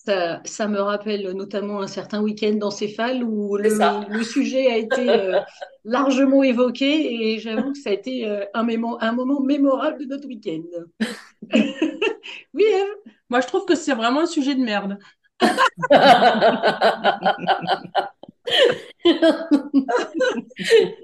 Ça, 0.07 0.67
me 0.69 0.79
rappelle 0.79 1.33
notamment 1.33 1.81
un 1.81 1.87
certain 1.87 2.21
week-end 2.21 2.53
dans 2.53 2.71
Céphale 2.71 3.25
où 3.25 3.57
le, 3.57 4.23
sujet 4.23 4.67
a 4.67 4.77
été 4.77 5.09
euh, 5.09 5.41
largement 5.83 6.43
évoqué 6.43 7.33
et 7.33 7.39
j'avoue 7.39 7.73
que 7.73 7.77
ça 7.77 7.89
a 7.89 7.93
été 7.93 8.25
euh, 8.25 8.45
un, 8.53 8.65
un, 9.01 9.11
moment 9.11 9.41
mémorable 9.41 9.99
de 9.99 10.05
notre 10.05 10.29
week-end. 10.29 10.61
oui, 12.53 12.63
Eve? 12.63 13.11
Moi, 13.29 13.41
je 13.41 13.47
trouve 13.47 13.65
que 13.65 13.75
c'est 13.75 13.95
vraiment 13.95 14.21
un 14.21 14.27
sujet 14.27 14.55
de 14.55 14.61
merde. 14.61 14.97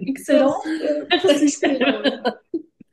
Excellent. 0.08 0.56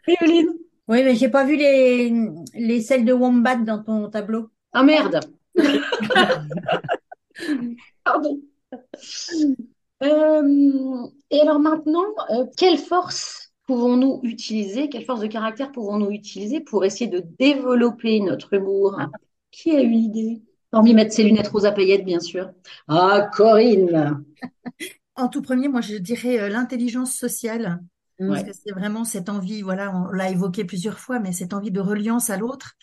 Violine. 0.09 0.49
Oui, 0.89 1.05
mais 1.05 1.15
j'ai 1.15 1.29
pas 1.29 1.45
vu 1.45 1.55
les, 1.55 2.13
les 2.55 2.81
selles 2.81 3.05
de 3.05 3.13
Wombat 3.13 3.59
dans 3.59 3.81
ton 3.81 4.11
tableau. 4.11 4.51
Ah 4.73 4.83
merde 4.83 5.21
Pardon. 8.05 8.41
Euh, 10.03 11.07
et 11.31 11.41
alors 11.41 11.59
maintenant, 11.59 12.05
euh, 12.31 12.47
quelle 12.57 12.79
force 12.79 13.53
pouvons-nous 13.67 14.21
utiliser, 14.23 14.89
quelle 14.89 15.05
force 15.05 15.21
de 15.21 15.27
caractère 15.27 15.73
pouvons-nous 15.73 16.11
utiliser 16.11 16.61
pour 16.61 16.85
essayer 16.85 17.09
de 17.09 17.23
développer 17.39 18.21
notre 18.21 18.55
humour? 18.55 18.99
Qui 19.51 19.77
a 19.77 19.83
eu 19.83 19.91
l'idée? 19.91 20.43
Hormis 20.73 20.95
mettre 20.95 21.13
ses 21.13 21.25
lunettes 21.25 21.49
roses 21.49 21.67
à 21.67 21.73
paillettes, 21.73 22.05
bien 22.05 22.21
sûr. 22.21 22.51
Ah, 22.89 23.29
Corinne 23.33 24.25
En 25.17 25.29
tout 25.29 25.43
premier, 25.43 25.69
moi, 25.69 25.81
je 25.81 25.97
dirais 25.97 26.41
euh, 26.41 26.49
l'intelligence 26.49 27.15
sociale. 27.15 27.81
Parce 28.29 28.43
que 28.43 28.53
c'est 28.53 28.73
vraiment 28.73 29.05
cette 29.05 29.31
envie, 29.31 29.63
voilà, 29.63 29.97
on 29.97 30.11
l'a 30.11 30.29
évoqué 30.29 30.67
plusieurs 30.67 30.99
fois, 30.99 31.21
mais 31.21 31.33
cette 31.33 31.55
envie 31.55 31.71
de 31.71 31.81
reliance 31.81 32.29
à 32.29 32.37
l'autre 32.37 32.75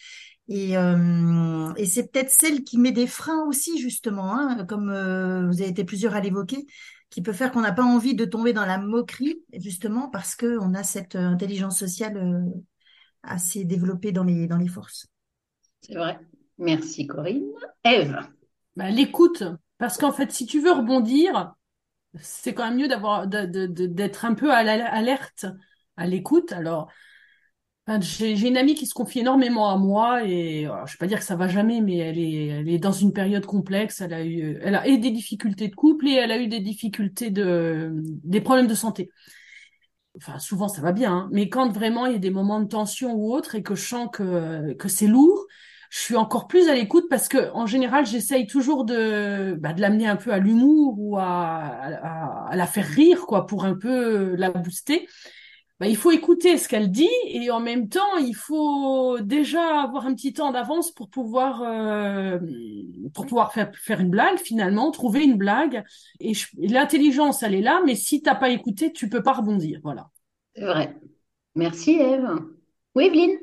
et, 0.49 0.77
euh, 0.77 1.73
et 1.75 1.85
c'est 1.85 2.11
peut-être 2.11 2.29
celle 2.29 2.63
qui 2.63 2.77
met 2.77 2.91
des 2.91 3.07
freins 3.07 3.43
aussi, 3.45 3.79
justement, 3.79 4.33
hein, 4.33 4.65
comme 4.65 4.89
euh, 4.89 5.45
vous 5.47 5.61
avez 5.61 5.69
été 5.69 5.83
plusieurs 5.83 6.15
à 6.15 6.21
l'évoquer, 6.21 6.65
qui 7.09 7.21
peut 7.21 7.33
faire 7.33 7.51
qu'on 7.51 7.61
n'a 7.61 7.73
pas 7.73 7.83
envie 7.83 8.15
de 8.15 8.25
tomber 8.25 8.53
dans 8.53 8.65
la 8.65 8.77
moquerie, 8.77 9.43
justement 9.53 10.09
parce 10.09 10.35
que 10.35 10.57
on 10.59 10.73
a 10.73 10.83
cette 10.83 11.15
euh, 11.15 11.27
intelligence 11.27 11.77
sociale 11.77 12.45
assez 13.23 13.65
développée 13.65 14.11
dans 14.11 14.23
les, 14.23 14.47
dans 14.47 14.57
les 14.57 14.67
forces. 14.67 15.07
C'est 15.81 15.95
vrai. 15.95 16.19
Merci 16.57 17.07
Corinne. 17.07 17.43
Eve. 17.83 18.17
Bah, 18.75 18.89
L'écoute, 18.89 19.43
parce 19.77 19.97
qu'en 19.97 20.11
fait, 20.11 20.31
si 20.31 20.45
tu 20.45 20.61
veux 20.61 20.71
rebondir, 20.71 21.53
c'est 22.19 22.53
quand 22.53 22.65
même 22.65 22.77
mieux 22.77 22.87
d'avoir 22.87 23.27
d'être 23.27 24.25
un 24.25 24.33
peu 24.33 24.51
à 24.51 24.63
l'alerte, 24.63 25.45
à 25.97 26.07
l'écoute. 26.07 26.51
Alors, 26.51 26.89
j'ai 28.01 28.47
une 28.47 28.57
amie 28.57 28.75
qui 28.75 28.85
se 28.85 28.93
confie 28.93 29.19
énormément 29.19 29.69
à 29.69 29.77
moi 29.77 30.23
et 30.25 30.63
je 30.65 30.69
je 30.87 30.93
vais 30.93 30.97
pas 30.99 31.07
dire 31.07 31.19
que 31.19 31.25
ça 31.25 31.37
va 31.37 31.47
jamais, 31.47 31.79
mais 31.81 31.97
elle 31.97 32.19
est, 32.19 32.47
elle 32.47 32.69
est 32.69 32.79
dans 32.79 32.91
une 32.91 33.13
période 33.13 33.45
complexe. 33.45 34.01
Elle 34.01 34.13
a 34.13 34.25
eu, 34.25 34.57
elle 34.61 34.75
a 34.75 34.85
et 34.87 34.97
des 34.97 35.11
difficultés 35.11 35.69
de 35.69 35.75
couple 35.75 36.07
et 36.07 36.13
elle 36.13 36.31
a 36.31 36.37
eu 36.37 36.47
des 36.47 36.59
difficultés 36.59 37.29
de, 37.29 37.91
des 37.95 38.41
problèmes 38.41 38.67
de 38.67 38.75
santé. 38.75 39.09
Enfin, 40.17 40.39
souvent 40.39 40.67
ça 40.67 40.81
va 40.81 40.91
bien, 40.91 41.11
hein, 41.13 41.29
mais 41.31 41.47
quand 41.47 41.69
vraiment 41.71 42.07
il 42.07 42.13
y 42.13 42.15
a 42.15 42.19
des 42.19 42.31
moments 42.31 42.59
de 42.59 42.67
tension 42.67 43.13
ou 43.13 43.31
autre 43.33 43.53
et 43.55 43.61
que 43.61 43.75
je 43.75 43.85
sens 43.85 44.09
que 44.11 44.73
que 44.73 44.87
c'est 44.89 45.05
lourd, 45.05 45.45
je 45.91 45.99
suis 45.99 46.15
encore 46.15 46.47
plus 46.47 46.69
à 46.69 46.73
l'écoute 46.75 47.05
parce 47.09 47.27
que 47.27 47.51
en 47.53 47.67
général, 47.67 48.05
j'essaye 48.05 48.47
toujours 48.47 48.83
de, 48.83 49.55
bah, 49.59 49.73
de 49.73 49.81
l'amener 49.81 50.07
un 50.07 50.15
peu 50.15 50.31
à 50.33 50.39
l'humour 50.39 50.95
ou 50.97 51.17
à, 51.17 51.23
à, 51.23 52.47
à, 52.49 52.55
la 52.55 52.65
faire 52.67 52.85
rire, 52.87 53.25
quoi, 53.27 53.45
pour 53.45 53.63
un 53.65 53.75
peu 53.75 54.35
la 54.35 54.49
booster. 54.51 55.07
Bah, 55.79 55.87
il 55.87 55.95
faut 55.95 56.09
écouter 56.09 56.57
ce 56.57 56.67
qu'elle 56.67 56.89
dit 56.89 57.09
et 57.27 57.51
en 57.51 57.59
même 57.59 57.87
temps, 57.87 58.17
il 58.19 58.35
faut 58.35 59.19
déjà 59.19 59.81
avoir 59.83 60.07
un 60.07 60.15
petit 60.15 60.33
temps 60.33 60.51
d'avance 60.51 60.91
pour 60.91 61.07
pouvoir 61.09 61.61
euh, 61.61 62.39
pour 63.13 63.27
pouvoir 63.27 63.53
faire 63.53 63.71
faire 63.75 63.99
une 63.99 64.09
blague 64.09 64.39
finalement, 64.39 64.89
trouver 64.89 65.23
une 65.23 65.37
blague. 65.37 65.83
Et, 66.19 66.31
l'intelligence, 66.57 67.43
elle 67.43 67.53
est 67.53 67.61
là, 67.61 67.81
mais 67.85 67.93
si 67.93 68.23
t'as 68.23 68.33
pas 68.33 68.49
écouté, 68.49 68.91
tu 68.91 69.07
peux 69.07 69.21
pas 69.21 69.33
rebondir. 69.33 69.79
Voilà. 69.83 70.09
C'est 70.55 70.65
vrai. 70.65 70.95
Merci 71.53 71.99
Eve. 71.99 72.27
Oui, 72.95 73.05
Evelyne? 73.05 73.37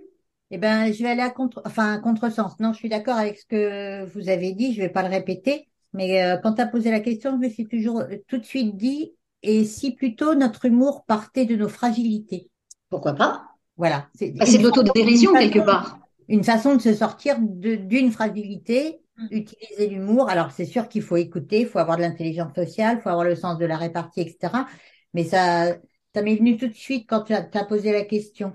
Eh 0.51 0.59
ben, 0.59 0.93
je 0.93 1.03
vais 1.03 1.11
aller 1.11 1.23
à 1.23 1.31
contre, 1.31 1.63
enfin, 1.65 1.99
contresens. 1.99 2.59
Non, 2.59 2.73
je 2.73 2.79
suis 2.79 2.89
d'accord 2.89 3.17
avec 3.17 3.39
ce 3.39 3.47
que 3.47 4.05
vous 4.07 4.29
avez 4.29 4.53
dit. 4.53 4.75
Je 4.75 4.81
vais 4.81 4.89
pas 4.89 5.03
le 5.03 5.09
répéter. 5.09 5.69
Mais 5.93 6.23
euh, 6.25 6.37
quand 6.39 6.55
tu 6.55 6.61
as 6.61 6.67
posé 6.67 6.91
la 6.91 7.01
question, 7.01 7.33
je 7.33 7.47
me 7.47 7.49
suis 7.49 7.67
toujours 7.67 8.01
euh, 8.01 8.17
tout 8.27 8.39
de 8.39 8.45
suite 8.45 8.77
dit, 8.77 9.15
et 9.45 9.65
si 9.65 9.93
plutôt 9.93 10.35
notre 10.35 10.65
humour 10.65 11.05
partait 11.07 11.45
de 11.45 11.55
nos 11.55 11.69
fragilités 11.69 12.51
Pourquoi 12.91 13.13
pas? 13.13 13.45
Voilà. 13.77 14.09
C'est 14.15 14.31
bah, 14.31 14.45
de 14.45 14.63
l'autodérision 14.63 15.33
quelque 15.33 15.61
part. 15.61 15.99
Une 16.29 16.43
façon 16.45 16.77
de 16.77 16.81
se 16.81 16.95
sortir 16.95 17.37
d'une 17.41 18.11
fragilité, 18.11 19.01
utiliser 19.31 19.89
l'humour. 19.89 20.31
Alors, 20.31 20.51
c'est 20.51 20.65
sûr 20.65 20.89
qu'il 20.89 21.03
faut 21.03 21.17
écouter, 21.17 21.61
il 21.61 21.67
faut 21.67 21.79
avoir 21.79 21.99
de 21.99 22.03
l'intelligence 22.03 22.55
sociale, 22.55 22.97
il 22.99 23.03
faut 23.03 23.11
avoir 23.11 23.27
le 23.27 23.37
sens 23.37 23.59
de 23.59 23.67
la 23.67 23.77
répartie, 23.77 24.23
etc. 24.23 24.65
Mais 25.13 25.25
ça, 25.25 25.77
ça 26.15 26.23
m'est 26.23 26.37
venu 26.37 26.57
tout 26.57 26.69
de 26.69 26.75
suite 26.75 27.07
quand 27.09 27.23
tu 27.23 27.35
as, 27.35 27.47
as 27.53 27.65
posé 27.65 27.93
la 27.93 28.05
question. 28.05 28.55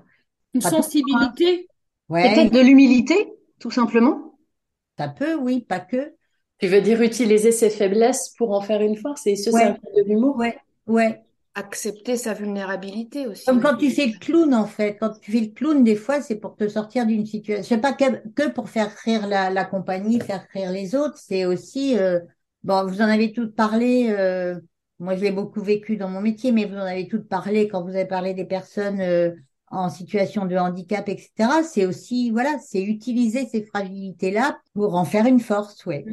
Une 0.56 0.62
sensibilité 0.62 1.68
Peut-être 2.10 2.52
de 2.52 2.60
l'humilité, 2.60 3.32
tout 3.60 3.70
simplement? 3.70 4.34
Ça 4.98 5.10
peut, 5.10 5.36
oui, 5.36 5.62
pas 5.62 5.80
que. 5.80 6.16
Tu 6.58 6.68
veux 6.68 6.82
dire 6.82 7.02
utiliser 7.02 7.52
ses 7.52 7.70
faiblesses 7.70 8.34
pour 8.38 8.52
en 8.52 8.62
faire 8.62 8.82
une 8.82 8.98
force 8.98 9.28
et 9.28 9.36
un 9.56 9.74
peu 9.74 9.88
de 9.96 10.10
l'humour? 10.10 10.36
Ouais, 10.38 10.58
ouais. 10.90 11.24
Accepter 11.56 12.16
sa 12.16 12.34
vulnérabilité 12.34 13.28
aussi. 13.28 13.46
Comme 13.46 13.62
quand 13.62 13.76
tu 13.76 13.90
fais 13.90 14.06
le 14.06 14.20
clown, 14.20 14.54
en 14.54 14.66
fait. 14.66 14.98
Quand 15.00 15.12
tu 15.20 15.32
fais 15.32 15.42
le 15.42 15.48
clown, 15.48 15.84
des 15.84 15.96
fois, 15.96 16.22
c'est 16.22 16.36
pour 16.36 16.56
te 16.56 16.68
sortir 16.68 17.06
d'une 17.06 17.26
situation. 17.26 17.64
C'est 17.64 17.82
pas 17.82 17.94
que, 17.94 18.28
que 18.30 18.50
pour 18.50 18.70
faire 18.70 18.92
rire 19.04 19.28
la, 19.28 19.50
la 19.50 19.66
compagnie, 19.66 20.20
faire 20.20 20.46
rire 20.54 20.72
les 20.72 20.96
autres. 20.96 21.18
C'est 21.18 21.46
aussi, 21.46 21.98
euh... 21.98 22.20
bon, 22.64 22.86
vous 22.86 23.02
en 23.02 23.10
avez 23.10 23.34
toutes 23.34 23.56
parlé, 23.56 24.08
euh... 24.10 24.60
moi 25.00 25.16
je 25.16 25.22
l'ai 25.22 25.32
beaucoup 25.32 25.62
vécu 25.62 25.98
dans 25.98 26.08
mon 26.08 26.22
métier, 26.22 26.52
mais 26.52 26.66
vous 26.66 26.76
en 26.76 26.86
avez 26.86 27.08
toutes 27.08 27.28
parlé 27.28 27.68
quand 27.68 27.84
vous 27.84 27.90
avez 27.96 28.06
parlé 28.06 28.34
des 28.34 28.46
personnes 28.46 29.02
euh, 29.02 29.32
en 29.72 29.90
situation 29.90 30.46
de 30.46 30.56
handicap, 30.56 31.10
etc. 31.10 31.64
C'est 31.64 31.86
aussi, 31.86 32.32
voilà, 32.32 32.58
c'est 32.60 32.82
utiliser 32.82 33.48
ces 33.48 33.64
fragilités-là 33.64 34.60
pour 34.74 34.96
en 34.96 35.04
faire 35.04 35.26
une 35.26 35.40
force, 35.40 35.86
ouais. 35.86 36.06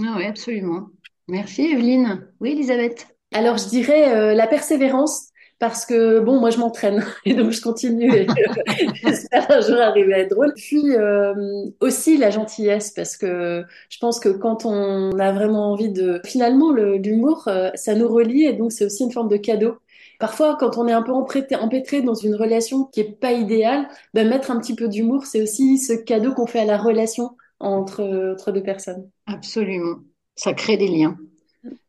Ah 0.00 0.14
oui, 0.16 0.24
absolument. 0.24 0.88
Merci, 1.26 1.62
Evelyne. 1.62 2.28
Oui, 2.38 2.52
Elisabeth. 2.52 3.13
Alors, 3.34 3.58
je 3.58 3.68
dirais 3.68 4.14
euh, 4.14 4.34
la 4.34 4.46
persévérance. 4.46 5.28
Parce 5.60 5.86
que 5.86 6.18
bon, 6.18 6.40
moi 6.40 6.50
je 6.50 6.58
m'entraîne 6.58 7.04
et 7.24 7.32
donc 7.32 7.52
je 7.52 7.62
continue. 7.62 8.12
Et, 8.12 8.26
j'espère 8.94 9.48
un 9.50 9.60
jour 9.60 9.76
arriver 9.78 10.12
à 10.12 10.18
être 10.18 10.30
drôle. 10.30 10.52
Puis 10.56 10.96
euh, 10.96 11.32
aussi 11.80 12.16
la 12.18 12.30
gentillesse 12.30 12.90
parce 12.90 13.16
que 13.16 13.64
je 13.88 13.98
pense 13.98 14.18
que 14.18 14.30
quand 14.30 14.66
on 14.66 15.16
a 15.16 15.32
vraiment 15.32 15.70
envie 15.70 15.90
de, 15.90 16.20
finalement 16.26 16.72
l'humour, 16.72 17.44
euh, 17.46 17.70
ça 17.76 17.94
nous 17.94 18.08
relie 18.08 18.44
et 18.44 18.52
donc 18.52 18.72
c'est 18.72 18.84
aussi 18.84 19.04
une 19.04 19.12
forme 19.12 19.28
de 19.28 19.36
cadeau 19.36 19.76
Parfois, 20.18 20.56
quand 20.58 20.78
on 20.78 20.86
est 20.86 20.92
un 20.92 21.02
peu 21.02 21.12
empêtré 21.12 22.02
dans 22.02 22.14
une 22.14 22.34
relation 22.34 22.84
qui 22.84 23.00
est 23.00 23.20
pas 23.20 23.32
idéale, 23.32 23.88
ben 24.14 24.28
mettre 24.28 24.50
un 24.50 24.58
petit 24.58 24.74
peu 24.74 24.88
d'humour, 24.88 25.26
c'est 25.26 25.42
aussi 25.42 25.78
ce 25.78 25.92
cadeau 25.92 26.32
qu'on 26.32 26.46
fait 26.46 26.60
à 26.60 26.64
la 26.64 26.78
relation 26.78 27.36
entre, 27.58 28.32
entre 28.32 28.52
deux 28.52 28.62
personnes. 28.62 29.08
Absolument. 29.26 29.96
Ça 30.36 30.54
crée 30.54 30.76
des 30.76 30.88
liens. 30.88 31.16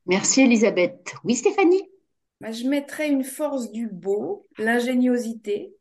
Merci 0.05 0.41
Elisabeth. 0.41 1.15
Oui 1.23 1.35
Stéphanie? 1.35 1.81
Bah, 2.41 2.51
Je 2.51 2.67
mettrais 2.67 3.09
une 3.09 3.23
force 3.23 3.71
du 3.71 3.87
beau, 3.87 4.45
l'ingéniosité, 4.57 5.73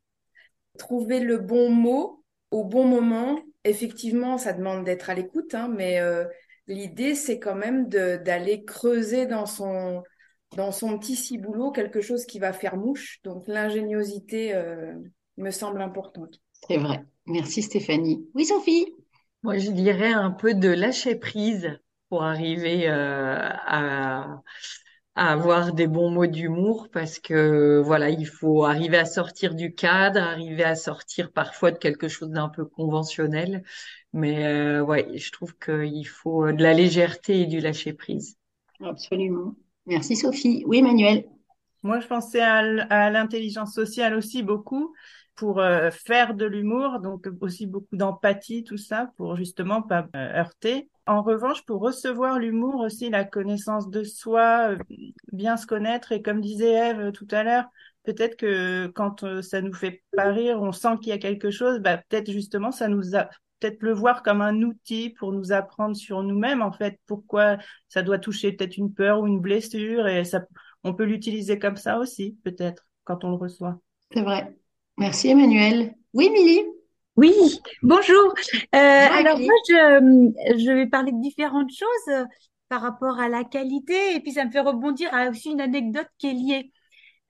trouver 0.78 1.20
le 1.20 1.38
bon 1.38 1.70
mot 1.70 2.24
au 2.50 2.64
bon 2.64 2.87
moment. 2.87 3.38
Effectivement, 3.64 4.38
ça 4.38 4.52
demande 4.52 4.84
d'être 4.84 5.10
à 5.10 5.14
l'écoute, 5.14 5.54
hein, 5.54 5.68
mais 5.68 6.00
euh, 6.00 6.24
l'idée, 6.66 7.14
c'est 7.14 7.38
quand 7.38 7.54
même 7.54 7.88
d'aller 7.88 8.64
creuser 8.64 9.26
dans 9.26 9.46
son, 9.46 10.02
dans 10.56 10.72
son 10.72 10.98
petit 10.98 11.16
ciboulot 11.16 11.70
quelque 11.70 12.00
chose 12.00 12.24
qui 12.24 12.38
va 12.38 12.52
faire 12.52 12.76
mouche. 12.76 13.20
Donc 13.24 13.44
l'ingéniosité 13.46 14.54
euh, 14.54 14.92
me 15.37 15.50
semble 15.50 15.82
importante. 15.82 16.40
C'est 16.68 16.78
vrai. 16.78 17.04
Merci 17.26 17.62
Stéphanie. 17.62 18.26
Oui 18.34 18.44
Sophie? 18.44 18.87
Moi 19.42 19.58
je 19.58 19.70
dirais 19.70 20.12
un 20.12 20.30
peu 20.30 20.54
de 20.54 20.68
lâcher 20.68 21.16
prise 21.16 21.78
pour 22.14 22.22
arriver 22.22 22.88
euh, 22.88 23.37
à, 23.66 24.40
à, 25.16 25.33
avoir 25.33 25.72
des 25.72 25.88
bons 25.88 26.11
mots 26.11 26.29
d'humour 26.29 26.87
parce 26.92 27.18
que 27.18 27.83
voilà, 27.85 28.09
il 28.09 28.29
faut 28.29 28.62
arriver 28.62 28.98
à 28.98 29.05
sortir 29.05 29.57
du 29.57 29.74
cadre, 29.74 30.20
arriver 30.20 30.62
à 30.62 30.77
sortir 30.77 31.33
parfois 31.33 31.72
de 31.72 31.79
quelque 31.79 32.07
chose 32.07 32.31
d'un 32.31 32.48
peu 32.48 32.66
conventionnel. 32.66 33.64
Mais 34.12 34.46
euh, 34.46 34.81
ouais, 34.85 35.09
je 35.18 35.33
trouve 35.33 35.57
qu'il 35.59 36.07
faut 36.07 36.53
de 36.53 36.62
la 36.62 36.72
légèreté 36.72 37.40
et 37.40 37.46
du 37.46 37.59
lâcher 37.59 37.94
prise. 37.94 38.37
Absolument. 38.81 39.57
Merci 39.87 40.14
Sophie. 40.14 40.62
Oui, 40.68 40.79
Emmanuel. 40.79 41.24
Moi, 41.83 41.98
je 41.98 42.07
pensais 42.07 42.40
à 42.40 43.11
l'intelligence 43.11 43.74
sociale 43.74 44.14
aussi 44.14 44.44
beaucoup 44.44 44.94
pour 45.35 45.59
euh, 45.59 45.90
faire 45.90 46.35
de 46.35 46.46
l'humour, 46.46 47.00
donc 47.00 47.27
aussi 47.40 47.66
beaucoup 47.66 47.96
d'empathie, 47.96 48.62
tout 48.62 48.77
ça, 48.77 49.11
pour 49.16 49.35
justement 49.35 49.83
pas 49.83 50.07
euh, 50.14 50.33
heurter. 50.38 50.88
En 51.07 51.23
revanche, 51.23 51.64
pour 51.67 51.83
recevoir 51.83 52.38
l'humour 52.38 52.81
aussi, 52.81 53.11
la 53.11 53.25
connaissance 53.25 53.90
de 53.90 54.05
soi, 54.05 54.71
euh, 54.71 54.79
bien 55.33 55.57
se 55.57 55.67
connaître, 55.67 56.12
et 56.12 56.23
comme 56.23 56.40
disait 56.40 56.73
Eve 56.73 57.12
tout 57.12 57.29
à 57.31 57.43
l'heure, 57.43 57.67
peut-être 58.05 58.37
que 58.37 58.87
quand 58.88 59.43
ça 59.43 59.61
nous 59.61 59.75
fait 59.75 60.03
pas 60.17 60.33
rire, 60.33 60.62
on 60.62 60.73
sent 60.73 60.97
qu'il 61.01 61.09
y 61.09 61.12
a 61.12 61.19
quelque 61.19 61.51
chose, 61.51 61.81
bah, 61.81 61.99
peut-être 62.09 62.31
justement 62.31 62.71
ça 62.71 62.88
nous 62.88 63.17
a 63.17 63.29
peut-être 63.61 63.83
le 63.83 63.93
voir 63.93 64.23
comme 64.23 64.40
un 64.43 64.62
outil 64.62 65.11
pour 65.11 65.33
nous 65.33 65.53
apprendre 65.53 65.97
sur 65.97 66.23
nous-mêmes, 66.23 66.62
en 66.62 66.73
fait, 66.73 66.99
pourquoi 67.07 67.57
ça 67.88 68.03
doit 68.03 68.19
toucher 68.19 68.53
peut-être 68.53 68.77
une 68.77 68.93
peur 68.93 69.21
ou 69.21 69.27
une 69.27 69.40
blessure, 69.40 70.07
et 70.07 70.25
ça, 70.25 70.43
on 70.85 70.95
peut 70.95 71.05
l'utiliser 71.05 71.59
comme 71.59 71.77
ça 71.77 71.99
aussi, 71.99 72.37
peut-être, 72.45 72.87
quand 73.05 73.25
on 73.25 73.31
le 73.31 73.37
reçoit. 73.37 73.79
C'est 74.12 74.23
vrai. 74.23 74.55
Merci 74.99 75.29
Emmanuel. 75.29 75.95
Oui, 76.12 76.31
Milly? 76.31 76.73
Oui, 77.16 77.33
bonjour. 77.83 78.35
Euh, 78.74 78.79
alors 78.79 79.38
moi, 79.38 79.55
je, 79.68 80.33
je 80.59 80.72
vais 80.72 80.87
parler 80.87 81.12
de 81.12 81.20
différentes 81.20 81.70
choses 81.72 82.09
euh, 82.14 82.24
par 82.68 82.81
rapport 82.83 83.20
à 83.20 83.29
la 83.29 83.44
qualité, 83.44 84.16
et 84.16 84.20
puis 84.20 84.33
ça 84.33 84.44
me 84.44 84.50
fait 84.50 84.61
rebondir 84.61 85.12
à 85.14 85.29
aussi 85.29 85.50
une 85.50 85.61
anecdote 85.61 86.09
qui 86.18 86.29
est 86.29 86.33
liée. 86.33 86.72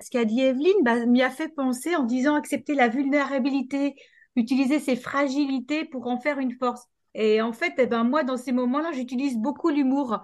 Ce 0.00 0.10
qu'a 0.10 0.24
dit 0.24 0.40
Evelyne 0.40 0.82
bah, 0.82 1.06
m'y 1.06 1.22
a 1.22 1.30
fait 1.30 1.48
penser 1.48 1.96
en 1.96 2.04
disant 2.04 2.34
accepter 2.34 2.74
la 2.74 2.88
vulnérabilité 2.88 3.94
utiliser 4.36 4.80
ses 4.80 4.96
fragilités 4.96 5.84
pour 5.84 6.06
en 6.06 6.18
faire 6.18 6.38
une 6.38 6.52
force. 6.52 6.84
Et 7.14 7.40
en 7.40 7.52
fait, 7.52 7.74
eh 7.78 7.86
ben 7.86 8.04
moi, 8.04 8.24
dans 8.24 8.36
ces 8.36 8.52
moments-là, 8.52 8.90
j'utilise 8.92 9.36
beaucoup 9.38 9.70
l'humour. 9.70 10.20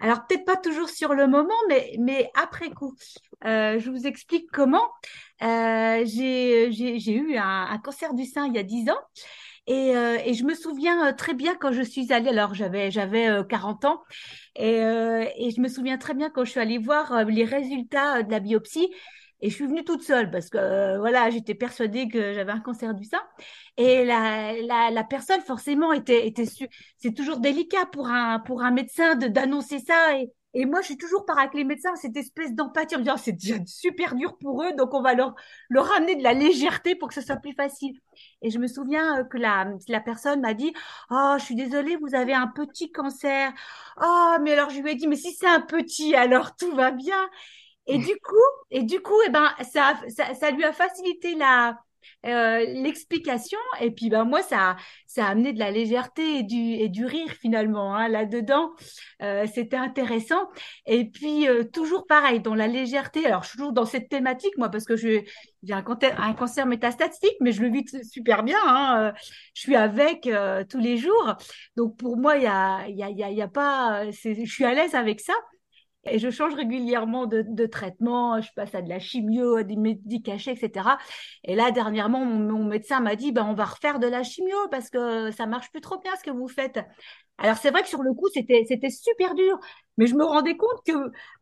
Alors 0.00 0.26
peut-être 0.26 0.44
pas 0.44 0.56
toujours 0.56 0.88
sur 0.88 1.14
le 1.14 1.26
moment, 1.26 1.54
mais 1.68 1.96
mais 1.98 2.30
après 2.34 2.70
coup. 2.70 2.94
Euh, 3.44 3.78
je 3.78 3.90
vous 3.90 4.06
explique 4.06 4.50
comment. 4.52 4.88
Euh, 5.42 6.02
j'ai 6.04 7.12
eu 7.12 7.36
un, 7.36 7.78
cancer 7.78 8.14
du 8.14 8.24
sein 8.24 8.46
il 8.46 8.54
y 8.54 8.58
a 8.58 8.62
10 8.62 8.90
ans. 8.90 8.98
Et, 9.66 9.96
euh, 9.96 10.18
et 10.24 10.34
je 10.34 10.44
me 10.44 10.54
souviens 10.54 11.08
euh, 11.08 11.12
très 11.12 11.34
bien 11.34 11.54
quand 11.54 11.72
je 11.72 11.82
suis 11.82 12.12
allée, 12.12 12.30
alors 12.30 12.54
j'avais 12.54 12.90
j'avais 12.90 13.28
40 13.48 13.84
euh, 13.84 13.88
ans, 13.88 14.02
et, 14.56 14.80
euh, 14.82 15.24
et 15.36 15.50
je 15.50 15.60
me 15.60 15.68
souviens 15.68 15.98
très 15.98 16.14
bien 16.14 16.30
quand 16.30 16.44
je 16.44 16.50
suis 16.50 16.60
allée 16.60 16.78
voir 16.78 17.24
les 17.24 17.44
résultats 17.44 18.22
de 18.22 18.30
la 18.30 18.40
biopsie. 18.40 18.88
Et 19.42 19.50
je 19.50 19.54
suis 19.54 19.66
venue 19.66 19.84
toute 19.84 20.02
seule 20.02 20.30
parce 20.30 20.50
que 20.50 20.58
euh, 20.58 20.98
voilà, 20.98 21.30
j'étais 21.30 21.54
persuadée 21.54 22.08
que 22.08 22.34
j'avais 22.34 22.52
un 22.52 22.60
cancer 22.60 22.94
du 22.94 23.04
sein. 23.04 23.22
Et 23.76 24.04
la, 24.04 24.52
la, 24.62 24.90
la 24.90 25.04
personne 25.04 25.40
forcément 25.42 25.92
était 25.92 26.26
était 26.26 26.46
su. 26.46 26.68
C'est 26.98 27.14
toujours 27.14 27.38
délicat 27.40 27.86
pour 27.92 28.08
un 28.08 28.40
pour 28.40 28.62
un 28.62 28.70
médecin 28.70 29.14
de 29.16 29.28
d'annoncer 29.28 29.78
ça. 29.78 30.18
Et, 30.18 30.30
et 30.52 30.66
moi, 30.66 30.80
je 30.80 30.86
suis 30.86 30.96
toujours 30.98 31.24
par 31.26 31.38
avec 31.38 31.54
les 31.54 31.64
médecins 31.64 31.94
cette 31.96 32.16
espèce 32.16 32.52
d'empathie 32.54 32.96
en 32.96 32.98
me 32.98 33.04
disant 33.04 33.16
c'est 33.16 33.32
déjà 33.32 33.54
super 33.66 34.14
dur 34.16 34.36
pour 34.38 34.62
eux, 34.64 34.72
donc 34.76 34.92
on 34.94 35.00
va 35.02 35.14
leur 35.14 35.34
leur 35.70 35.86
ramener 35.86 36.16
de 36.16 36.22
la 36.22 36.34
légèreté 36.34 36.94
pour 36.96 37.08
que 37.08 37.14
ce 37.14 37.20
soit 37.22 37.36
plus 37.36 37.54
facile. 37.54 37.98
Et 38.42 38.50
je 38.50 38.58
me 38.58 38.66
souviens 38.66 39.20
euh, 39.20 39.24
que 39.24 39.38
la 39.38 39.66
la 39.88 40.00
personne 40.00 40.40
m'a 40.40 40.54
dit 40.54 40.72
oh 41.10 41.34
je 41.38 41.44
suis 41.44 41.54
désolée, 41.54 41.96
vous 41.96 42.14
avez 42.14 42.34
un 42.34 42.48
petit 42.48 42.90
cancer. 42.92 43.52
Oh 44.02 44.36
mais 44.42 44.52
alors 44.52 44.70
je 44.70 44.80
lui 44.80 44.90
ai 44.90 44.94
dit 44.96 45.06
mais 45.06 45.16
si 45.16 45.32
c'est 45.34 45.46
un 45.46 45.60
petit 45.60 46.14
alors 46.14 46.56
tout 46.56 46.72
va 46.74 46.90
bien. 46.90 47.16
Et 47.92 47.98
du 47.98 48.16
coup, 48.24 48.50
et 48.70 48.82
du 48.82 49.00
coup, 49.00 49.20
eh 49.26 49.30
ben, 49.30 49.48
ça, 49.72 49.94
ça, 50.08 50.34
ça 50.34 50.50
lui 50.50 50.64
a 50.64 50.72
facilité 50.72 51.34
la, 51.34 51.76
euh, 52.24 52.58
l'explication. 52.82 53.58
Et 53.80 53.90
puis, 53.90 54.08
ben, 54.10 54.24
moi, 54.24 54.42
ça, 54.42 54.76
ça 55.06 55.26
a 55.26 55.30
amené 55.30 55.52
de 55.52 55.58
la 55.58 55.70
légèreté 55.70 56.38
et 56.38 56.42
du, 56.42 56.74
et 56.74 56.88
du 56.88 57.04
rire 57.04 57.32
finalement 57.40 57.94
hein, 57.94 58.08
là-dedans. 58.08 58.70
Euh, 59.22 59.46
C'était 59.52 59.76
intéressant. 59.76 60.48
Et 60.86 61.04
puis, 61.04 61.48
euh, 61.48 61.64
toujours 61.64 62.06
pareil, 62.06 62.40
dans 62.40 62.54
la 62.54 62.68
légèreté. 62.68 63.26
Alors, 63.26 63.42
je 63.42 63.48
suis 63.48 63.58
toujours 63.58 63.72
dans 63.72 63.86
cette 63.86 64.08
thématique, 64.08 64.56
moi, 64.56 64.68
parce 64.68 64.84
que 64.84 64.96
j'ai 64.96 65.24
un, 65.70 65.84
un 66.18 66.32
cancer 66.34 66.66
métastatique, 66.66 67.36
mais 67.40 67.52
je 67.52 67.62
le 67.62 67.70
vis 67.70 67.84
super 68.08 68.42
bien. 68.44 68.58
Hein. 68.64 69.08
Euh, 69.08 69.12
je 69.54 69.62
suis 69.62 69.76
avec 69.76 70.26
euh, 70.26 70.64
tous 70.68 70.78
les 70.78 70.96
jours. 70.96 71.34
Donc, 71.76 71.96
pour 71.96 72.16
moi, 72.16 72.36
il 72.36 72.44
y 72.44 72.46
a, 72.46 72.86
y, 72.88 73.02
a, 73.02 73.10
y, 73.10 73.24
a, 73.24 73.30
y 73.30 73.42
a 73.42 73.48
pas... 73.48 74.10
Je 74.10 74.44
suis 74.46 74.64
à 74.64 74.74
l'aise 74.74 74.94
avec 74.94 75.20
ça. 75.20 75.34
Et 76.04 76.18
je 76.18 76.30
change 76.30 76.54
régulièrement 76.54 77.26
de, 77.26 77.44
de, 77.46 77.66
traitement, 77.66 78.40
je 78.40 78.50
passe 78.54 78.74
à 78.74 78.80
de 78.80 78.88
la 78.88 78.98
chimio, 78.98 79.56
à 79.56 79.64
des 79.64 79.76
médicachés, 79.76 80.52
etc. 80.52 80.96
Et 81.44 81.54
là, 81.54 81.70
dernièrement, 81.72 82.24
mon, 82.24 82.64
médecin 82.64 83.00
m'a 83.00 83.16
dit, 83.16 83.32
ben, 83.32 83.44
on 83.44 83.52
va 83.54 83.66
refaire 83.66 83.98
de 83.98 84.06
la 84.06 84.22
chimio 84.22 84.56
parce 84.70 84.88
que 84.88 85.30
ça 85.30 85.46
marche 85.46 85.70
plus 85.70 85.82
trop 85.82 85.98
bien 85.98 86.12
ce 86.16 86.24
que 86.24 86.30
vous 86.30 86.48
faites. 86.48 86.80
Alors 87.38 87.56
c'est 87.56 87.70
vrai 87.70 87.82
que 87.82 87.88
sur 87.88 88.02
le 88.02 88.12
coup, 88.12 88.28
c'était 88.32 88.64
c'était 88.68 88.90
super 88.90 89.34
dur, 89.34 89.58
mais 89.96 90.06
je 90.06 90.14
me 90.14 90.24
rendais 90.24 90.56
compte 90.56 90.84
que 90.86 90.92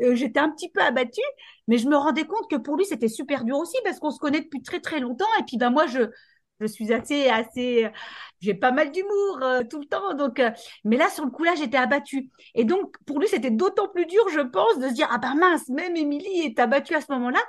euh, 0.04 0.14
j'étais 0.14 0.38
un 0.38 0.50
petit 0.50 0.70
peu 0.70 0.80
abattue, 0.80 1.20
mais 1.66 1.76
je 1.78 1.88
me 1.88 1.96
rendais 1.96 2.24
compte 2.24 2.48
que 2.48 2.56
pour 2.56 2.76
lui, 2.76 2.84
c'était 2.84 3.08
super 3.08 3.44
dur 3.44 3.58
aussi 3.58 3.76
parce 3.84 3.98
qu'on 3.98 4.12
se 4.12 4.20
connaît 4.20 4.40
depuis 4.40 4.62
très 4.62 4.80
très 4.80 5.00
longtemps. 5.00 5.26
Et 5.40 5.42
puis 5.44 5.56
ben 5.56 5.70
moi, 5.70 5.86
je 5.86 6.02
je 6.60 6.66
suis 6.66 6.92
assez, 6.92 7.28
assez, 7.28 7.88
j'ai 8.40 8.54
pas 8.54 8.72
mal 8.72 8.90
d'humour 8.90 9.40
euh, 9.42 9.62
tout 9.68 9.78
le 9.78 9.86
temps. 9.86 10.14
Donc, 10.14 10.40
euh, 10.40 10.50
mais 10.84 10.96
là, 10.96 11.08
sur 11.08 11.24
le 11.24 11.30
coup, 11.30 11.44
là, 11.44 11.54
j'étais 11.56 11.76
abattue. 11.76 12.30
Et 12.54 12.64
donc, 12.64 12.96
pour 13.06 13.20
lui, 13.20 13.28
c'était 13.28 13.50
d'autant 13.50 13.88
plus 13.88 14.06
dur, 14.06 14.28
je 14.30 14.40
pense, 14.40 14.78
de 14.78 14.88
se 14.88 14.94
dire, 14.94 15.08
ah 15.10 15.18
ben 15.18 15.34
mince, 15.34 15.68
même 15.68 15.96
Émilie 15.96 16.40
est 16.44 16.58
abattue 16.58 16.94
à 16.94 17.00
ce 17.00 17.12
moment-là. 17.12 17.40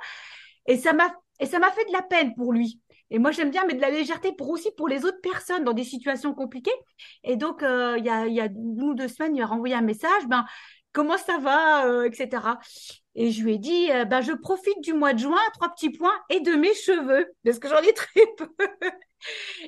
Et 0.66 0.76
ça 0.76 0.92
m'a, 0.92 1.12
et 1.40 1.46
ça 1.46 1.58
m'a 1.58 1.70
fait 1.70 1.84
de 1.86 1.92
la 1.92 2.02
peine 2.02 2.34
pour 2.34 2.52
lui. 2.52 2.80
Et 3.10 3.18
moi, 3.18 3.32
j'aime 3.32 3.50
bien, 3.50 3.64
mais 3.66 3.74
de 3.74 3.80
la 3.80 3.90
légèreté 3.90 4.32
pour 4.32 4.50
aussi 4.50 4.70
pour 4.76 4.86
les 4.86 5.04
autres 5.04 5.20
personnes 5.20 5.64
dans 5.64 5.72
des 5.72 5.84
situations 5.84 6.32
compliquées. 6.34 6.70
Et 7.24 7.36
donc, 7.36 7.62
euh, 7.62 7.96
il 7.98 8.04
y 8.04 8.10
a, 8.10 8.26
il 8.26 8.34
y 8.34 8.40
a 8.40 8.46
une 8.46 8.82
ou 8.82 8.94
deux 8.94 9.08
semaines, 9.08 9.34
il 9.34 9.40
m'a 9.40 9.46
renvoyé 9.46 9.74
un 9.74 9.80
message, 9.80 10.26
ben, 10.28 10.44
comment 10.92 11.16
ça 11.18 11.38
va, 11.38 12.06
etc. 12.06 12.40
Et 13.14 13.30
je 13.30 13.42
lui 13.42 13.54
ai 13.54 13.58
dit, 13.58 13.88
ben, 14.08 14.20
je 14.20 14.32
profite 14.32 14.80
du 14.82 14.92
mois 14.92 15.12
de 15.12 15.18
juin, 15.18 15.40
trois 15.54 15.68
petits 15.70 15.90
points, 15.90 16.14
et 16.30 16.40
de 16.40 16.52
mes 16.52 16.74
cheveux, 16.74 17.26
parce 17.44 17.58
que 17.58 17.68
j'en 17.68 17.80
ai 17.80 17.92
très 17.92 18.20
peu. 18.36 18.48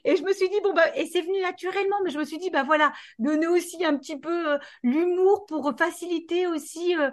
et 0.05 0.16
je 0.16 0.22
me 0.22 0.32
suis 0.32 0.49
dit, 0.49 0.61
bon, 0.62 0.72
bah, 0.72 0.97
et 0.97 1.07
c'est 1.07 1.22
venu 1.22 1.40
naturellement, 1.40 1.97
mais 2.05 2.11
je 2.11 2.18
me 2.18 2.24
suis 2.24 2.38
dit, 2.38 2.51
bah 2.51 2.62
voilà, 2.62 2.93
donner 3.18 3.47
aussi 3.47 3.84
un 3.84 3.97
petit 3.97 4.18
peu 4.18 4.53
euh, 4.53 4.59
l'humour 4.82 5.47
pour 5.47 5.72
faciliter 5.76 6.47
aussi 6.47 6.97
euh, 6.97 7.11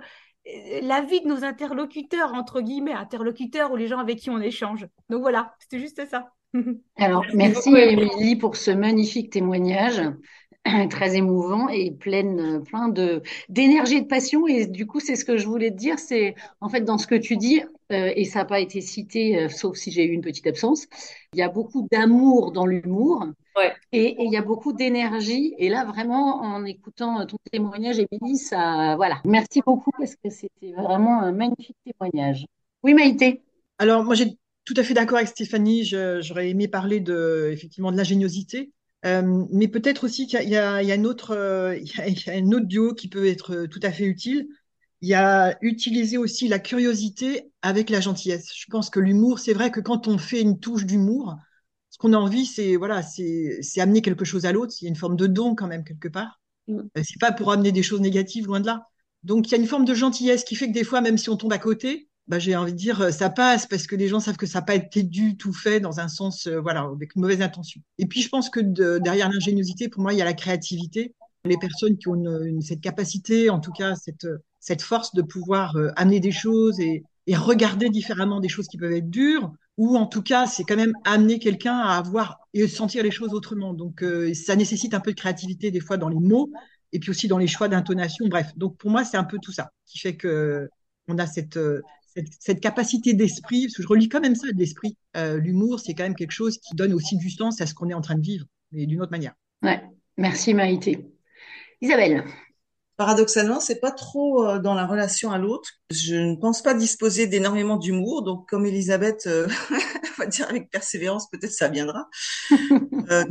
la 0.81 1.01
vie 1.01 1.21
de 1.21 1.27
nos 1.27 1.43
interlocuteurs, 1.43 2.33
entre 2.33 2.61
guillemets, 2.61 2.93
interlocuteurs 2.93 3.71
ou 3.71 3.75
les 3.75 3.87
gens 3.87 3.99
avec 3.99 4.19
qui 4.19 4.29
on 4.29 4.39
échange. 4.39 4.87
Donc 5.09 5.21
voilà, 5.21 5.53
c'était 5.59 5.79
juste 5.79 6.05
ça. 6.09 6.31
Alors, 6.97 7.25
merci 7.33 7.75
Émilie 7.75 8.35
pour 8.35 8.55
ce 8.55 8.71
magnifique 8.71 9.31
témoignage. 9.31 10.01
très 10.89 11.15
émouvant 11.15 11.69
et 11.69 11.91
plein, 11.91 12.61
plein 12.61 12.89
de 12.89 13.21
d'énergie 13.49 13.95
et 13.95 14.01
de 14.01 14.07
passion. 14.07 14.47
Et 14.47 14.65
du 14.65 14.85
coup, 14.85 14.99
c'est 14.99 15.15
ce 15.15 15.25
que 15.25 15.37
je 15.37 15.47
voulais 15.47 15.71
te 15.71 15.77
dire, 15.77 15.99
c'est 15.99 16.35
en 16.61 16.69
fait 16.69 16.81
dans 16.81 16.97
ce 16.97 17.07
que 17.07 17.15
tu 17.15 17.37
dis, 17.37 17.61
euh, 17.91 18.11
et 18.15 18.25
ça 18.25 18.39
n'a 18.39 18.45
pas 18.45 18.59
été 18.59 18.81
cité, 18.81 19.39
euh, 19.39 19.49
sauf 19.49 19.75
si 19.75 19.91
j'ai 19.91 20.05
eu 20.05 20.11
une 20.11 20.21
petite 20.21 20.47
absence, 20.47 20.87
il 21.33 21.39
y 21.39 21.41
a 21.41 21.49
beaucoup 21.49 21.87
d'amour 21.91 22.51
dans 22.51 22.65
l'humour. 22.65 23.25
Ouais. 23.57 23.73
Et, 23.91 24.15
il 24.19 24.31
y 24.31 24.37
a 24.37 24.41
beaucoup 24.41 24.73
d'énergie. 24.73 25.55
Et 25.57 25.69
là, 25.69 25.85
vraiment, 25.85 26.41
en 26.41 26.63
écoutant 26.65 27.25
ton 27.25 27.37
témoignage, 27.51 27.97
Émilie, 27.99 28.37
ça, 28.37 28.95
voilà. 28.95 29.21
Merci 29.25 29.61
beaucoup 29.65 29.91
parce 29.97 30.15
que 30.15 30.29
c'était 30.29 30.71
vraiment 30.73 31.21
un 31.21 31.31
magnifique 31.31 31.77
témoignage. 31.83 32.45
Oui, 32.83 32.93
Maïté. 32.93 33.41
Alors, 33.79 34.03
moi, 34.03 34.15
j'ai 34.15 34.37
tout 34.65 34.73
à 34.77 34.83
fait 34.83 34.93
d'accord 34.93 35.17
avec 35.17 35.29
Stéphanie. 35.29 35.83
J'aurais 35.83 36.49
aimé 36.49 36.67
parler 36.67 36.99
de, 36.99 37.49
effectivement, 37.51 37.91
de 37.91 37.97
l'ingéniosité. 37.97 38.71
Euh, 39.05 39.45
mais 39.51 39.67
peut-être 39.67 40.03
aussi 40.03 40.27
qu'il 40.27 40.41
y, 40.41 40.51
y, 40.51 40.57
a, 40.57 40.75
un 40.75 41.03
autre, 41.05 41.31
euh, 41.31 41.77
il 41.77 41.87
y, 41.87 42.29
a, 42.29 42.33
un 42.33 42.51
autre 42.51 42.65
duo 42.65 42.93
qui 42.93 43.07
peut 43.07 43.27
être 43.27 43.65
tout 43.65 43.79
à 43.83 43.91
fait 43.91 44.05
utile. 44.05 44.47
Il 45.01 45.07
y 45.07 45.13
a 45.13 45.57
utiliser 45.61 46.17
aussi 46.17 46.49
la 46.49 46.59
curiosité 46.59 47.51
avec 47.61 47.89
la 47.89 48.01
gentillesse. 48.01 48.51
Je 48.53 48.65
pense 48.69 48.89
que 48.89 48.99
l'humour, 48.99 49.39
c'est 49.39 49.53
vrai 49.53 49.71
que 49.71 49.79
quand 49.79 50.07
on 50.07 50.17
fait 50.17 50.41
une 50.41 50.59
touche 50.59 50.85
d'humour, 50.85 51.37
ce 51.89 51.97
qu'on 51.97 52.13
a 52.13 52.17
envie, 52.17 52.45
c'est 52.45 52.75
voilà, 52.75 53.01
c'est 53.01 53.61
amener 53.79 54.01
quelque 54.01 54.25
chose 54.25 54.45
à 54.45 54.51
l'autre. 54.51 54.73
Il 54.81 54.85
y 54.85 54.87
a 54.87 54.89
une 54.89 54.97
forme 54.97 55.15
de 55.15 55.27
don 55.27 55.55
quand 55.55 55.67
même 55.67 55.85
quelque 55.85 56.09
part. 56.09 56.41
Mm. 56.67 56.79
Euh, 56.79 57.01
c'est 57.03 57.19
pas 57.19 57.31
pour 57.31 57.51
amener 57.51 57.71
des 57.71 57.83
choses 57.83 58.01
négatives, 58.01 58.47
loin 58.47 58.59
de 58.59 58.65
là. 58.65 58.87
Donc 59.23 59.47
il 59.47 59.51
y 59.51 59.55
a 59.55 59.57
une 59.57 59.67
forme 59.67 59.85
de 59.85 59.93
gentillesse 59.93 60.43
qui 60.43 60.55
fait 60.55 60.67
que 60.67 60.73
des 60.73 60.83
fois, 60.83 61.01
même 61.01 61.17
si 61.17 61.29
on 61.29 61.37
tombe 61.37 61.53
à 61.53 61.57
côté, 61.57 62.08
bah, 62.29 62.37
j'ai 62.37 62.55
envie 62.55 62.73
de 62.73 62.77
dire, 62.77 63.01
euh, 63.01 63.11
ça 63.11 63.31
passe 63.31 63.65
parce 63.65 63.87
que 63.87 63.95
les 63.95 64.07
gens 64.07 64.19
savent 64.19 64.37
que 64.37 64.45
ça 64.45 64.59
n'a 64.59 64.65
pas 64.65 64.75
été 64.75 65.01
du 65.01 65.35
tout 65.35 65.51
fait 65.51 65.79
dans 65.79 65.99
un 65.99 66.07
sens, 66.07 66.45
euh, 66.45 66.59
voilà, 66.59 66.81
avec 66.81 67.15
une 67.15 67.23
mauvaise 67.23 67.41
intention. 67.41 67.81
Et 67.97 68.05
puis, 68.05 68.21
je 68.21 68.29
pense 68.29 68.51
que 68.51 68.59
derrière 68.99 69.31
l'ingéniosité, 69.31 69.89
pour 69.89 70.03
moi, 70.03 70.13
il 70.13 70.19
y 70.19 70.21
a 70.21 70.25
la 70.25 70.33
créativité. 70.33 71.15
Les 71.43 71.57
personnes 71.57 71.97
qui 71.97 72.07
ont 72.07 72.23
cette 72.61 72.81
capacité, 72.81 73.49
en 73.49 73.59
tout 73.59 73.71
cas, 73.71 73.95
cette, 73.95 74.27
cette 74.59 74.83
force 74.83 75.15
de 75.15 75.23
pouvoir 75.23 75.75
euh, 75.77 75.89
amener 75.95 76.19
des 76.19 76.31
choses 76.31 76.79
et, 76.79 77.03
et, 77.25 77.35
regarder 77.35 77.89
différemment 77.89 78.39
des 78.39 78.49
choses 78.49 78.67
qui 78.67 78.77
peuvent 78.77 78.93
être 78.93 79.09
dures, 79.09 79.51
ou 79.77 79.97
en 79.97 80.05
tout 80.05 80.21
cas, 80.21 80.45
c'est 80.45 80.63
quand 80.63 80.75
même 80.75 80.93
amener 81.05 81.39
quelqu'un 81.39 81.79
à 81.79 81.97
avoir 81.97 82.37
et 82.53 82.67
sentir 82.67 83.01
les 83.03 83.11
choses 83.11 83.33
autrement. 83.33 83.73
Donc, 83.73 84.03
ça 84.33 84.55
nécessite 84.55 84.93
un 84.93 84.99
peu 84.99 85.11
de 85.11 85.15
créativité 85.15 85.71
des 85.71 85.79
fois 85.79 85.97
dans 85.97 86.09
les 86.09 86.19
mots 86.19 86.51
et 86.91 86.99
puis 86.99 87.09
aussi 87.11 87.27
dans 87.27 87.37
les 87.37 87.47
choix 87.47 87.69
d'intonation. 87.69 88.27
Bref, 88.27 88.51
donc 88.57 88.77
pour 88.77 88.91
moi, 88.91 89.03
c'est 89.05 89.17
un 89.17 89.23
peu 89.23 89.39
tout 89.41 89.53
ça 89.53 89.71
qui 89.85 89.99
fait 89.99 90.17
que 90.17 90.67
on 91.07 91.17
a 91.17 91.25
cette, 91.25 91.57
cette, 92.39 92.59
capacité 92.59 93.13
d'esprit, 93.13 93.65
parce 93.65 93.75
que 93.75 93.83
je 93.83 93.87
relis 93.87 94.09
quand 94.09 94.21
même 94.21 94.35
ça 94.35 94.47
de 94.51 94.57
l'esprit. 94.57 94.97
Euh, 95.17 95.37
l'humour, 95.37 95.79
c'est 95.79 95.93
quand 95.93 96.03
même 96.03 96.15
quelque 96.15 96.31
chose 96.31 96.57
qui 96.57 96.75
donne 96.75 96.93
aussi 96.93 97.17
du 97.17 97.29
sens 97.29 97.61
à 97.61 97.65
ce 97.65 97.73
qu'on 97.73 97.89
est 97.89 97.93
en 97.93 98.01
train 98.01 98.15
de 98.15 98.21
vivre, 98.21 98.45
mais 98.71 98.85
d'une 98.85 99.01
autre 99.01 99.11
manière. 99.11 99.33
Ouais, 99.61 99.81
merci 100.17 100.53
Maïté. 100.53 101.05
Isabelle. 101.81 102.23
Paradoxalement, 102.97 103.61
c'est 103.61 103.79
pas 103.79 103.91
trop 103.91 104.45
euh, 104.45 104.59
dans 104.59 104.73
la 104.73 104.85
relation 104.85 105.31
à 105.31 105.37
l'autre. 105.37 105.69
Je 105.89 106.15
ne 106.15 106.35
pense 106.35 106.61
pas 106.61 106.73
disposer 106.73 107.27
d'énormément 107.27 107.77
d'humour, 107.77 108.23
donc 108.23 108.47
comme 108.49 108.65
Elisabeth, 108.65 109.25
euh, 109.27 109.47
on 109.71 109.75
va 110.23 110.25
dire 110.25 110.49
avec 110.49 110.69
persévérance, 110.69 111.29
peut-être 111.29 111.53
ça 111.53 111.69
viendra. 111.69 112.09
dans, 112.49 113.25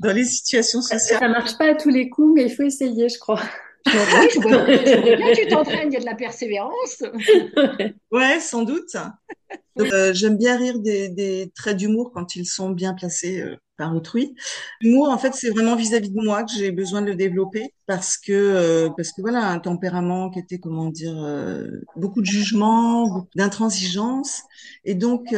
dans, 0.00 0.12
les 0.12 0.24
situations 0.24 0.80
sociales. 0.80 1.18
Ça 1.18 1.28
marche 1.28 1.58
pas 1.58 1.72
à 1.72 1.74
tous 1.74 1.90
les 1.90 2.08
coups, 2.08 2.34
mais 2.36 2.44
il 2.44 2.54
faut 2.54 2.62
essayer, 2.62 3.08
je 3.08 3.18
crois. 3.18 3.42
Oui, 3.86 4.28
je 4.34 4.40
vois, 4.40 5.16
bien 5.16 5.32
tu 5.32 5.46
t'entraînes, 5.46 5.90
il 5.90 5.94
y 5.94 5.96
a 5.96 6.00
de 6.00 6.04
la 6.04 6.14
persévérance. 6.14 7.02
Ouais, 8.12 8.40
sans 8.40 8.62
doute. 8.62 8.96
Euh, 9.78 10.12
j'aime 10.14 10.38
bien 10.38 10.56
rire 10.56 10.78
des, 10.78 11.08
des 11.08 11.52
traits 11.54 11.76
d'humour 11.76 12.10
quand 12.14 12.34
ils 12.34 12.46
sont 12.46 12.70
bien 12.70 12.94
placés 12.94 13.40
euh, 13.40 13.56
par 13.76 13.94
autrui. 13.94 14.34
L'humour, 14.80 15.10
en 15.10 15.18
fait, 15.18 15.34
c'est 15.34 15.50
vraiment 15.50 15.76
vis-à-vis 15.76 16.10
de 16.10 16.20
moi 16.20 16.44
que 16.44 16.52
j'ai 16.56 16.72
besoin 16.72 17.02
de 17.02 17.08
le 17.08 17.14
développer 17.14 17.74
parce 17.86 18.16
que 18.16 18.32
euh, 18.32 18.88
parce 18.96 19.12
que 19.12 19.20
voilà, 19.20 19.50
un 19.50 19.58
tempérament 19.58 20.30
qui 20.30 20.38
était 20.38 20.58
comment 20.58 20.86
dire 20.88 21.16
beaucoup 21.96 22.22
de 22.22 22.26
jugement, 22.26 23.06
beaucoup 23.06 23.28
d'intransigeance, 23.36 24.42
et 24.84 24.94
donc 24.94 25.34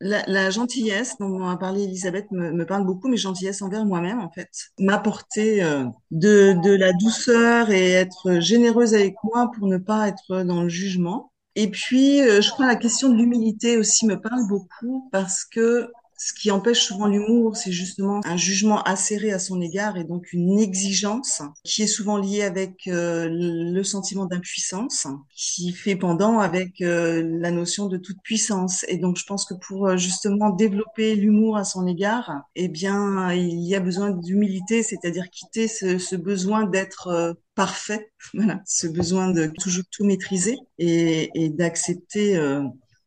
la, 0.00 0.50
gentillesse 0.50 1.16
dont 1.18 1.46
a 1.48 1.56
parlé 1.56 1.84
Elisabeth 1.84 2.30
me, 2.30 2.64
parle 2.64 2.84
beaucoup, 2.84 3.08
mais 3.08 3.16
gentillesse 3.16 3.62
envers 3.62 3.84
moi-même, 3.84 4.20
en 4.20 4.30
fait. 4.30 4.50
M'apporter 4.78 5.62
euh, 5.62 5.84
de, 6.10 6.54
de 6.62 6.74
la 6.74 6.92
douceur 6.92 7.70
et 7.70 7.92
être 7.92 8.40
généreuse 8.40 8.94
avec 8.94 9.14
moi 9.24 9.50
pour 9.56 9.68
ne 9.68 9.78
pas 9.78 10.08
être 10.08 10.42
dans 10.42 10.62
le 10.62 10.68
jugement. 10.68 11.32
Et 11.54 11.70
puis, 11.70 12.20
euh, 12.20 12.42
je 12.42 12.50
crois 12.50 12.66
la 12.66 12.76
question 12.76 13.08
de 13.08 13.16
l'humilité 13.16 13.78
aussi 13.78 14.06
me 14.06 14.20
parle 14.20 14.46
beaucoup 14.46 15.08
parce 15.10 15.44
que 15.44 15.90
ce 16.18 16.32
qui 16.32 16.50
empêche 16.50 16.80
souvent 16.80 17.06
l'humour, 17.06 17.56
c'est 17.56 17.72
justement 17.72 18.20
un 18.24 18.36
jugement 18.38 18.82
acéré 18.82 19.32
à 19.32 19.38
son 19.38 19.60
égard 19.60 19.98
et 19.98 20.04
donc 20.04 20.32
une 20.32 20.58
exigence 20.58 21.42
qui 21.62 21.82
est 21.82 21.86
souvent 21.86 22.16
liée 22.16 22.42
avec 22.42 22.86
euh, 22.88 23.28
le 23.30 23.82
sentiment 23.84 24.24
d'impuissance, 24.24 25.06
qui 25.34 25.72
fait 25.72 25.94
pendant 25.94 26.38
avec 26.38 26.80
euh, 26.80 27.22
la 27.38 27.50
notion 27.50 27.86
de 27.86 27.98
toute 27.98 28.22
puissance. 28.22 28.84
Et 28.88 28.96
donc, 28.96 29.18
je 29.18 29.24
pense 29.24 29.44
que 29.44 29.54
pour 29.54 29.88
euh, 29.88 29.96
justement 29.98 30.50
développer 30.50 31.14
l'humour 31.14 31.58
à 31.58 31.64
son 31.64 31.86
égard, 31.86 32.32
eh 32.54 32.68
bien, 32.68 33.32
il 33.32 33.66
y 33.66 33.74
a 33.74 33.80
besoin 33.80 34.10
d'humilité, 34.10 34.82
c'est-à-dire 34.82 35.28
quitter 35.30 35.68
ce, 35.68 36.16
besoin 36.16 36.64
d'être 36.64 37.36
parfait, 37.54 38.10
ce 38.64 38.86
besoin 38.86 39.30
de 39.30 39.52
toujours 39.60 39.84
tout 39.90 40.04
maîtriser 40.04 40.56
et, 40.78 41.30
et 41.34 41.50
d'accepter 41.50 42.38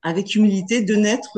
avec 0.03 0.35
humilité 0.35 0.81
de 0.81 0.95
n'être 0.95 1.37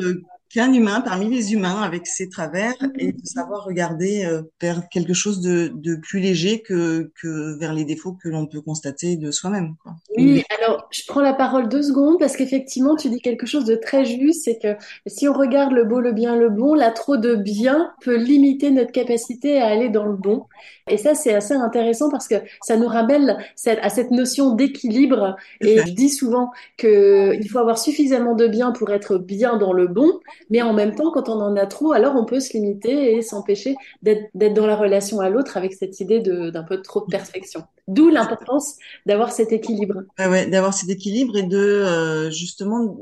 qu'un 0.54 0.74
humain 0.74 1.02
parmi 1.02 1.30
les 1.30 1.54
humains 1.54 1.82
avec 1.82 2.08
ses 2.08 2.30
travers 2.30 2.74
et 2.98 3.14
de 3.14 3.26
savoir 3.26 3.64
regarder 3.64 4.26
euh, 4.26 4.42
vers 4.62 4.90
quelque 4.90 5.14
chose 5.14 5.42
de, 5.42 5.72
de, 5.74 5.96
plus 5.96 6.20
léger 6.20 6.62
que, 6.62 7.12
que 7.22 7.58
vers 7.60 7.74
les 7.74 7.86
défauts 7.86 8.14
que 8.14 8.30
l'on 8.30 8.48
peut 8.48 8.62
constater 8.62 9.16
de 9.16 9.32
soi-même. 9.32 9.76
Oui, 10.18 10.44
alors 10.58 10.88
je 10.92 11.02
prends 11.08 11.22
la 11.22 11.34
parole 11.34 11.70
deux 11.70 11.82
secondes 11.82 12.20
parce 12.20 12.36
qu'effectivement 12.36 12.96
tu 12.96 13.10
dis 13.10 13.22
quelque 13.22 13.46
chose 13.46 13.66
de 13.66 13.76
très 13.76 14.06
juste, 14.06 14.44
c'est 14.44 14.60
que 14.60 14.76
si 15.08 15.28
on 15.28 15.34
regarde 15.34 15.72
le 15.72 15.86
beau, 15.86 16.00
le 16.00 16.12
bien, 16.12 16.36
le 16.36 16.50
bon, 16.50 16.74
là 16.74 16.92
trop 16.92 17.18
de 17.18 17.36
bien 17.36 17.92
peut 18.02 18.18
limiter 18.18 18.72
notre 18.72 18.92
capacité 18.92 19.60
à 19.60 19.68
aller 19.68 19.90
dans 19.90 20.06
le 20.06 20.16
bon. 20.16 20.46
Et 20.90 20.98
ça 20.98 21.16
c'est 21.16 21.34
assez 21.34 21.54
intéressant 21.54 22.10
parce 22.10 22.28
que 22.28 22.36
ça 22.64 22.76
nous 22.76 22.88
rappelle 22.88 23.38
à 23.66 23.90
cette 23.90 24.12
notion 24.12 24.54
d'équilibre. 24.54 25.36
Et 25.62 25.78
je 25.78 25.92
dis 25.92 26.10
souvent 26.10 26.52
qu'il 26.78 27.50
faut 27.50 27.60
avoir 27.60 27.78
suffisamment 27.78 28.36
de 28.36 28.48
bien 28.48 28.72
pour 28.72 28.92
être 28.92 29.18
bien 29.18 29.58
dans 29.58 29.74
le 29.74 29.88
bon, 29.88 30.20
Mais 30.50 30.62
en 30.62 30.74
même 30.74 30.96
temps, 30.96 31.12
quand 31.12 31.30
on 31.30 31.40
en 31.40 31.56
a 31.56 31.66
trop, 31.66 31.92
alors 31.92 32.16
on 32.16 32.26
peut 32.26 32.40
se 32.40 32.54
limiter 32.54 33.16
et 33.16 33.22
s'empêcher 33.22 33.76
d'être 34.02 34.54
dans 34.54 34.66
la 34.66 34.76
relation 34.76 35.20
à 35.20 35.30
l'autre 35.30 35.58
avec 35.58 35.74
cette 35.74 36.00
idée 36.00 36.20
d'un 36.20 36.64
peu 36.64 36.82
trop 36.82 37.02
de 37.02 37.06
perfection. 37.06 37.64
D'où 37.88 38.10
l'importance 38.10 38.76
d'avoir 39.06 39.32
cet 39.32 39.52
équilibre. 39.52 40.04
Ah 40.18 40.30
ouais, 40.30 40.48
d'avoir 40.48 40.74
cet 40.74 40.90
équilibre 40.90 41.38
et 41.38 41.44
de 41.44 41.58
euh, 41.58 42.32
justement 42.32 42.98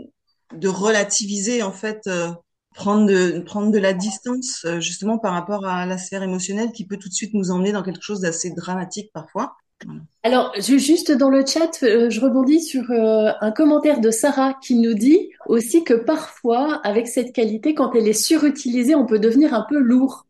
de 0.55 0.67
relativiser 0.67 1.61
en 1.61 1.71
fait, 1.71 2.01
euh, 2.07 2.29
prendre 2.73 3.07
de 3.07 3.39
prendre 3.39 3.71
de 3.71 3.77
la 3.77 3.93
distance 3.93 4.65
euh, 4.65 4.79
justement 4.79 5.17
par 5.17 5.33
rapport 5.33 5.65
à 5.65 5.85
la 5.85 5.97
sphère 5.97 6.23
émotionnelle 6.23 6.71
qui 6.71 6.85
peut 6.85 6.97
tout 6.97 7.09
de 7.09 7.13
suite 7.13 7.33
nous 7.33 7.51
emmener 7.51 7.71
dans 7.71 7.83
quelque 7.83 8.01
chose 8.01 8.21
d'assez 8.21 8.51
dramatique 8.51 9.11
parfois. 9.13 9.55
Alors, 10.23 10.53
juste 10.59 11.11
dans 11.11 11.29
le 11.29 11.45
chat, 11.45 11.83
euh, 11.83 12.09
je 12.09 12.19
rebondis 12.19 12.61
sur 12.61 12.91
euh, 12.91 13.31
un 13.39 13.51
commentaire 13.51 14.01
de 14.01 14.11
Sarah 14.11 14.53
qui 14.61 14.75
nous 14.75 14.93
dit 14.93 15.29
aussi 15.47 15.83
que 15.83 15.93
parfois, 15.93 16.81
avec 16.83 17.07
cette 17.07 17.33
qualité, 17.33 17.73
quand 17.73 17.95
elle 17.95 18.07
est 18.07 18.13
surutilisée, 18.13 18.95
on 18.95 19.05
peut 19.05 19.19
devenir 19.19 19.53
un 19.53 19.65
peu 19.67 19.77
lourd. 19.77 20.25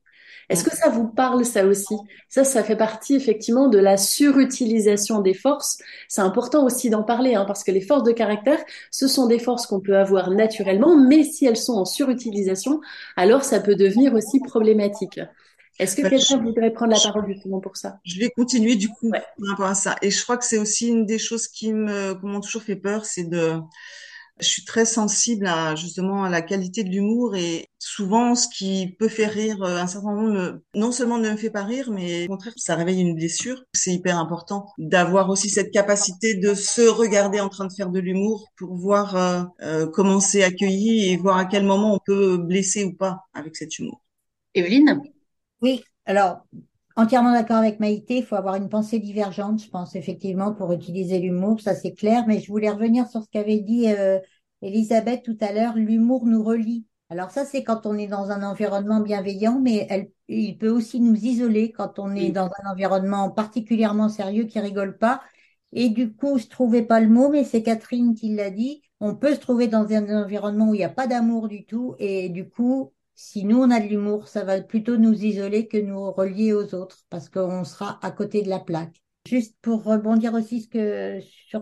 Est-ce 0.49 0.63
que 0.63 0.75
ça 0.75 0.89
vous 0.89 1.07
parle, 1.07 1.45
ça 1.45 1.65
aussi? 1.65 1.95
Ça, 2.27 2.43
ça 2.43 2.63
fait 2.63 2.75
partie 2.75 3.15
effectivement 3.15 3.67
de 3.67 3.77
la 3.77 3.97
surutilisation 3.97 5.21
des 5.21 5.35
forces. 5.35 5.77
C'est 6.07 6.21
important 6.21 6.65
aussi 6.65 6.89
d'en 6.89 7.03
parler, 7.03 7.35
hein, 7.35 7.45
parce 7.45 7.63
que 7.63 7.71
les 7.71 7.81
forces 7.81 8.03
de 8.03 8.11
caractère, 8.11 8.59
ce 8.89 9.07
sont 9.07 9.27
des 9.27 9.37
forces 9.37 9.67
qu'on 9.67 9.79
peut 9.79 9.97
avoir 9.97 10.31
naturellement, 10.31 10.97
mais 10.97 11.23
si 11.23 11.45
elles 11.45 11.55
sont 11.55 11.73
en 11.73 11.85
surutilisation, 11.85 12.81
alors 13.15 13.43
ça 13.43 13.59
peut 13.59 13.75
devenir 13.75 14.15
aussi 14.15 14.39
problématique. 14.39 15.19
Est-ce 15.79 15.95
que 15.95 16.07
quelqu'un 16.07 16.37
voudrait 16.37 16.71
prendre 16.71 16.93
la 16.93 16.99
parole 16.99 17.25
justement 17.27 17.61
pour 17.61 17.77
ça? 17.77 17.99
Je 18.03 18.19
vais 18.19 18.29
continuer 18.29 18.75
du 18.75 18.89
coup 18.89 19.09
par 19.09 19.49
rapport 19.49 19.67
à 19.67 19.75
ça. 19.75 19.95
Et 20.01 20.11
je 20.11 20.21
crois 20.21 20.37
que 20.37 20.45
c'est 20.45 20.57
aussi 20.57 20.89
une 20.89 21.05
des 21.05 21.17
choses 21.17 21.47
qui 21.47 21.73
me, 21.73 22.13
m'ont 22.21 22.41
toujours 22.41 22.63
fait 22.63 22.75
peur, 22.75 23.05
c'est 23.05 23.23
de, 23.23 23.61
je 24.39 24.47
suis 24.47 24.63
très 24.63 24.85
sensible 24.85 25.47
à 25.47 25.75
justement 25.75 26.23
à 26.23 26.29
la 26.29 26.41
qualité 26.41 26.83
de 26.83 26.89
l'humour 26.89 27.35
et 27.35 27.67
souvent 27.77 28.35
ce 28.35 28.47
qui 28.47 28.95
peut 28.99 29.07
faire 29.07 29.31
rire 29.31 29.61
euh, 29.63 29.77
un 29.77 29.87
certain 29.87 30.13
nombre, 30.13 30.59
non 30.75 30.91
seulement 30.91 31.17
ne 31.17 31.31
me 31.31 31.37
fait 31.37 31.49
pas 31.49 31.63
rire, 31.63 31.91
mais 31.91 32.25
au 32.25 32.27
contraire 32.27 32.53
ça 32.55 32.75
réveille 32.75 33.01
une 33.01 33.15
blessure. 33.15 33.63
C'est 33.73 33.93
hyper 33.93 34.17
important 34.17 34.67
d'avoir 34.77 35.29
aussi 35.29 35.49
cette 35.49 35.71
capacité 35.71 36.35
de 36.35 36.53
se 36.53 36.81
regarder 36.81 37.39
en 37.39 37.49
train 37.49 37.67
de 37.67 37.73
faire 37.73 37.89
de 37.89 37.99
l'humour 37.99 38.47
pour 38.57 38.75
voir 38.75 39.15
euh, 39.15 39.43
euh, 39.61 39.87
comment 39.87 40.19
c'est 40.19 40.43
accueilli 40.43 41.11
et 41.11 41.17
voir 41.17 41.37
à 41.37 41.45
quel 41.45 41.65
moment 41.65 41.95
on 41.95 41.99
peut 42.05 42.37
blesser 42.37 42.85
ou 42.85 42.93
pas 42.93 43.25
avec 43.33 43.55
cet 43.55 43.79
humour. 43.79 44.01
Evelyne? 44.55 45.01
Oui, 45.61 45.83
alors, 46.05 46.45
entièrement 46.95 47.33
d'accord 47.33 47.57
avec 47.57 47.79
Maïté, 47.79 48.17
il 48.17 48.25
faut 48.25 48.35
avoir 48.35 48.55
une 48.55 48.69
pensée 48.69 48.99
divergente, 48.99 49.61
je 49.63 49.69
pense, 49.69 49.95
effectivement, 49.95 50.53
pour 50.53 50.71
utiliser 50.71 51.19
l'humour, 51.19 51.61
ça 51.61 51.75
c'est 51.75 51.93
clair, 51.93 52.25
mais 52.27 52.39
je 52.39 52.47
voulais 52.47 52.69
revenir 52.69 53.07
sur 53.07 53.23
ce 53.23 53.29
qu'avait 53.29 53.59
dit 53.59 53.89
euh, 53.89 54.19
Elisabeth 54.61 55.23
tout 55.23 55.37
à 55.41 55.51
l'heure, 55.51 55.75
l'humour 55.75 56.25
nous 56.25 56.43
relie. 56.43 56.85
Alors 57.09 57.31
ça, 57.31 57.43
c'est 57.43 57.63
quand 57.63 57.85
on 57.85 57.97
est 57.97 58.07
dans 58.07 58.29
un 58.29 58.43
environnement 58.43 58.99
bienveillant, 58.99 59.59
mais 59.59 59.87
elle, 59.89 60.11
il 60.27 60.57
peut 60.57 60.69
aussi 60.69 60.99
nous 60.99 61.15
isoler 61.15 61.71
quand 61.71 61.97
on 61.97 62.15
est 62.15 62.29
dans 62.31 62.49
un 62.63 62.71
environnement 62.71 63.31
particulièrement 63.31 64.09
sérieux 64.09 64.43
qui 64.43 64.59
rigole 64.59 64.97
pas. 64.97 65.21
Et 65.71 65.89
du 65.89 66.13
coup, 66.13 66.37
je 66.37 66.47
trouvais 66.47 66.83
pas 66.83 66.99
le 66.99 67.09
mot, 67.09 67.29
mais 67.29 67.43
c'est 67.43 67.63
Catherine 67.63 68.13
qui 68.13 68.35
l'a 68.35 68.51
dit. 68.51 68.83
On 68.99 69.15
peut 69.15 69.33
se 69.33 69.39
trouver 69.39 69.67
dans 69.67 69.87
un 69.91 70.23
environnement 70.23 70.69
où 70.69 70.75
il 70.75 70.79
n'y 70.79 70.83
a 70.83 70.89
pas 70.89 71.07
d'amour 71.07 71.47
du 71.47 71.65
tout, 71.65 71.95
et 71.99 72.29
du 72.29 72.49
coup, 72.49 72.93
si 73.21 73.43
nous 73.43 73.57
on 73.61 73.69
a 73.69 73.81
de 73.81 73.85
l'humour, 73.85 74.29
ça 74.29 74.45
va 74.45 74.61
plutôt 74.61 74.95
nous 74.95 75.13
isoler 75.13 75.67
que 75.67 75.75
nous 75.77 76.09
relier 76.09 76.53
aux 76.53 76.73
autres 76.73 76.99
parce 77.09 77.27
qu'on 77.27 77.65
sera 77.65 77.99
à 78.01 78.11
côté 78.11 78.43
de 78.43 78.49
la 78.49 78.59
plaque. 78.59 78.95
Juste 79.27 79.57
pour 79.61 79.83
rebondir 79.83 80.33
aussi 80.33 80.61
sur 80.61 81.61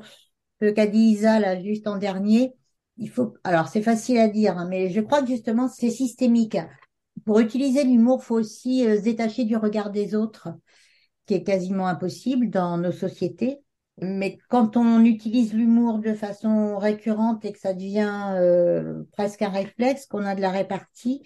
ce 0.61 0.69
qu'a 0.69 0.85
dit 0.85 0.99
Isa 0.99 1.39
là 1.39 1.59
juste 1.59 1.87
en 1.87 1.97
dernier, 1.97 2.53
il 2.97 3.09
faut, 3.09 3.33
alors 3.43 3.69
c'est 3.69 3.81
facile 3.81 4.19
à 4.19 4.27
dire, 4.27 4.55
hein, 4.55 4.67
mais 4.69 4.91
je 4.91 5.01
crois 5.01 5.21
que 5.23 5.29
justement 5.29 5.67
c'est 5.67 5.89
systémique. 5.89 6.57
Pour 7.25 7.39
utiliser 7.39 7.83
l'humour, 7.83 8.23
faut 8.23 8.37
aussi 8.37 8.87
euh, 8.87 8.97
se 8.97 9.01
détacher 9.01 9.43
du 9.43 9.57
regard 9.57 9.89
des 9.89 10.13
autres, 10.13 10.49
qui 11.25 11.33
est 11.33 11.43
quasiment 11.43 11.87
impossible 11.87 12.51
dans 12.51 12.77
nos 12.77 12.91
sociétés. 12.91 13.57
Mais 13.99 14.37
quand 14.49 14.77
on 14.77 15.03
utilise 15.03 15.55
l'humour 15.55 15.97
de 15.97 16.13
façon 16.13 16.77
récurrente 16.77 17.45
et 17.45 17.51
que 17.51 17.59
ça 17.59 17.73
devient 17.73 18.35
euh, 18.35 19.01
presque 19.11 19.41
un 19.41 19.49
réflexe, 19.49 20.05
qu'on 20.05 20.23
a 20.23 20.35
de 20.35 20.41
la 20.41 20.51
répartie, 20.51 21.23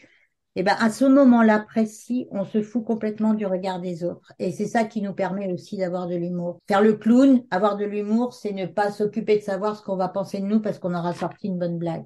et 0.54 0.60
eh 0.60 0.64
ben 0.64 0.76
à 0.80 0.90
ce 0.90 1.06
moment-là 1.06 1.60
précis, 1.60 2.28
on 2.30 2.44
se 2.44 2.62
fout 2.62 2.84
complètement 2.84 3.34
du 3.34 3.46
regard 3.46 3.80
des 3.80 4.04
autres. 4.04 4.34
Et 4.38 4.52
c'est 4.52 4.68
ça 4.68 4.84
qui 4.84 5.02
nous 5.02 5.14
permet 5.14 5.50
aussi 5.54 5.78
d'avoir 5.78 6.08
de 6.08 6.16
l'humour. 6.16 6.60
Faire 6.68 6.82
le 6.82 6.94
clown, 6.96 7.42
avoir 7.52 7.78
de 7.78 7.86
l'humour, 7.86 8.34
c'est 8.34 8.52
ne 8.52 8.66
pas 8.66 8.92
s'occuper 8.92 9.38
de 9.38 9.44
savoir 9.44 9.78
ce 9.78 9.82
qu'on 9.82 9.96
va 9.96 10.10
penser 10.10 10.42
de 10.42 10.46
nous 10.46 10.60
parce 10.60 10.78
qu'on 10.78 10.94
aura 10.94 11.14
sorti 11.14 11.48
une 11.48 11.58
bonne 11.58 11.78
blague. 11.78 12.04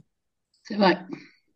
C'est 0.61 0.75
vrai. 0.75 0.99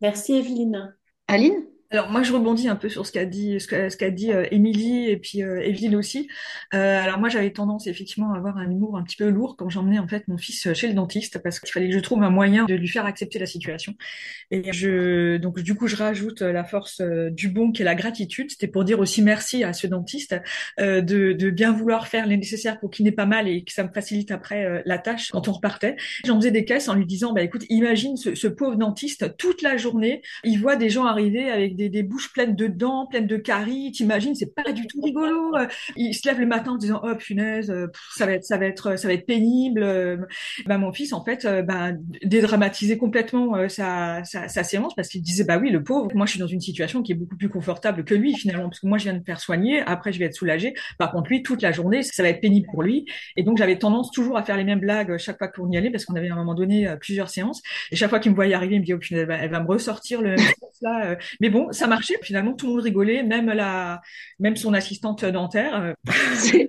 Merci 0.01 0.37
Evelyne. 0.37 0.95
Aline? 1.27 1.68
Alors 1.91 2.11
moi 2.11 2.21
je 2.21 2.31
rebondis 2.31 2.67
un 2.67 2.75
peu 2.75 2.87
sur 2.87 3.07
ce 3.07 3.11
qu'a 3.11 3.25
dit 3.25 3.59
ce 3.59 3.97
qu'a 3.97 4.09
dit 4.11 4.31
euh, 4.31 4.45
Émilie 4.51 5.09
et 5.09 5.17
puis 5.17 5.41
euh, 5.41 5.97
aussi. 5.97 6.27
Euh, 6.75 7.01
alors 7.01 7.17
moi 7.17 7.29
j'avais 7.29 7.51
tendance 7.51 7.87
effectivement 7.87 8.31
à 8.33 8.37
avoir 8.37 8.57
un 8.57 8.69
humour 8.69 8.95
un 8.95 9.03
petit 9.03 9.15
peu 9.15 9.27
lourd 9.27 9.55
quand 9.57 9.69
j'emmenais 9.69 9.97
en 9.97 10.07
fait 10.07 10.27
mon 10.27 10.37
fils 10.37 10.71
chez 10.73 10.87
le 10.87 10.93
dentiste 10.93 11.39
parce 11.41 11.59
qu'il 11.59 11.71
fallait 11.71 11.89
que 11.89 11.95
je 11.95 11.99
trouve 11.99 12.21
un 12.21 12.29
moyen 12.29 12.65
de 12.65 12.75
lui 12.75 12.87
faire 12.87 13.05
accepter 13.05 13.39
la 13.39 13.47
situation. 13.47 13.95
Et 14.51 14.71
je 14.71 15.37
donc 15.37 15.59
du 15.61 15.73
coup 15.73 15.87
je 15.87 15.95
rajoute 15.95 16.41
la 16.41 16.63
force 16.63 17.01
du 17.01 17.49
bon 17.49 17.71
qui 17.71 17.81
est 17.81 17.85
la 17.85 17.95
gratitude. 17.95 18.51
C'était 18.51 18.67
pour 18.67 18.83
dire 18.83 18.99
aussi 18.99 19.23
merci 19.23 19.63
à 19.63 19.73
ce 19.73 19.87
dentiste 19.87 20.35
de, 20.77 21.01
de 21.01 21.49
bien 21.49 21.71
vouloir 21.71 22.07
faire 22.07 22.27
les 22.27 22.37
nécessaires 22.37 22.79
pour 22.79 22.91
qu'il 22.91 23.05
n'ait 23.05 23.11
pas 23.11 23.25
mal 23.25 23.47
et 23.47 23.63
que 23.63 23.73
ça 23.73 23.83
me 23.83 23.91
facilite 23.91 24.29
après 24.29 24.83
la 24.85 24.99
tâche 24.99 25.31
quand 25.31 25.47
on 25.47 25.53
repartait. 25.53 25.95
J'en 26.23 26.35
faisais 26.39 26.51
des 26.51 26.65
caisses 26.65 26.87
en 26.87 26.93
lui 26.93 27.07
disant 27.07 27.33
bah 27.33 27.41
écoute 27.41 27.65
imagine 27.69 28.15
ce, 28.15 28.35
ce 28.35 28.47
pauvre 28.47 28.75
dentiste 28.75 29.35
toute 29.37 29.63
la 29.63 29.77
journée 29.77 30.21
il 30.43 30.59
voit 30.59 30.75
des 30.75 30.89
gens 30.89 31.05
arriver 31.05 31.49
avec 31.49 31.75
des, 31.87 32.03
bouches 32.03 32.33
pleines 32.33 32.55
de 32.55 32.67
dents, 32.67 33.05
pleines 33.05 33.27
de 33.27 33.37
caries. 33.37 33.91
T'imagines, 33.91 34.35
c'est 34.35 34.53
pas 34.53 34.71
du 34.71 34.87
tout 34.87 35.01
rigolo. 35.01 35.53
Il 35.95 36.13
se 36.13 36.27
lève 36.27 36.39
le 36.39 36.45
matin 36.45 36.71
en 36.71 36.77
disant, 36.77 36.99
oh 37.03 37.15
punaise, 37.15 37.69
euh, 37.71 37.87
ça 38.15 38.25
va 38.25 38.33
être, 38.33 38.43
ça 38.43 38.57
va 38.57 38.65
être, 38.65 38.97
ça 38.97 39.07
va 39.07 39.13
être 39.13 39.25
pénible. 39.25 40.27
Bah, 40.65 40.77
mon 40.77 40.91
fils, 40.91 41.13
en 41.13 41.23
fait, 41.23 41.47
bah, 41.65 41.91
dédramatisait 42.23 42.97
complètement 42.97 43.55
euh, 43.55 43.67
sa, 43.69 44.23
sa, 44.23 44.47
sa 44.47 44.63
séance 44.63 44.93
parce 44.95 45.07
qu'il 45.07 45.21
disait, 45.21 45.43
bah 45.43 45.57
oui, 45.57 45.69
le 45.69 45.83
pauvre, 45.83 46.09
moi 46.15 46.25
je 46.25 46.31
suis 46.31 46.39
dans 46.39 46.47
une 46.47 46.61
situation 46.61 47.01
qui 47.01 47.11
est 47.11 47.15
beaucoup 47.15 47.37
plus 47.37 47.49
confortable 47.49 48.03
que 48.03 48.15
lui 48.15 48.35
finalement, 48.35 48.69
parce 48.69 48.79
que 48.79 48.87
moi 48.87 48.97
je 48.97 49.03
viens 49.03 49.13
de 49.13 49.19
me 49.19 49.23
faire 49.23 49.39
soigner, 49.39 49.81
après 49.81 50.11
je 50.11 50.19
vais 50.19 50.25
être 50.25 50.35
soulagée. 50.35 50.73
Par 50.97 51.11
contre, 51.11 51.29
lui, 51.29 51.43
toute 51.43 51.61
la 51.61 51.71
journée, 51.71 52.03
ça 52.03 52.23
va 52.23 52.29
être 52.29 52.41
pénible 52.41 52.67
pour 52.71 52.83
lui. 52.83 53.05
Et 53.35 53.43
donc 53.43 53.57
j'avais 53.57 53.77
tendance 53.77 54.11
toujours 54.11 54.37
à 54.37 54.43
faire 54.43 54.57
les 54.57 54.63
mêmes 54.63 54.79
blagues 54.79 55.17
chaque 55.17 55.37
fois 55.37 55.47
qu'on 55.47 55.69
y 55.71 55.77
allait, 55.77 55.91
parce 55.91 56.05
qu'on 56.05 56.15
avait 56.15 56.29
à 56.29 56.33
un 56.33 56.37
moment 56.37 56.55
donné 56.55 56.93
plusieurs 56.99 57.29
séances. 57.29 57.61
Et 57.91 57.95
chaque 57.95 58.09
fois 58.09 58.19
qu'il 58.19 58.31
me 58.31 58.35
voyait 58.35 58.53
arriver, 58.53 58.75
il 58.75 58.81
me 58.81 58.85
dit, 58.85 58.93
oh 58.93 58.97
punaise, 58.97 59.27
elle 59.29 59.49
va, 59.49 59.59
me 59.59 59.67
ressortir 59.67 60.21
le 60.21 60.35
là. 60.81 61.17
Mais 61.39 61.49
bon, 61.49 61.71
ça 61.71 61.87
marchait. 61.87 62.17
Finalement, 62.21 62.53
tout 62.53 62.67
le 62.67 62.73
monde 62.73 62.81
rigolait, 62.81 63.23
même 63.23 63.47
la, 63.47 64.01
même 64.39 64.55
son 64.55 64.73
assistante 64.73 65.25
dentaire. 65.25 65.95
Euh. 66.07 66.63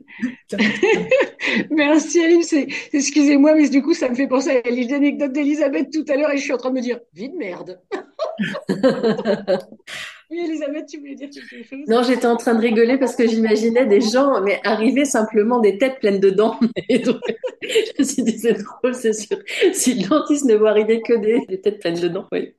Merci 1.70 2.22
Alice. 2.22 2.54
Excusez-moi, 2.92 3.54
mais 3.54 3.68
du 3.68 3.82
coup, 3.82 3.94
ça 3.94 4.08
me 4.08 4.14
fait 4.14 4.26
penser 4.26 4.62
à 4.64 4.70
l'anecdote 4.70 5.32
d'Elisabeth 5.32 5.90
tout 5.92 6.04
à 6.08 6.16
l'heure 6.16 6.30
et 6.30 6.38
je 6.38 6.42
suis 6.42 6.52
en 6.52 6.58
train 6.58 6.70
de 6.70 6.74
me 6.74 6.80
dire, 6.80 6.98
vie 7.14 7.28
de 7.28 7.36
merde. 7.36 7.80
oui, 10.30 10.40
Elisabeth, 10.44 10.86
tu 10.86 10.98
voulais 10.98 11.14
dire 11.14 11.30
quelque 11.30 11.64
chose? 11.64 11.78
Non, 11.88 12.02
j'étais 12.02 12.26
en 12.26 12.36
train 12.36 12.54
de 12.54 12.60
rigoler 12.60 12.98
parce 12.98 13.16
que 13.16 13.26
j'imaginais 13.26 13.86
des 13.86 14.00
gens, 14.00 14.40
mais 14.42 14.60
arriver 14.64 15.04
simplement 15.04 15.60
des 15.60 15.78
têtes 15.78 15.98
pleines 16.00 16.20
de 16.20 16.30
dents. 16.30 16.58
je 16.88 17.12
me 17.98 18.04
suis 18.04 18.22
dit, 18.22 18.38
c'est 18.38 18.54
drôle, 18.54 18.94
c'est 18.94 19.12
sûr. 19.12 19.38
Si 19.72 19.94
le 19.94 20.08
dentiste 20.08 20.44
ne 20.44 20.54
voit 20.54 20.70
arriver 20.70 21.00
que 21.00 21.14
des, 21.14 21.40
des 21.46 21.60
têtes 21.60 21.80
pleines 21.80 22.00
de 22.00 22.08
dents, 22.08 22.26
oui. 22.32 22.54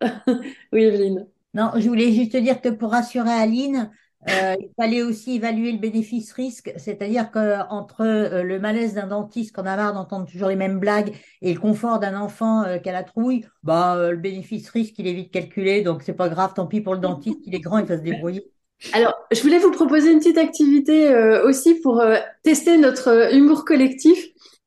oui, 0.74 0.84
Evelyne. 0.84 1.28
Non, 1.54 1.72
je 1.76 1.88
voulais 1.88 2.12
juste 2.14 2.36
dire 2.38 2.62
que 2.62 2.70
pour 2.70 2.92
rassurer 2.92 3.32
Aline, 3.32 3.92
euh, 4.30 4.56
il 4.60 4.70
fallait 4.78 5.02
aussi 5.02 5.38
évaluer 5.38 5.72
le 5.72 5.80
bénéfice-risque, 5.80 6.72
c'est-à-dire 6.78 7.32
qu'entre 7.32 8.02
euh, 8.02 8.44
le 8.44 8.60
malaise 8.60 8.94
d'un 8.94 9.08
dentiste 9.08 9.56
qu'on 9.56 9.66
a 9.66 9.76
marre 9.76 9.94
d'entendre 9.94 10.28
toujours 10.30 10.50
les 10.50 10.56
mêmes 10.56 10.80
blagues 10.80 11.16
et 11.42 11.54
le 11.54 11.60
confort 11.60 12.00
d'un 12.00 12.16
enfant 12.16 12.64
euh, 12.64 12.78
qu'à 12.78 12.92
la 12.92 13.04
trouille, 13.04 13.48
bah 13.64 13.96
euh, 13.96 14.12
le 14.12 14.18
bénéfice-risque 14.18 14.94
il 15.00 15.08
est 15.08 15.14
vite 15.14 15.32
calculé, 15.32 15.82
donc 15.82 16.04
c'est 16.04 16.14
pas 16.14 16.30
grave, 16.30 16.54
tant 16.54 16.68
pis 16.68 16.82
pour 16.82 16.94
le 16.94 17.00
dentiste, 17.00 17.40
il 17.48 17.56
est 17.56 17.60
grand, 17.60 17.80
il 17.80 17.86
va 17.86 17.98
se 17.98 18.04
débrouiller. 18.04 18.46
Alors, 18.94 19.14
je 19.32 19.42
voulais 19.42 19.60
vous 19.60 19.72
proposer 19.72 20.12
une 20.12 20.20
petite 20.20 20.40
activité 20.40 21.16
aussi 21.44 21.76
pour 21.82 22.04
tester 22.42 22.80
notre 22.80 23.32
humour 23.36 23.64
collectif 23.64 24.18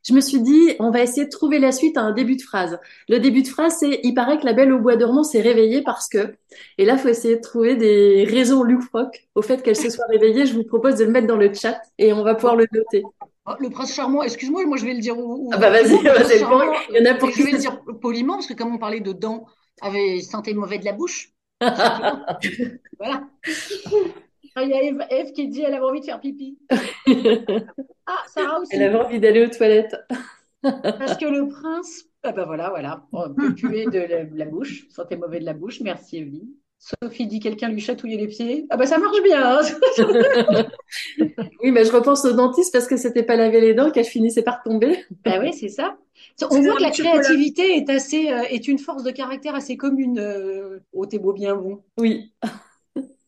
je 0.06 0.12
me 0.12 0.20
suis 0.20 0.40
dit, 0.40 0.76
on 0.80 0.90
va 0.90 1.02
essayer 1.02 1.24
de 1.24 1.30
trouver 1.30 1.58
la 1.58 1.72
suite 1.72 1.96
à 1.96 2.02
un 2.02 2.12
début 2.12 2.36
de 2.36 2.42
phrase. 2.42 2.78
Le 3.08 3.18
début 3.18 3.42
de 3.42 3.48
phrase, 3.48 3.76
c'est 3.80 4.00
il 4.02 4.14
paraît 4.14 4.38
que 4.38 4.44
la 4.44 4.52
belle 4.52 4.72
au 4.72 4.78
bois 4.78 4.96
dormant 4.96 5.24
s'est 5.24 5.40
réveillée 5.40 5.82
parce 5.82 6.08
que. 6.08 6.36
Et 6.76 6.84
là, 6.84 6.94
il 6.94 6.98
faut 6.98 7.08
essayer 7.08 7.36
de 7.36 7.40
trouver 7.40 7.74
des 7.76 8.24
raisons 8.24 8.62
loufoques 8.62 9.26
au 9.34 9.40
fait 9.42 9.62
qu'elle 9.62 9.76
se 9.76 9.88
soit 9.88 10.04
réveillée. 10.08 10.44
Je 10.44 10.54
vous 10.54 10.64
propose 10.64 10.96
de 10.96 11.04
le 11.04 11.10
mettre 11.10 11.26
dans 11.26 11.36
le 11.36 11.52
chat 11.54 11.80
et 11.98 12.12
on 12.12 12.22
va 12.22 12.34
pouvoir 12.34 12.56
le 12.56 12.66
noter. 12.72 13.02
Oh, 13.46 13.52
le 13.58 13.70
prince 13.70 13.94
charmant, 13.94 14.22
excuse-moi, 14.22 14.64
moi 14.66 14.76
je 14.76 14.84
vais 14.84 14.94
le 14.94 15.00
dire. 15.00 15.16
ah 15.52 15.58
bah 15.58 15.70
vas-y, 15.70 16.02
vas-y. 16.02 16.36
Il 16.90 16.96
y 16.96 17.08
en 17.08 17.10
a 17.10 17.14
pour 17.14 17.30
Je 17.30 17.42
vais 17.42 17.52
le 17.52 17.58
dire 17.58 17.80
poliment 18.00 18.34
parce 18.34 18.46
que 18.46 18.54
comme 18.54 18.74
on 18.74 18.78
parlait 18.78 19.00
de 19.00 19.12
dents, 19.12 19.46
avait 19.80 20.20
sentait 20.20 20.54
mauvais 20.54 20.78
de 20.78 20.84
la 20.84 20.92
bouche. 20.92 21.30
voilà. 21.60 23.28
Ah, 24.56 24.62
il 24.62 24.70
y 24.70 24.74
a 24.74 24.82
Eve, 25.10 25.32
qui 25.32 25.48
dit 25.48 25.62
elle 25.62 25.74
avait 25.74 25.84
envie 25.84 26.00
de 26.00 26.04
faire 26.04 26.20
pipi. 26.20 26.58
ah, 28.06 28.22
Sarah 28.28 28.60
aussi. 28.60 28.70
Elle 28.74 28.82
avait 28.84 28.98
envie 28.98 29.20
d'aller 29.20 29.44
aux 29.44 29.50
toilettes. 29.50 29.96
Parce 30.62 31.16
que 31.16 31.26
le 31.26 31.48
prince, 31.48 32.04
ah 32.22 32.32
ben 32.32 32.44
voilà, 32.46 32.70
voilà, 32.70 33.04
on 33.12 33.34
peut 33.34 33.54
puer 33.54 33.84
de 33.86 33.98
la, 33.98 34.24
la 34.24 34.44
bouche, 34.46 34.86
sentait 34.88 35.16
mauvais 35.16 35.40
de 35.40 35.44
la 35.44 35.52
bouche. 35.54 35.80
Merci 35.80 36.18
Evelyne. 36.18 36.48
Sophie 36.78 37.26
dit 37.26 37.40
quelqu'un 37.40 37.68
lui 37.68 37.80
chatouillait 37.80 38.18
les 38.18 38.26
pieds. 38.28 38.66
Ah 38.70 38.76
bah 38.76 38.86
ça 38.86 38.98
marche 38.98 39.22
bien. 39.22 39.58
hein. 39.58 39.60
Oui, 41.62 41.70
mais 41.70 41.84
je 41.84 41.92
repense 41.92 42.24
au 42.24 42.32
dentiste 42.32 42.72
parce 42.72 42.86
que 42.86 42.96
c'était 42.96 43.22
pas 43.22 43.36
laver 43.36 43.60
les 43.60 43.74
dents 43.74 43.90
qu'elle 43.90 44.04
finissait 44.04 44.42
par 44.42 44.62
tomber. 44.62 45.04
bah 45.24 45.38
oui, 45.40 45.52
c'est 45.54 45.68
ça. 45.68 45.96
On 46.50 46.60
voit 46.60 46.76
que 46.76 46.82
la 46.82 46.92
chocolat. 46.92 47.20
créativité 47.20 47.76
est 47.76 47.88
assez, 47.90 48.30
euh, 48.30 48.42
est 48.50 48.68
une 48.68 48.78
force 48.78 49.02
de 49.02 49.10
caractère 49.10 49.54
assez 49.54 49.76
commune 49.76 50.18
euh, 50.18 50.80
au 50.92 51.06
T'es 51.06 51.18
beau 51.18 51.32
bien 51.32 51.54
bon. 51.56 51.82
Oui. 51.98 52.32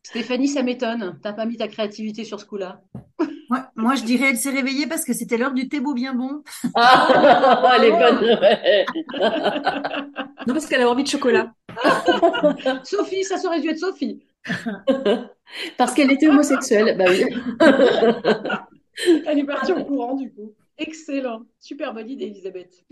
Stéphanie, 0.06 0.46
ça 0.46 0.62
m'étonne. 0.62 1.18
T'as 1.20 1.32
pas 1.32 1.46
mis 1.46 1.56
ta 1.56 1.66
créativité 1.66 2.22
sur 2.22 2.38
ce 2.38 2.44
coup-là. 2.44 2.80
Moi, 3.50 3.66
moi, 3.74 3.94
je 3.96 4.04
dirais, 4.04 4.30
elle 4.30 4.36
s'est 4.36 4.50
réveillée 4.50 4.86
parce 4.86 5.04
que 5.04 5.12
c'était 5.12 5.36
l'heure 5.36 5.52
du 5.52 5.68
thé 5.68 5.80
beau 5.80 5.94
bien 5.94 6.14
bon. 6.14 6.44
Ah, 6.76 7.72
elle 7.76 7.84
est 7.84 7.90
bonne. 7.90 8.22
ouais. 8.22 8.84
Non, 10.46 10.54
parce 10.54 10.66
qu'elle 10.66 10.82
a 10.82 10.88
envie 10.88 11.02
de 11.02 11.08
chocolat. 11.08 11.52
Sophie, 12.84 13.24
ça 13.24 13.34
aurait 13.46 13.60
dû 13.60 13.68
être 13.68 13.80
Sophie. 13.80 14.22
Parce 15.76 15.92
qu'elle 15.92 16.12
était 16.12 16.28
homosexuelle. 16.28 16.96
Bah 16.96 17.06
oui. 17.08 17.24
Elle 19.26 19.40
est 19.40 19.44
partie 19.44 19.72
au 19.72 19.84
courant 19.84 20.14
du 20.14 20.32
coup. 20.32 20.54
Excellent. 20.78 21.42
Super 21.58 21.92
bonne 21.92 22.08
idée, 22.08 22.26
Elisabeth. 22.26 22.84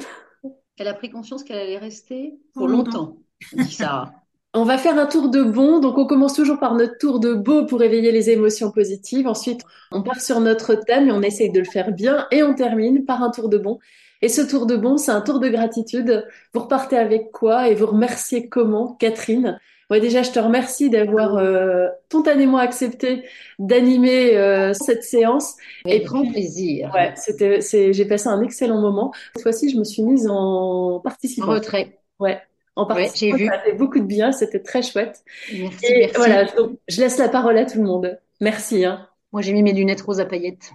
Elle 0.76 0.88
a 0.88 0.94
pris 0.94 1.10
conscience 1.10 1.44
qu'elle 1.44 1.58
allait 1.58 1.78
rester 1.78 2.34
pour 2.54 2.66
longtemps, 2.66 3.18
dit 3.52 3.72
Sarah. 3.72 4.12
On 4.56 4.62
va 4.64 4.78
faire 4.78 4.96
un 4.98 5.06
tour 5.06 5.30
de 5.30 5.42
bon. 5.42 5.80
Donc, 5.80 5.98
on 5.98 6.06
commence 6.06 6.34
toujours 6.34 6.58
par 6.60 6.74
notre 6.74 6.96
tour 6.98 7.18
de 7.18 7.34
beau 7.34 7.66
pour 7.66 7.82
éveiller 7.82 8.12
les 8.12 8.30
émotions 8.30 8.70
positives. 8.70 9.26
Ensuite, 9.26 9.60
on 9.90 10.02
part 10.02 10.20
sur 10.20 10.40
notre 10.40 10.74
thème 10.76 11.08
et 11.08 11.12
on 11.12 11.22
essaye 11.22 11.50
de 11.50 11.58
le 11.58 11.64
faire 11.64 11.90
bien. 11.92 12.26
Et 12.30 12.42
on 12.44 12.54
termine 12.54 13.04
par 13.04 13.22
un 13.22 13.30
tour 13.30 13.48
de 13.48 13.58
bon. 13.58 13.78
Et 14.22 14.28
ce 14.28 14.40
tour 14.40 14.66
de 14.66 14.76
bon, 14.76 14.96
c'est 14.96 15.10
un 15.10 15.20
tour 15.20 15.40
de 15.40 15.48
gratitude. 15.48 16.24
Vous 16.52 16.60
repartez 16.60 16.96
avec 16.96 17.32
quoi 17.32 17.68
et 17.68 17.74
vous 17.74 17.86
remerciez 17.86 18.48
comment, 18.48 18.94
Catherine? 18.94 19.58
Ouais, 19.90 20.00
déjà, 20.00 20.22
je 20.22 20.30
te 20.30 20.38
remercie 20.38 20.88
d'avoir 20.88 21.36
euh, 21.36 21.88
spontanément 22.08 22.56
accepté 22.58 23.24
d'animer 23.58 24.36
euh, 24.36 24.72
cette 24.72 25.02
séance. 25.02 25.56
Avec 25.84 26.04
grand 26.04 26.24
plaisir. 26.30 26.90
Ouais, 26.94 27.12
c'était, 27.16 27.60
c'est, 27.60 27.92
j'ai 27.92 28.04
passé 28.06 28.28
un 28.28 28.40
excellent 28.40 28.80
moment. 28.80 29.12
Cette 29.34 29.42
fois-ci, 29.42 29.68
je 29.68 29.76
me 29.78 29.84
suis 29.84 30.02
mise 30.02 30.26
en 30.28 30.94
En 30.94 31.00
participant. 31.00 31.46
retrait. 31.48 31.98
Ouais, 32.18 32.40
en 32.76 32.86
Ouais, 32.92 33.10
j'ai 33.14 33.32
vu. 33.32 33.46
ça 33.46 33.54
a 33.54 33.60
fait 33.60 33.74
beaucoup 33.74 33.98
de 34.00 34.04
bien, 34.04 34.32
c'était 34.32 34.60
très 34.60 34.82
chouette. 34.82 35.22
Merci, 35.52 35.86
Et 35.86 35.98
merci. 36.00 36.14
voilà, 36.16 36.44
donc 36.44 36.78
je 36.88 37.00
laisse 37.00 37.18
la 37.18 37.28
parole 37.28 37.56
à 37.58 37.64
tout 37.66 37.78
le 37.78 37.84
monde. 37.84 38.18
Merci, 38.40 38.84
hein. 38.84 39.08
Moi, 39.32 39.42
j'ai 39.42 39.52
mis 39.52 39.62
mes 39.62 39.72
lunettes 39.72 40.00
roses 40.02 40.20
à 40.20 40.26
paillettes. 40.26 40.72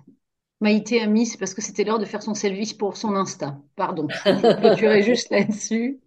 Maïté 0.61 1.01
a 1.01 1.07
mis, 1.07 1.25
c'est 1.25 1.37
parce 1.37 1.53
que 1.53 1.61
c'était 1.61 1.85
l'heure 1.85 1.99
de 1.99 2.05
faire 2.05 2.21
son 2.21 2.33
selfie 2.33 2.75
pour 2.75 2.97
son 2.97 3.15
Insta. 3.15 3.57
Pardon. 3.77 4.07
Je 4.25 4.31
vais 4.31 4.55
clôturer 4.59 5.03
juste 5.03 5.29
là-dessus. 5.29 5.99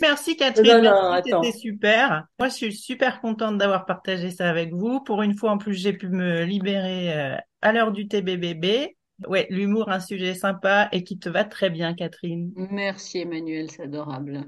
Merci 0.00 0.36
Catherine, 0.36 0.78
Non, 0.78 0.82
non, 0.82 1.10
merci, 1.12 1.30
attends. 1.30 1.42
c'était 1.44 1.56
super. 1.58 2.26
Moi, 2.40 2.48
je 2.48 2.54
suis 2.54 2.74
super 2.74 3.20
contente 3.20 3.58
d'avoir 3.58 3.86
partagé 3.86 4.30
ça 4.32 4.50
avec 4.50 4.72
vous. 4.72 5.00
Pour 5.00 5.22
une 5.22 5.36
fois, 5.36 5.52
en 5.52 5.58
plus, 5.58 5.74
j'ai 5.74 5.92
pu 5.92 6.08
me 6.08 6.42
libérer 6.42 7.12
euh, 7.16 7.36
à 7.62 7.72
l'heure 7.72 7.92
du 7.92 8.08
TBBB. 8.08 8.96
Ouais, 9.28 9.46
l'humour, 9.50 9.88
un 9.90 10.00
sujet 10.00 10.34
sympa 10.34 10.88
et 10.90 11.04
qui 11.04 11.20
te 11.20 11.28
va 11.28 11.44
très 11.44 11.70
bien, 11.70 11.94
Catherine. 11.94 12.50
Merci 12.56 13.18
Emmanuel, 13.20 13.70
c'est 13.70 13.84
adorable. 13.84 14.44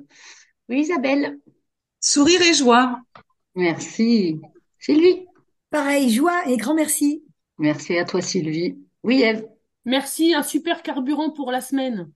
Oui, 0.69 0.81
Isabelle. 0.81 1.39
Sourire 2.01 2.43
et 2.43 2.55
joie. 2.55 3.01
Merci. 3.55 4.41
Sylvie. 4.79 5.25
Pareil, 5.71 6.11
joie 6.11 6.49
et 6.49 6.57
grand 6.57 6.75
merci. 6.75 7.23
Merci 7.59 7.97
à 7.99 8.05
toi, 8.05 8.21
Sylvie. 8.21 8.77
Oui, 9.03 9.23
Eve. 9.23 9.47
Merci, 9.85 10.35
un 10.35 10.43
super 10.43 10.83
carburant 10.83 11.31
pour 11.31 11.51
la 11.51 11.61
semaine. 11.61 12.11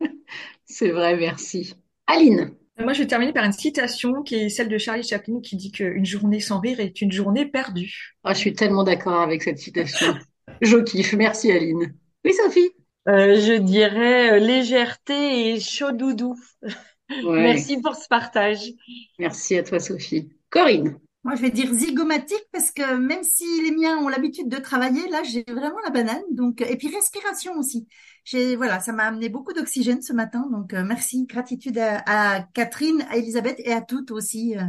C'est 0.64 0.90
vrai, 0.90 1.16
merci. 1.16 1.74
Aline. 2.06 2.54
Moi, 2.78 2.92
je 2.92 3.02
vais 3.02 3.06
terminer 3.06 3.32
par 3.32 3.44
une 3.44 3.52
citation 3.52 4.22
qui 4.22 4.36
est 4.36 4.48
celle 4.48 4.68
de 4.68 4.78
Charlie 4.78 5.02
Chaplin 5.02 5.40
qui 5.42 5.56
dit 5.56 5.70
qu'une 5.70 6.06
journée 6.06 6.40
sans 6.40 6.60
rire 6.60 6.80
est 6.80 7.02
une 7.02 7.12
journée 7.12 7.44
perdue. 7.44 8.16
Ah, 8.24 8.32
je 8.32 8.38
suis 8.38 8.54
tellement 8.54 8.84
d'accord 8.84 9.20
avec 9.20 9.42
cette 9.42 9.58
citation. 9.58 10.14
Je 10.62 10.78
kiffe. 10.78 11.12
Merci, 11.12 11.52
Aline. 11.52 11.94
Oui, 12.24 12.32
Sophie. 12.32 12.70
Euh, 13.08 13.36
je 13.40 13.54
dirais 13.54 14.32
euh, 14.32 14.38
légèreté 14.38 15.54
et 15.54 15.60
chaud 15.60 15.92
doudou. 15.92 16.36
Ouais. 17.24 17.42
Merci 17.42 17.80
pour 17.80 17.94
ce 17.96 18.06
partage. 18.08 18.72
Merci 19.18 19.56
à 19.58 19.62
toi, 19.62 19.78
Sophie. 19.80 20.30
Corinne. 20.48 20.98
Moi, 21.22 21.34
je 21.34 21.42
vais 21.42 21.50
dire 21.50 21.72
zygomatique 21.72 22.46
parce 22.50 22.70
que 22.70 22.96
même 22.96 23.22
si 23.22 23.44
les 23.62 23.72
miens 23.72 23.98
ont 23.98 24.08
l'habitude 24.08 24.48
de 24.48 24.56
travailler, 24.56 25.06
là, 25.10 25.22
j'ai 25.22 25.44
vraiment 25.46 25.78
la 25.84 25.90
banane. 25.90 26.22
Donc, 26.30 26.62
et 26.62 26.76
puis 26.76 26.88
respiration 26.88 27.58
aussi. 27.58 27.86
J'ai, 28.24 28.56
voilà, 28.56 28.80
ça 28.80 28.92
m'a 28.92 29.04
amené 29.04 29.28
beaucoup 29.28 29.52
d'oxygène 29.52 30.00
ce 30.00 30.12
matin. 30.14 30.48
Donc, 30.50 30.72
euh, 30.72 30.82
merci, 30.82 31.26
gratitude 31.26 31.76
à, 31.78 32.02
à 32.06 32.42
Catherine, 32.54 33.04
à 33.10 33.16
Elisabeth 33.18 33.60
et 33.64 33.72
à 33.72 33.82
toutes 33.82 34.10
aussi. 34.12 34.56
euh, 34.56 34.62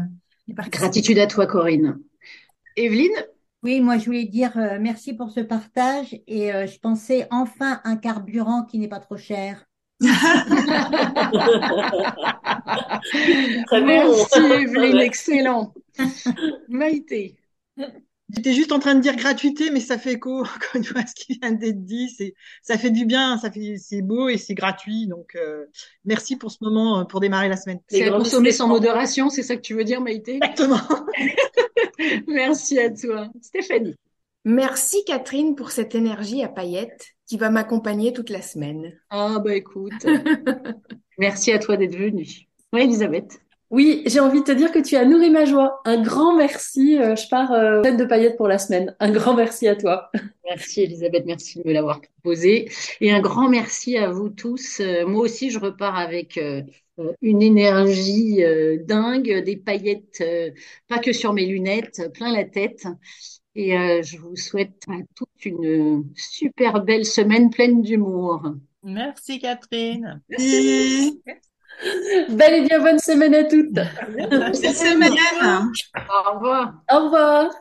les. 0.47 0.53
Gratitude 0.53 1.19
à 1.19 1.27
toi, 1.27 1.47
Corinne. 1.47 1.99
Evelyne. 2.75 3.15
Oui, 3.63 3.79
moi 3.79 3.99
je 3.99 4.05
voulais 4.05 4.25
dire 4.25 4.57
euh, 4.57 4.79
merci 4.81 5.13
pour 5.13 5.29
ce 5.29 5.39
partage 5.39 6.19
et 6.25 6.51
euh, 6.51 6.65
je 6.65 6.79
pensais 6.79 7.27
enfin 7.29 7.79
un 7.83 7.95
carburant 7.95 8.63
qui 8.63 8.79
n'est 8.79 8.87
pas 8.87 8.99
trop 8.99 9.17
cher. 9.17 9.67
Très 13.67 13.81
bon. 13.81 13.85
Merci, 13.85 14.39
Evelyne. 14.39 14.99
Excellent. 14.99 15.73
Maïté. 16.69 17.35
J'étais 18.33 18.53
juste 18.53 18.71
en 18.71 18.79
train 18.79 18.95
de 18.95 19.01
dire 19.01 19.15
gratuité, 19.15 19.71
mais 19.71 19.81
ça 19.81 19.97
fait 19.97 20.13
écho 20.13 20.39
encore 20.41 20.75
une 20.75 20.83
fois 20.83 21.01
à 21.01 21.05
ce 21.05 21.13
qui 21.13 21.37
vient 21.37 21.51
d'être 21.51 21.83
dit. 21.83 22.09
C'est, 22.09 22.33
ça 22.63 22.77
fait 22.77 22.89
du 22.89 23.05
bien, 23.05 23.37
ça 23.37 23.51
fait, 23.51 23.75
c'est 23.77 24.01
beau 24.01 24.29
et 24.29 24.37
c'est 24.37 24.53
gratuit. 24.53 25.07
Donc, 25.07 25.35
euh, 25.35 25.65
merci 26.05 26.35
pour 26.35 26.51
ce 26.51 26.57
moment, 26.61 26.99
euh, 26.99 27.03
pour 27.03 27.19
démarrer 27.19 27.49
la 27.49 27.57
semaine. 27.57 27.79
C'est 27.89 28.07
à 28.07 28.11
consommer 28.11 28.51
sans 28.51 28.67
modération, 28.67 29.29
c'est 29.29 29.43
ça 29.43 29.55
que 29.55 29.61
tu 29.61 29.75
veux 29.75 29.83
dire, 29.83 30.01
Maïté? 30.01 30.37
Exactement. 30.37 30.79
Merci 32.27 32.79
à 32.79 32.89
toi. 32.89 33.29
Stéphanie. 33.41 33.95
Merci 34.43 35.03
Catherine 35.05 35.53
pour 35.53 35.69
cette 35.69 35.93
énergie 35.93 36.43
à 36.43 36.47
paillettes 36.47 37.09
qui 37.31 37.37
va 37.37 37.49
m'accompagner 37.49 38.11
toute 38.11 38.29
la 38.29 38.41
semaine. 38.41 38.91
Ah, 39.09 39.39
bah 39.39 39.55
écoute. 39.55 39.93
Merci 41.17 41.53
à 41.53 41.59
toi 41.59 41.77
d'être 41.77 41.95
venue. 41.95 42.27
Oui, 42.73 42.81
Elisabeth. 42.81 43.39
Oui, 43.69 44.03
j'ai 44.05 44.19
envie 44.19 44.41
de 44.41 44.43
te 44.43 44.51
dire 44.51 44.69
que 44.73 44.79
tu 44.79 44.97
as 44.97 45.05
nourri 45.05 45.29
ma 45.29 45.45
joie. 45.45 45.79
Un 45.85 46.01
grand 46.01 46.35
merci. 46.35 46.99
euh, 46.99 47.15
je 47.15 47.29
pars 47.29 47.53
euh, 47.53 47.79
pleine 47.79 47.95
de 47.95 48.03
paillettes 48.03 48.35
pour 48.35 48.49
la 48.49 48.57
semaine. 48.57 48.93
Un 48.99 49.11
grand 49.11 49.33
merci 49.33 49.69
à 49.69 49.77
toi. 49.77 50.11
Merci 50.43 50.81
Elisabeth, 50.81 51.25
merci 51.25 51.59
de 51.59 51.65
me 51.65 51.71
l'avoir 51.71 52.01
proposé. 52.01 52.69
Et 52.99 53.13
un 53.13 53.21
grand 53.21 53.47
merci 53.47 53.95
à 53.97 54.09
vous 54.09 54.27
tous. 54.27 54.81
Euh, 54.81 55.07
moi 55.07 55.21
aussi, 55.21 55.49
je 55.51 55.59
repars 55.59 55.95
avec 55.97 56.37
euh, 56.37 56.63
une 57.21 57.41
énergie 57.41 58.43
euh, 58.43 58.77
dingue, 58.83 59.45
des 59.45 59.55
paillettes, 59.55 60.19
euh, 60.19 60.51
pas 60.89 60.99
que 60.99 61.13
sur 61.13 61.31
mes 61.31 61.45
lunettes, 61.45 62.01
plein 62.13 62.33
la 62.33 62.43
tête. 62.43 62.85
Et 63.55 63.77
euh, 63.77 64.01
je 64.01 64.17
vous 64.17 64.35
souhaite 64.35 64.83
à 64.87 64.97
toute 65.15 65.45
une 65.45 66.05
super 66.15 66.83
belle 66.83 67.05
semaine 67.05 67.49
pleine 67.49 67.81
d'humour. 67.81 68.43
Merci 68.83 69.39
Catherine. 69.39 70.21
Merci. 70.29 71.21
Belle 72.29 72.63
et 72.63 72.67
bien 72.67 72.79
bonne 72.79 72.99
semaine 72.99 73.33
à 73.33 73.43
toutes. 73.45 73.73
Bonne 73.73 74.53
semaine. 74.53 75.13
Au 76.09 76.33
revoir. 76.33 76.73
Au 76.91 77.05
revoir. 77.05 77.51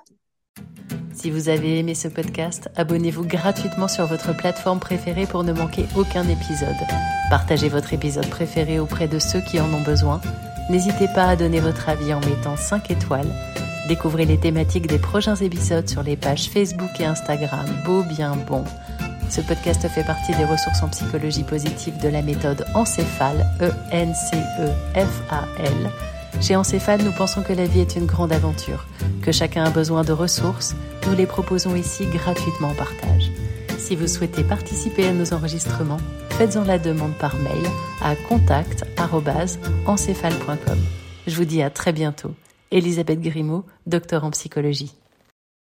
Si 1.14 1.30
vous 1.30 1.49
avez 1.49 1.78
aimé 1.78 1.95
ce 1.95 2.09
podcast, 2.09 2.70
abonnez-vous 2.76 3.24
gratuitement 3.24 3.88
sur 3.88 4.07
votre 4.07 4.36
plateforme 4.36 4.80
préférée 4.80 5.26
pour 5.26 5.45
ne 5.45 5.53
manquer 5.53 5.84
aucun 5.97 6.28
épisode. 6.28 6.76
Partagez 7.30 7.68
votre 7.68 7.93
épisode 7.93 8.28
préféré 8.28 8.78
auprès 8.78 9.09
de 9.09 9.18
ceux 9.18 9.41
qui 9.41 9.61
en 9.61 9.72
ont 9.72 9.82
besoin. 9.82 10.20
N'hésitez 10.70 11.09
pas 11.14 11.24
à 11.24 11.36
donner 11.36 11.61
votre 11.61 11.88
avis 11.88 12.12
en 12.14 12.20
mettant 12.20 12.57
5 12.57 12.91
étoiles. 12.91 13.30
Découvrez 13.91 14.24
les 14.24 14.38
thématiques 14.38 14.86
des 14.86 15.01
prochains 15.01 15.34
épisodes 15.34 15.88
sur 15.88 16.05
les 16.05 16.16
pages 16.16 16.49
Facebook 16.49 16.91
et 17.01 17.07
Instagram 17.07 17.66
Beau 17.84 18.05
Bien 18.05 18.36
Bon. 18.36 18.62
Ce 19.28 19.41
podcast 19.41 19.88
fait 19.88 20.05
partie 20.05 20.30
des 20.36 20.45
ressources 20.45 20.84
en 20.84 20.88
psychologie 20.91 21.43
positive 21.43 22.01
de 22.01 22.09
la 22.09 22.22
méthode 22.22 22.64
Encéphale, 22.74 23.45
E-N-C-E-F-A-L. 23.61 24.30
Chez 26.41 26.55
Encéphale, 26.55 27.03
nous 27.03 27.11
pensons 27.11 27.43
que 27.43 27.53
la 27.53 27.66
vie 27.66 27.80
est 27.80 27.97
une 27.97 28.07
grande 28.07 28.32
aventure, 28.32 28.86
que 29.22 29.32
chacun 29.32 29.64
a 29.64 29.70
besoin 29.70 30.05
de 30.05 30.12
ressources. 30.12 30.76
Nous 31.09 31.16
les 31.16 31.26
proposons 31.26 31.74
ici 31.74 32.07
gratuitement 32.07 32.68
en 32.68 32.74
partage. 32.74 33.32
Si 33.76 33.97
vous 33.97 34.07
souhaitez 34.07 34.45
participer 34.45 35.09
à 35.09 35.12
nos 35.12 35.34
enregistrements, 35.34 35.99
faites-en 36.38 36.62
la 36.62 36.78
demande 36.78 37.18
par 37.18 37.34
mail 37.34 37.66
à 38.01 38.14
contact@encéphale.com. 38.14 40.78
Je 41.26 41.34
vous 41.34 41.45
dis 41.45 41.61
à 41.61 41.70
très 41.70 41.93
bientôt. 41.93 42.36
Elisabeth 42.71 43.21
Grimaud, 43.21 43.64
docteur 43.87 44.25
en 44.25 44.31
psychologie. 44.31 44.93